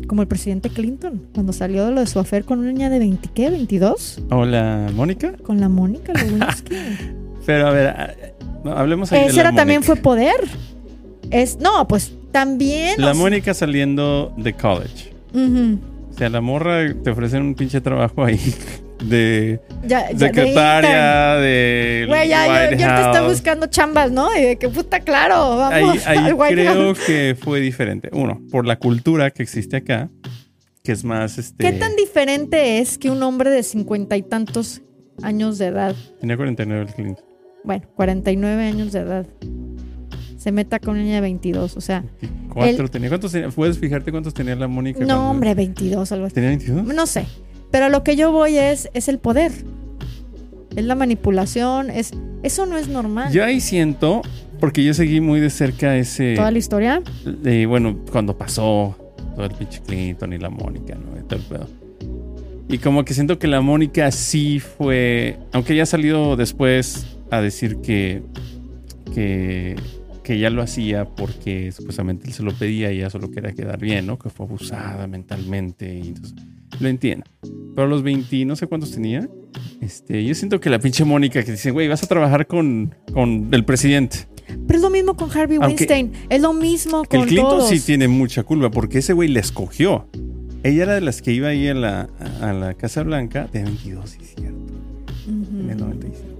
como 0.06 0.22
el 0.22 0.28
presidente 0.28 0.68
Clinton, 0.70 1.26
cuando 1.34 1.52
salió 1.52 1.86
de 1.86 1.92
lo 1.92 2.00
de 2.00 2.06
su 2.06 2.18
afer 2.18 2.44
con 2.44 2.58
una 2.58 2.72
niña 2.72 2.90
de 2.90 2.98
20, 2.98 3.28
¿qué? 3.34 3.50
¿22? 3.50 4.24
Hola, 4.30 4.90
Mónica. 4.94 5.32
Con 5.42 5.60
la 5.60 5.68
Mónica 5.68 6.12
Lewinsky. 6.12 6.74
Pero 7.46 7.66
a 7.66 7.70
ver, 7.70 7.86
ah, 7.88 8.10
hablemos 8.76 9.10
ahí 9.12 9.20
de 9.20 9.26
Ese 9.26 9.36
la 9.36 9.42
era 9.42 9.52
también 9.54 9.82
fue 9.82 9.96
poder. 9.96 10.34
Es, 11.30 11.58
no, 11.58 11.88
pues 11.88 12.12
También. 12.30 12.94
La 13.00 13.10
o 13.10 13.14
sea- 13.14 13.22
Mónica 13.22 13.54
saliendo 13.54 14.32
de 14.36 14.52
college. 14.54 15.12
O 15.34 16.14
sea, 16.14 16.28
la 16.28 16.40
morra 16.42 16.92
te 17.02 17.10
ofrecen 17.10 17.42
un 17.42 17.54
pinche 17.54 17.80
trabajo 17.80 18.22
ahí 18.24 18.38
de 19.04 19.60
Ya- 19.86 20.10
ya, 20.12 20.18
secretaria 20.18 21.34
de 21.36 22.04
Güey, 22.08 22.28
ya, 22.28 22.46
yo, 22.46 22.52
White 22.70 22.82
yo 22.82 22.94
te 22.94 23.00
estoy 23.02 23.28
buscando 23.28 23.66
chambas, 23.66 24.10
¿no? 24.10 24.28
Y 24.36 24.42
de 24.42 24.56
que 24.58 24.68
puta, 24.68 25.00
claro, 25.00 25.56
vamos 25.56 25.72
Ahí, 25.72 26.00
ahí 26.06 26.18
al 26.28 26.34
White 26.34 26.54
creo 26.54 26.74
House. 26.94 26.98
que 27.06 27.36
fue 27.40 27.60
diferente. 27.60 28.08
Uno, 28.12 28.40
por 28.50 28.66
la 28.66 28.78
cultura 28.78 29.30
que 29.30 29.42
existe 29.42 29.76
acá, 29.76 30.08
que 30.84 30.92
es 30.92 31.04
más 31.04 31.38
este. 31.38 31.64
¿Qué 31.64 31.72
tan 31.78 31.94
diferente 31.96 32.78
es 32.78 32.98
que 32.98 33.10
un 33.10 33.22
hombre 33.22 33.50
de 33.50 33.62
cincuenta 33.62 34.16
y 34.16 34.22
tantos 34.22 34.82
años 35.22 35.58
de 35.58 35.66
edad, 35.66 35.94
Tenía 36.20 36.36
49 36.36 36.86
el 36.88 36.94
Clinton. 36.94 37.24
bueno, 37.64 37.84
49 37.94 38.64
años 38.66 38.92
de 38.92 39.00
edad, 39.00 39.26
se 40.38 40.50
meta 40.52 40.78
con 40.80 40.94
una 40.94 41.02
niña 41.02 41.16
de 41.16 41.20
22? 41.22 41.76
O 41.76 41.80
sea, 41.80 42.04
Cuatro 42.52 42.84
El- 42.84 42.90
tenía. 42.90 43.08
¿Cuántos 43.08 43.32
tenía? 43.32 43.48
¿Puedes 43.48 43.78
fijarte 43.78 44.10
cuántos 44.10 44.34
tenía 44.34 44.54
la 44.56 44.68
Mónica? 44.68 45.00
no, 45.00 45.06
cuando- 45.06 45.30
hombre, 45.30 45.54
22, 45.54 46.12
algo 46.12 46.26
así. 46.26 46.34
¿Tenía 46.34 46.50
22? 46.50 46.84
No 46.84 47.06
sé. 47.06 47.24
Pero 47.72 47.86
a 47.86 47.88
lo 47.88 48.04
que 48.04 48.14
yo 48.14 48.30
voy 48.30 48.56
es, 48.56 48.88
es 48.94 49.08
el 49.08 49.18
poder. 49.18 49.50
Es 50.76 50.84
la 50.84 50.94
manipulación, 50.94 51.90
es 51.90 52.12
eso 52.42 52.66
no 52.66 52.76
es 52.76 52.88
normal. 52.88 53.32
Yo 53.32 53.44
ahí 53.44 53.60
siento, 53.60 54.22
porque 54.60 54.84
yo 54.84 54.94
seguí 54.94 55.20
muy 55.20 55.40
de 55.40 55.50
cerca 55.50 55.96
ese. 55.96 56.34
Toda 56.34 56.50
la 56.50 56.58
historia. 56.58 57.02
bueno, 57.68 57.98
cuando 58.10 58.36
pasó 58.36 58.96
todo 59.34 59.46
el 59.46 59.52
pinche 59.52 59.80
Clinton 59.86 60.32
y 60.32 60.38
la 60.38 60.50
Mónica, 60.50 60.94
¿no? 60.94 61.18
Y 61.18 61.22
todo 61.22 61.38
el 61.38 61.44
pedo. 61.46 61.68
Y 62.68 62.78
como 62.78 63.04
que 63.04 63.14
siento 63.14 63.38
que 63.38 63.48
la 63.48 63.60
Mónica 63.60 64.10
sí 64.10 64.58
fue, 64.58 65.38
aunque 65.52 65.76
ya 65.76 65.82
ha 65.82 65.86
salido 65.86 66.36
después 66.36 67.06
a 67.30 67.40
decir 67.40 67.76
que, 67.76 68.22
que, 69.14 69.76
que 70.22 70.34
ella 70.34 70.50
lo 70.50 70.62
hacía 70.62 71.04
porque 71.04 71.72
supuestamente 71.72 72.26
él 72.26 72.32
se 72.32 72.42
lo 72.42 72.52
pedía 72.52 72.92
y 72.92 72.98
ella 72.98 73.10
solo 73.10 73.30
quería 73.30 73.52
quedar 73.52 73.78
bien, 73.78 74.06
¿no? 74.06 74.18
Que 74.18 74.30
fue 74.30 74.46
abusada 74.46 75.06
mentalmente 75.06 75.94
y 75.98 76.08
entonces, 76.08 76.34
lo 76.80 76.88
entiendo. 76.88 77.24
Pero 77.74 77.86
a 77.86 77.90
los 77.90 78.02
20, 78.02 78.44
no 78.44 78.56
sé 78.56 78.66
cuántos 78.66 78.92
tenía, 78.92 79.28
este, 79.80 80.24
yo 80.24 80.34
siento 80.34 80.60
que 80.60 80.70
la 80.70 80.78
pinche 80.78 81.04
Mónica 81.04 81.42
que 81.42 81.52
dice, 81.52 81.70
güey, 81.70 81.88
vas 81.88 82.02
a 82.02 82.06
trabajar 82.06 82.46
con, 82.46 82.94
con 83.12 83.48
el 83.52 83.64
presidente. 83.64 84.28
Pero 84.66 84.76
es 84.78 84.82
lo 84.82 84.90
mismo 84.90 85.16
con 85.16 85.30
Harvey 85.30 85.58
Aunque- 85.60 85.84
Weinstein. 85.86 86.12
Es 86.28 86.40
lo 86.42 86.52
mismo 86.52 87.02
Que 87.02 87.08
con 87.16 87.20
el 87.20 87.26
Clinton 87.28 87.50
todos. 87.58 87.68
sí 87.68 87.80
tiene 87.80 88.08
mucha 88.08 88.42
culpa 88.42 88.70
porque 88.70 88.98
ese 88.98 89.12
güey 89.12 89.28
le 89.28 89.40
escogió. 89.40 90.08
Ella 90.62 90.82
era 90.84 90.94
de 90.94 91.00
las 91.00 91.22
que 91.22 91.32
iba 91.32 91.48
ahí 91.48 91.66
a 91.68 91.74
la, 91.74 92.08
a 92.40 92.52
la 92.52 92.74
Casa 92.74 93.02
Blanca 93.02 93.48
de 93.52 93.64
22, 93.64 94.10
sí, 94.10 94.18
cierto. 94.36 94.58
En 95.26 95.70
el 95.70 95.76
95. 95.78 96.31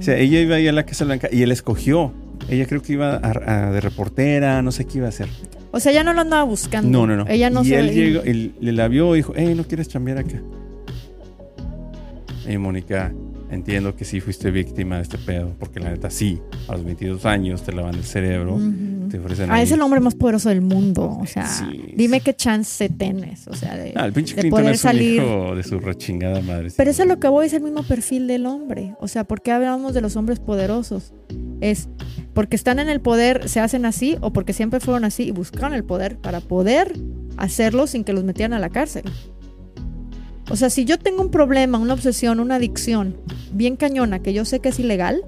O 0.00 0.02
sea, 0.02 0.16
ella 0.16 0.40
iba 0.40 0.56
ahí 0.56 0.66
a 0.66 0.72
la 0.72 0.84
Casa 0.84 1.04
Blanca 1.04 1.28
y 1.30 1.42
él 1.42 1.52
escogió. 1.52 2.12
Ella 2.48 2.66
creo 2.66 2.82
que 2.82 2.94
iba 2.94 3.16
a, 3.16 3.66
a- 3.68 3.70
de 3.70 3.80
reportera, 3.80 4.60
no 4.62 4.72
sé 4.72 4.86
qué 4.86 4.98
iba 4.98 5.06
a 5.06 5.10
hacer. 5.10 5.28
O 5.72 5.78
sea, 5.78 5.92
ya 5.92 6.02
no 6.02 6.12
lo 6.14 6.22
andaba 6.22 6.42
buscando. 6.42 6.90
No, 6.90 7.06
no, 7.06 7.16
no. 7.24 7.30
Ella 7.30 7.50
no 7.50 7.62
y 7.62 7.66
se- 7.66 7.78
él 7.78 7.92
llegó, 7.92 8.22
él, 8.24 8.54
le 8.60 8.72
la 8.72 8.88
vio 8.88 9.14
y 9.14 9.18
dijo, 9.18 9.34
hey, 9.36 9.54
¿no 9.54 9.64
quieres 9.64 9.86
chambear 9.88 10.18
acá? 10.18 10.40
Y 12.48 12.56
Mónica, 12.58 13.12
entiendo 13.50 13.96
que 13.96 14.04
sí 14.04 14.20
fuiste 14.20 14.50
víctima 14.50 14.96
de 14.96 15.02
este 15.02 15.18
pedo, 15.18 15.54
porque 15.58 15.80
la 15.80 15.90
neta 15.90 16.10
sí, 16.10 16.38
a 16.68 16.72
los 16.72 16.84
22 16.84 17.26
años 17.26 17.62
te 17.62 17.72
lavan 17.72 17.94
el 17.94 18.04
cerebro, 18.04 18.54
Ujú. 18.54 19.08
te 19.10 19.18
ofrecen 19.18 19.50
Ah, 19.50 19.54
ahí- 19.56 19.64
es 19.64 19.72
el 19.72 19.80
hombre 19.82 20.00
más 20.00 20.14
poderoso 20.14 20.48
del 20.48 20.60
mundo. 20.60 21.18
O 21.20 21.26
sea, 21.26 21.46
Sí, 21.46 21.92
dime 21.96 22.18
sí. 22.18 22.24
qué 22.24 22.34
chance 22.34 22.88
tienes. 22.88 23.46
O 23.48 23.54
sea, 23.54 23.76
de, 23.76 23.92
Ah, 23.96 24.06
el 24.06 24.12
pinche 24.12 24.34
de 24.34 24.42
Clinton 24.42 24.60
poder 24.60 24.74
es 24.74 24.80
un 24.84 24.90
salir. 24.90 25.14
hijo 25.22 25.54
de 25.56 25.62
su 25.62 25.78
rechingada 25.80 26.40
madre. 26.42 26.68
Pero 26.76 26.90
eso 26.90 27.02
es 27.02 27.08
lo 27.08 27.18
que 27.18 27.28
voy, 27.28 27.46
es 27.46 27.52
el 27.52 27.62
mismo 27.62 27.82
perfil 27.82 28.26
del 28.26 28.46
hombre. 28.46 28.94
O 29.00 29.08
sea, 29.08 29.24
¿por 29.24 29.42
qué 29.42 29.50
hablamos 29.52 29.94
de 29.94 30.00
los 30.00 30.16
hombres 30.16 30.38
poderosos? 30.38 31.12
Es 31.60 31.88
porque 32.34 32.56
están 32.56 32.78
en 32.78 32.88
el 32.88 33.00
poder, 33.00 33.48
se 33.48 33.60
hacen 33.60 33.84
así, 33.84 34.16
o 34.20 34.32
porque 34.32 34.52
siempre 34.52 34.80
fueron 34.80 35.04
así 35.04 35.24
y 35.24 35.30
buscaron 35.32 35.74
el 35.74 35.84
poder 35.84 36.16
para 36.18 36.40
poder 36.40 36.94
hacerlo 37.36 37.86
sin 37.86 38.04
que 38.04 38.12
los 38.12 38.24
metieran 38.24 38.52
a 38.52 38.58
la 38.58 38.68
cárcel. 38.70 39.02
O 40.50 40.56
sea, 40.56 40.68
si 40.68 40.84
yo 40.84 40.98
tengo 40.98 41.22
un 41.22 41.30
problema, 41.30 41.78
una 41.78 41.94
obsesión, 41.94 42.40
una 42.40 42.56
adicción 42.56 43.16
bien 43.52 43.76
cañona 43.76 44.18
que 44.20 44.32
yo 44.32 44.44
sé 44.44 44.60
que 44.60 44.70
es 44.70 44.78
ilegal, 44.80 45.22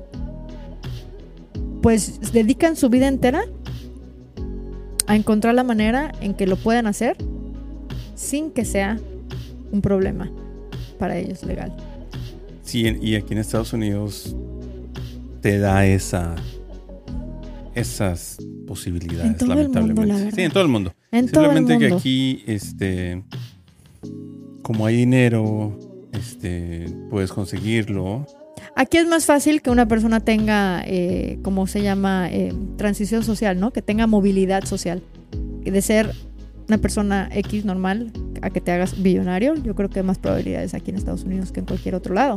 pues 1.80 2.32
dedican 2.32 2.76
su 2.76 2.88
vida 2.90 3.08
entera 3.08 3.44
a 5.06 5.16
encontrar 5.16 5.54
la 5.54 5.64
manera 5.64 6.12
en 6.20 6.34
que 6.34 6.46
lo 6.46 6.56
puedan 6.56 6.86
hacer 6.86 7.16
sin 8.14 8.50
que 8.50 8.64
sea 8.64 8.98
un 9.70 9.80
problema 9.80 10.30
para 10.98 11.16
ellos 11.18 11.42
legal. 11.44 11.72
Sí, 12.62 12.84
y 13.00 13.14
aquí 13.16 13.32
en 13.34 13.38
Estados 13.38 13.72
Unidos 13.72 14.36
te 15.40 15.58
da 15.58 15.86
esa 15.86 16.34
esas 17.74 18.38
posibilidades, 18.66 19.30
En 19.30 19.36
todo 19.36 19.52
el 19.52 19.68
mundo, 19.68 19.80
lamentablemente. 19.80 20.30
la 20.30 20.36
sí, 20.36 20.42
en 20.42 20.50
todo 20.50 20.62
el 20.62 20.68
mundo. 20.68 20.94
En 21.10 21.28
todo 21.28 21.44
el 21.44 21.50
Simplemente 21.50 21.72
mundo. 21.74 21.96
que 21.96 22.00
aquí, 22.00 22.44
este, 22.46 23.22
como 24.62 24.86
hay 24.86 24.96
dinero, 24.96 25.78
este, 26.12 26.86
puedes 27.10 27.32
conseguirlo. 27.32 28.26
Aquí 28.74 28.96
es 28.96 29.06
más 29.06 29.26
fácil 29.26 29.60
que 29.60 29.70
una 29.70 29.86
persona 29.86 30.20
tenga, 30.20 30.82
eh, 30.86 31.38
¿cómo 31.42 31.66
se 31.66 31.82
llama? 31.82 32.28
Eh, 32.30 32.54
transición 32.76 33.22
social, 33.24 33.58
¿no? 33.58 33.72
Que 33.72 33.82
tenga 33.82 34.06
movilidad 34.06 34.64
social. 34.64 35.02
De 35.62 35.82
ser 35.82 36.12
una 36.68 36.78
persona 36.78 37.28
X 37.32 37.64
normal 37.64 38.12
a 38.40 38.50
que 38.50 38.60
te 38.60 38.72
hagas 38.72 39.00
billonario, 39.02 39.54
yo 39.54 39.74
creo 39.74 39.90
que 39.90 40.00
hay 40.00 40.06
más 40.06 40.18
probabilidades 40.18 40.74
aquí 40.74 40.90
en 40.90 40.96
Estados 40.96 41.24
Unidos 41.24 41.52
que 41.52 41.60
en 41.60 41.66
cualquier 41.66 41.94
otro 41.94 42.14
lado. 42.14 42.36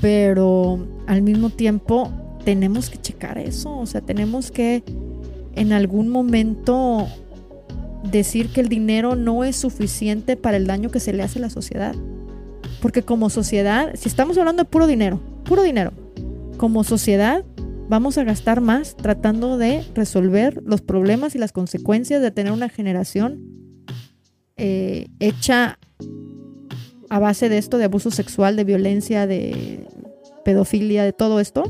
Pero 0.00 0.86
al 1.06 1.22
mismo 1.22 1.50
tiempo 1.50 2.10
tenemos 2.44 2.90
que 2.90 2.98
checar 2.98 3.38
eso, 3.38 3.76
o 3.76 3.86
sea, 3.86 4.00
tenemos 4.00 4.50
que 4.50 4.84
en 5.54 5.72
algún 5.72 6.08
momento 6.08 7.06
decir 8.10 8.48
que 8.48 8.60
el 8.60 8.68
dinero 8.68 9.16
no 9.16 9.44
es 9.44 9.56
suficiente 9.56 10.36
para 10.36 10.56
el 10.56 10.66
daño 10.66 10.90
que 10.90 11.00
se 11.00 11.12
le 11.12 11.22
hace 11.22 11.38
a 11.38 11.42
la 11.42 11.50
sociedad. 11.50 11.94
Porque 12.80 13.02
como 13.02 13.30
sociedad, 13.30 13.92
si 13.94 14.08
estamos 14.08 14.36
hablando 14.38 14.62
de 14.64 14.68
puro 14.68 14.86
dinero, 14.86 15.20
puro 15.44 15.62
dinero, 15.62 15.92
como 16.56 16.84
sociedad 16.84 17.44
vamos 17.88 18.18
a 18.18 18.24
gastar 18.24 18.60
más 18.60 18.96
tratando 18.96 19.58
de 19.58 19.84
resolver 19.94 20.60
los 20.64 20.82
problemas 20.82 21.34
y 21.34 21.38
las 21.38 21.52
consecuencias 21.52 22.20
de 22.20 22.30
tener 22.30 22.52
una 22.52 22.68
generación 22.68 23.40
eh, 24.56 25.06
hecha 25.20 25.78
a 27.08 27.18
base 27.20 27.48
de 27.48 27.58
esto, 27.58 27.78
de 27.78 27.84
abuso 27.84 28.10
sexual, 28.10 28.56
de 28.56 28.64
violencia, 28.64 29.26
de 29.26 29.86
pedofilia, 30.44 31.04
de 31.04 31.12
todo 31.12 31.38
esto, 31.40 31.62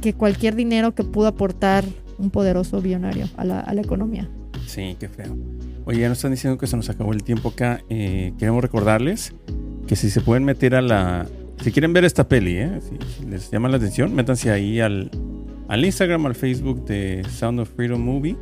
que- 0.00 0.14
cualquier 0.14 0.54
dinero 0.54 0.94
que 0.94 1.04
pudo 1.04 1.26
aportar 1.26 1.84
un 2.18 2.30
poderoso 2.30 2.80
billonario 2.80 3.26
a 3.36 3.44
la, 3.44 3.60
a 3.60 3.74
la 3.74 3.80
economía. 3.82 4.30
Sí, 4.70 4.96
qué 5.00 5.08
feo. 5.08 5.36
Oye, 5.84 6.02
ya 6.02 6.08
nos 6.08 6.18
están 6.18 6.30
diciendo 6.30 6.56
que 6.56 6.68
se 6.68 6.76
nos 6.76 6.88
acabó 6.88 7.12
el 7.12 7.24
tiempo 7.24 7.48
acá. 7.48 7.80
Eh, 7.88 8.32
queremos 8.38 8.62
recordarles 8.62 9.34
que 9.88 9.96
si 9.96 10.10
se 10.10 10.20
pueden 10.20 10.44
meter 10.44 10.76
a 10.76 10.80
la... 10.80 11.26
Si 11.60 11.72
quieren 11.72 11.92
ver 11.92 12.04
esta 12.04 12.28
peli, 12.28 12.56
¿eh? 12.56 12.78
si, 12.80 13.26
les 13.26 13.50
llama 13.50 13.68
la 13.68 13.78
atención, 13.78 14.14
métanse 14.14 14.52
ahí 14.52 14.78
al, 14.78 15.10
al 15.66 15.84
Instagram, 15.84 16.24
al 16.26 16.36
Facebook 16.36 16.84
de 16.84 17.24
Sound 17.28 17.58
of 17.58 17.70
Freedom 17.74 18.00
Movie. 18.00 18.36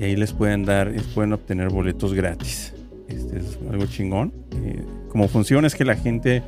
Y 0.00 0.02
ahí 0.02 0.16
les 0.16 0.32
pueden 0.32 0.64
dar, 0.64 0.88
les 0.88 1.04
pueden 1.04 1.32
obtener 1.32 1.68
boletos 1.68 2.12
gratis. 2.12 2.74
Este 3.06 3.38
es 3.38 3.56
algo 3.70 3.86
chingón. 3.86 4.32
Eh, 4.64 4.82
como 5.10 5.28
funciona 5.28 5.68
es 5.68 5.76
que 5.76 5.84
la 5.84 5.94
gente 5.94 6.42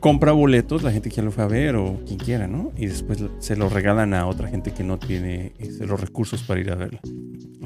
compra 0.00 0.32
boletos, 0.32 0.82
la 0.82 0.92
gente 0.92 1.08
que 1.08 1.22
lo 1.22 1.32
fue 1.32 1.44
a 1.44 1.46
ver 1.46 1.76
o 1.76 2.02
quien 2.06 2.18
quiera, 2.18 2.46
¿no? 2.46 2.70
Y 2.76 2.84
después 2.84 3.24
se 3.38 3.56
los 3.56 3.72
regalan 3.72 4.12
a 4.12 4.26
otra 4.26 4.48
gente 4.48 4.72
que 4.72 4.84
no 4.84 4.98
tiene 4.98 5.54
este, 5.58 5.86
los 5.86 5.98
recursos 5.98 6.42
para 6.42 6.60
ir 6.60 6.70
a 6.70 6.74
verla. 6.74 7.00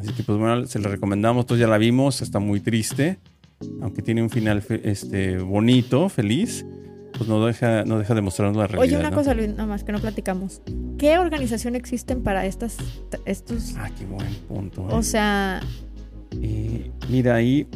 Así 0.00 0.12
que 0.12 0.22
pues 0.22 0.38
bueno, 0.38 0.66
se 0.66 0.78
la 0.78 0.88
recomendamos, 0.88 1.46
todos 1.46 1.60
ya 1.60 1.66
la 1.66 1.78
vimos, 1.78 2.22
está 2.22 2.38
muy 2.38 2.60
triste, 2.60 3.18
aunque 3.82 4.02
tiene 4.02 4.22
un 4.22 4.30
final 4.30 4.62
este, 4.82 5.38
bonito, 5.38 6.08
feliz, 6.08 6.64
pues 7.16 7.28
no 7.28 7.44
deja, 7.44 7.84
no 7.84 7.98
deja 7.98 8.14
de 8.14 8.22
mostrarnos 8.22 8.56
la 8.56 8.66
realidad. 8.66 8.82
Oye, 8.96 8.98
una 8.98 9.10
¿no? 9.10 9.16
cosa, 9.16 9.34
Luis, 9.34 9.48
nada 9.50 9.66
más 9.66 9.84
que 9.84 9.92
no 9.92 9.98
platicamos. 9.98 10.62
¿Qué 10.96 11.18
organización 11.18 11.76
existen 11.76 12.22
para 12.22 12.46
estas, 12.46 12.76
estos, 13.26 13.74
Ah, 13.78 13.90
qué 13.98 14.06
buen 14.06 14.34
punto. 14.48 14.82
o 14.84 15.00
eh. 15.00 15.02
sea, 15.02 15.60
Eh, 16.40 16.90
mira 17.08 17.34
ahí, 17.34 17.66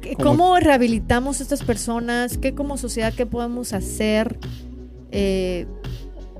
¿qué- 0.00 0.14
¿Cómo? 0.14 0.30
¿cómo 0.44 0.58
rehabilitamos 0.60 1.40
a 1.40 1.42
estas 1.42 1.64
personas? 1.64 2.38
¿Qué 2.38 2.54
como 2.54 2.76
sociedad, 2.78 3.12
qué 3.12 3.26
podemos 3.26 3.72
hacer? 3.72 4.38
Eh, 5.10 5.66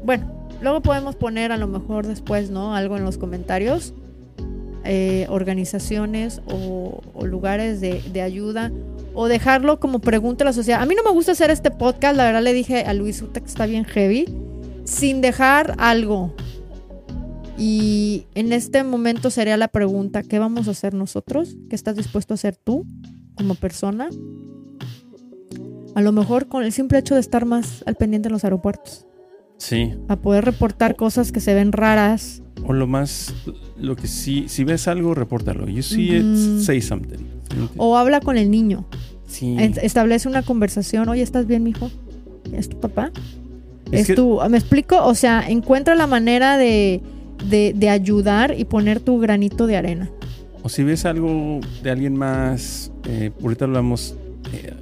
bueno, 0.04 0.48
luego 0.62 0.80
podemos 0.82 1.16
poner 1.16 1.50
a 1.52 1.56
lo 1.56 1.66
mejor 1.66 2.06
después, 2.06 2.50
¿no? 2.50 2.74
Algo 2.76 2.96
en 2.96 3.02
los 3.04 3.18
comentarios. 3.18 3.92
Eh, 4.86 5.26
organizaciones 5.28 6.40
o, 6.46 7.00
lugares 7.24 7.80
de, 7.80 8.02
de 8.12 8.22
ayuda 8.22 8.70
o 9.14 9.28
dejarlo 9.28 9.80
como 9.80 10.00
pregunta 10.00 10.44
a 10.44 10.46
la 10.46 10.52
sociedad. 10.52 10.82
A 10.82 10.86
mí 10.86 10.94
no 10.94 11.02
me 11.02 11.10
gusta 11.10 11.32
hacer 11.32 11.50
este 11.50 11.70
podcast, 11.70 12.16
la 12.16 12.24
verdad 12.24 12.42
le 12.42 12.52
dije 12.52 12.84
a 12.84 12.94
Luis 12.94 13.20
Uta 13.22 13.40
que 13.40 13.46
está 13.46 13.66
bien 13.66 13.84
heavy, 13.84 14.26
sin 14.84 15.20
dejar 15.20 15.74
algo. 15.78 16.34
Y 17.58 18.26
en 18.34 18.52
este 18.52 18.84
momento 18.84 19.30
sería 19.30 19.56
la 19.56 19.68
pregunta, 19.68 20.22
¿qué 20.22 20.38
vamos 20.38 20.68
a 20.68 20.72
hacer 20.72 20.92
nosotros? 20.92 21.56
¿Qué 21.70 21.76
estás 21.76 21.96
dispuesto 21.96 22.34
a 22.34 22.36
hacer 22.36 22.56
tú 22.56 22.84
como 23.36 23.54
persona? 23.54 24.10
A 25.94 26.02
lo 26.02 26.12
mejor 26.12 26.48
con 26.48 26.62
el 26.62 26.72
simple 26.72 26.98
hecho 26.98 27.14
de 27.14 27.20
estar 27.20 27.46
más 27.46 27.82
al 27.86 27.94
pendiente 27.94 28.28
en 28.28 28.32
los 28.32 28.44
aeropuertos. 28.44 29.05
Sí. 29.58 29.94
A 30.08 30.16
poder 30.16 30.44
reportar 30.44 30.96
cosas 30.96 31.32
que 31.32 31.40
se 31.40 31.54
ven 31.54 31.72
raras. 31.72 32.42
O 32.66 32.72
lo 32.72 32.86
más, 32.86 33.34
lo 33.78 33.96
que 33.96 34.06
sí, 34.06 34.44
si 34.48 34.64
ves 34.64 34.88
algo, 34.88 35.14
repórtalo. 35.14 35.68
You 35.68 35.82
see 35.82 36.18
Ujú. 36.20 36.58
it, 36.58 36.60
say 36.62 36.80
something. 36.80 37.24
O 37.76 37.96
habla 37.96 38.20
con 38.20 38.36
el 38.38 38.50
niño. 38.50 38.86
Sí. 39.26 39.56
Es- 39.58 39.78
Establece 39.78 40.28
una 40.28 40.42
conversación. 40.42 41.08
Oye, 41.08 41.22
¿estás 41.22 41.46
bien, 41.46 41.62
mijo? 41.62 41.90
¿Es 42.52 42.68
tu 42.68 42.78
papá? 42.80 43.10
Es 43.92 44.02
Es, 44.02 44.06
que- 44.08 44.14
tu... 44.14 44.38
¿Me 44.50 44.58
explico? 44.58 45.04
O 45.04 45.14
sea, 45.14 45.44
encuentra 45.48 45.94
la 45.94 46.06
manera 46.06 46.58
de, 46.58 47.00
de, 47.48 47.72
de 47.74 47.88
ayudar 47.88 48.54
y 48.58 48.64
poner 48.64 49.00
tu 49.00 49.18
granito 49.18 49.66
de 49.66 49.76
arena. 49.76 50.10
O 50.62 50.68
si 50.68 50.82
ves 50.82 51.04
algo 51.04 51.60
de 51.82 51.90
alguien 51.90 52.16
más, 52.16 52.90
eh, 53.08 53.30
ahorita 53.42 53.66
hablamos, 53.66 54.16
eh, 54.52 54.74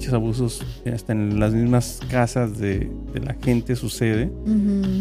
muchos 0.00 0.14
abusos 0.14 0.62
hasta 0.90 1.12
en 1.12 1.38
las 1.38 1.52
mismas 1.52 2.00
casas 2.10 2.58
de, 2.58 2.90
de 3.12 3.20
la 3.20 3.34
gente 3.34 3.76
sucede. 3.76 4.32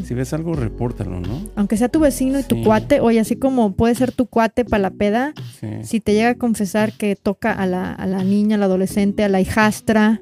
Si 0.04 0.14
ves 0.14 0.34
algo, 0.34 0.56
repórtalo, 0.56 1.22
¿no? 1.22 1.39
Aunque 1.56 1.78
sea 1.78 1.88
tu 1.88 2.02
vecino 2.02 2.38
y 2.38 2.43
tu 2.43 2.62
cuate, 2.66 3.00
oye, 3.00 3.22
así 3.22 3.38
como 3.38 3.72
puede 3.78 3.95
ser 3.95 4.12
tu 4.12 4.26
cuate 4.26 4.66
para 4.66 4.82
la 4.82 4.91
peda, 4.91 5.34
Sí. 5.62 5.68
si 5.84 6.00
te 6.02 6.14
llega 6.14 6.32
a 6.32 6.36
confesar 6.36 6.91
que 6.91 7.16
toca 7.16 7.54
a 7.54 7.66
la, 7.66 7.93
a 7.93 8.06
la 8.08 8.26
niña, 8.26 8.58
al 8.58 8.64
adolescente, 8.64 9.24
a 9.24 9.30
la 9.30 9.39
hijastra, 9.39 10.22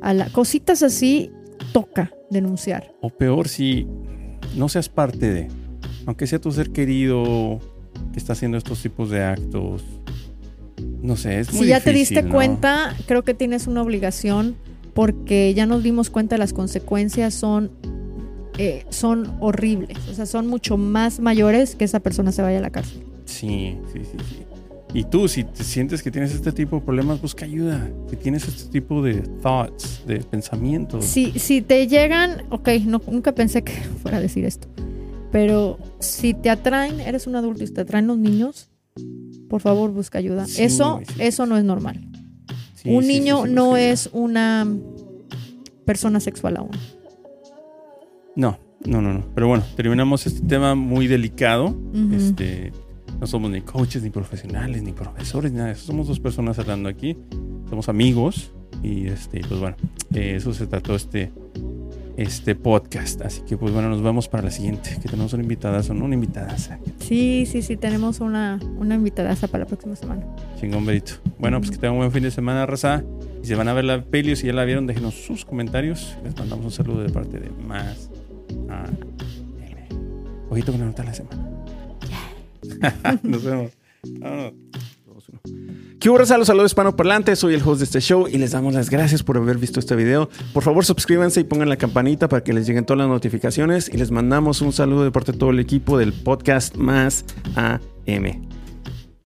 a 0.00 0.14
la 0.14 0.30
cositas 0.30 0.82
así, 0.82 1.30
toca 1.74 2.10
denunciar. 2.30 2.94
O 3.02 3.10
peor, 3.10 3.48
si 3.48 3.86
no 4.56 4.70
seas 4.70 4.88
parte 4.88 5.30
de, 5.30 5.48
aunque 6.06 6.26
sea 6.26 6.38
tu 6.40 6.50
ser 6.52 6.70
querido 6.70 7.60
que 8.14 8.18
está 8.18 8.32
haciendo 8.32 8.56
estos 8.56 8.80
tipos 8.80 9.10
de 9.10 9.22
actos. 9.22 9.84
No 11.06 11.16
sé, 11.16 11.38
es 11.38 11.52
muy 11.52 11.62
Si 11.62 11.68
ya 11.68 11.80
te 11.80 11.92
diste 11.92 12.22
¿no? 12.22 12.32
cuenta, 12.32 12.96
creo 13.06 13.22
que 13.22 13.32
tienes 13.32 13.68
una 13.68 13.80
obligación 13.80 14.56
porque 14.92 15.54
ya 15.54 15.64
nos 15.64 15.84
dimos 15.84 16.10
cuenta 16.10 16.36
las 16.36 16.52
consecuencias 16.52 17.32
son, 17.32 17.70
eh, 18.58 18.84
son 18.88 19.36
horribles, 19.38 19.98
o 20.10 20.14
sea, 20.14 20.26
son 20.26 20.48
mucho 20.48 20.76
más 20.76 21.20
mayores 21.20 21.76
que 21.76 21.84
esa 21.84 22.00
persona 22.00 22.32
se 22.32 22.42
vaya 22.42 22.58
a 22.58 22.60
la 22.60 22.70
cárcel. 22.70 23.04
Sí, 23.24 23.76
sí, 23.92 24.00
sí, 24.00 24.18
sí. 24.28 24.36
Y 24.94 25.04
tú, 25.04 25.28
si 25.28 25.44
te 25.44 25.62
sientes 25.62 26.02
que 26.02 26.10
tienes 26.10 26.34
este 26.34 26.50
tipo 26.50 26.76
de 26.76 26.82
problemas, 26.82 27.20
busca 27.20 27.44
ayuda. 27.44 27.88
Si 28.10 28.16
tienes 28.16 28.48
este 28.48 28.72
tipo 28.72 29.00
de 29.02 29.20
thoughts, 29.42 30.02
de 30.06 30.20
pensamientos. 30.20 31.04
Si, 31.04 31.38
si 31.38 31.60
te 31.60 31.86
llegan, 31.86 32.44
ok, 32.50 32.68
no, 32.84 33.00
nunca 33.08 33.32
pensé 33.32 33.62
que 33.62 33.72
fuera 34.02 34.16
a 34.16 34.20
decir 34.20 34.44
esto, 34.44 34.66
pero 35.30 35.78
si 36.00 36.34
te 36.34 36.50
atraen, 36.50 36.98
eres 36.98 37.28
un 37.28 37.36
adulto 37.36 37.62
y 37.62 37.68
te 37.68 37.82
atraen 37.82 38.08
los 38.08 38.18
niños, 38.18 38.70
por 39.48 39.60
favor 39.60 39.90
busca 39.90 40.18
ayuda. 40.18 40.46
Sí, 40.46 40.62
eso, 40.62 41.00
sí, 41.06 41.14
eso 41.18 41.46
no 41.46 41.56
es 41.56 41.64
normal. 41.64 42.00
Sí, 42.74 42.90
un 42.90 43.06
niño 43.06 43.46
no 43.46 43.76
es 43.76 44.10
una 44.12 44.66
persona 45.84 46.20
sexual 46.20 46.56
aún. 46.56 46.70
No, 48.34 48.58
no, 48.84 49.00
no, 49.00 49.14
no. 49.14 49.24
Pero 49.34 49.48
bueno, 49.48 49.64
terminamos 49.76 50.26
este 50.26 50.46
tema 50.46 50.74
muy 50.74 51.06
delicado. 51.06 51.74
Este, 52.12 52.72
no 53.20 53.26
somos 53.26 53.50
ni 53.50 53.62
coaches, 53.62 54.02
ni 54.02 54.10
profesionales, 54.10 54.82
ni 54.82 54.92
profesores, 54.92 55.52
ni 55.52 55.58
nada. 55.58 55.74
Somos 55.74 56.06
dos 56.08 56.20
personas 56.20 56.58
hablando 56.58 56.88
aquí. 56.88 57.16
Somos 57.70 57.88
amigos. 57.88 58.52
Y 58.82 59.06
este, 59.06 59.40
pues 59.40 59.58
bueno, 59.58 59.76
eh, 60.14 60.34
eso 60.36 60.52
se 60.52 60.66
trató 60.66 60.94
este, 60.94 61.32
este 62.16 62.54
podcast. 62.54 63.20
Así 63.22 63.42
que 63.42 63.56
pues 63.56 63.72
bueno, 63.72 63.88
nos 63.88 64.02
vamos 64.02 64.28
para 64.28 64.44
la 64.44 64.50
siguiente. 64.50 64.90
Que 65.00 65.08
tenemos 65.08 65.32
una 65.32 65.42
invitada, 65.42 65.82
son 65.82 66.02
una 66.02 66.14
invitada. 66.14 66.56
Sí, 66.98 67.46
sí, 67.46 67.62
sí, 67.62 67.76
tenemos 67.76 68.20
una, 68.20 68.58
una 68.76 68.94
invitadaza 68.94 69.48
para 69.48 69.64
la 69.64 69.66
próxima 69.66 69.96
semana. 69.96 70.24
Chingón, 70.60 70.86
Berito. 70.86 71.14
Bueno, 71.38 71.58
pues 71.58 71.70
que 71.70 71.76
tengan 71.76 71.92
un 71.92 71.98
buen 71.98 72.12
fin 72.12 72.22
de 72.22 72.30
semana, 72.30 72.66
raza. 72.66 73.04
Y 73.42 73.46
si 73.46 73.54
van 73.54 73.68
a 73.68 73.74
ver 73.74 73.84
la 73.84 74.02
peli 74.02 74.32
o 74.32 74.36
si 74.36 74.46
ya 74.46 74.52
la 74.52 74.64
vieron, 74.64 74.86
déjenos 74.86 75.14
sus 75.14 75.44
comentarios. 75.44 76.16
Les 76.24 76.36
mandamos 76.36 76.64
un 76.64 76.72
saludo 76.72 77.02
de 77.02 77.10
parte 77.10 77.38
de 77.38 77.50
más 77.50 78.10
a 78.68 78.84
L. 78.84 79.88
Ojito 80.50 80.72
con 80.72 80.80
la 80.80 80.86
nota 80.86 81.02
de 81.02 81.08
la 81.08 81.14
semana. 81.14 81.50
Nos 83.22 83.44
vemos. 83.44 83.72
Vámonos. 84.18 84.52
¿Qué 85.98 86.10
hubo, 86.10 86.18
raza? 86.18 86.36
Los 86.36 86.48
saludos 86.48 86.72
hispanoparlantes. 86.72 87.38
Soy 87.38 87.54
el 87.54 87.62
host 87.62 87.78
de 87.78 87.84
este 87.84 88.00
show 88.00 88.28
y 88.28 88.36
les 88.36 88.50
damos 88.50 88.74
las 88.74 88.90
gracias 88.90 89.22
por 89.22 89.38
haber 89.38 89.56
visto 89.56 89.80
este 89.80 89.96
video. 89.96 90.28
Por 90.52 90.62
favor, 90.62 90.84
suscríbanse 90.84 91.40
y 91.40 91.44
pongan 91.44 91.68
la 91.68 91.76
campanita 91.76 92.28
para 92.28 92.44
que 92.44 92.52
les 92.52 92.66
lleguen 92.66 92.84
todas 92.84 92.98
las 92.98 93.08
notificaciones. 93.08 93.88
Y 93.92 93.96
les 93.96 94.10
mandamos 94.10 94.60
un 94.60 94.72
saludo 94.72 95.04
de 95.04 95.10
parte 95.10 95.32
de 95.32 95.38
todo 95.38 95.50
el 95.50 95.58
equipo 95.58 95.96
del 95.96 96.12
podcast 96.12 96.76
Más 96.76 97.24
AM. 97.56 98.45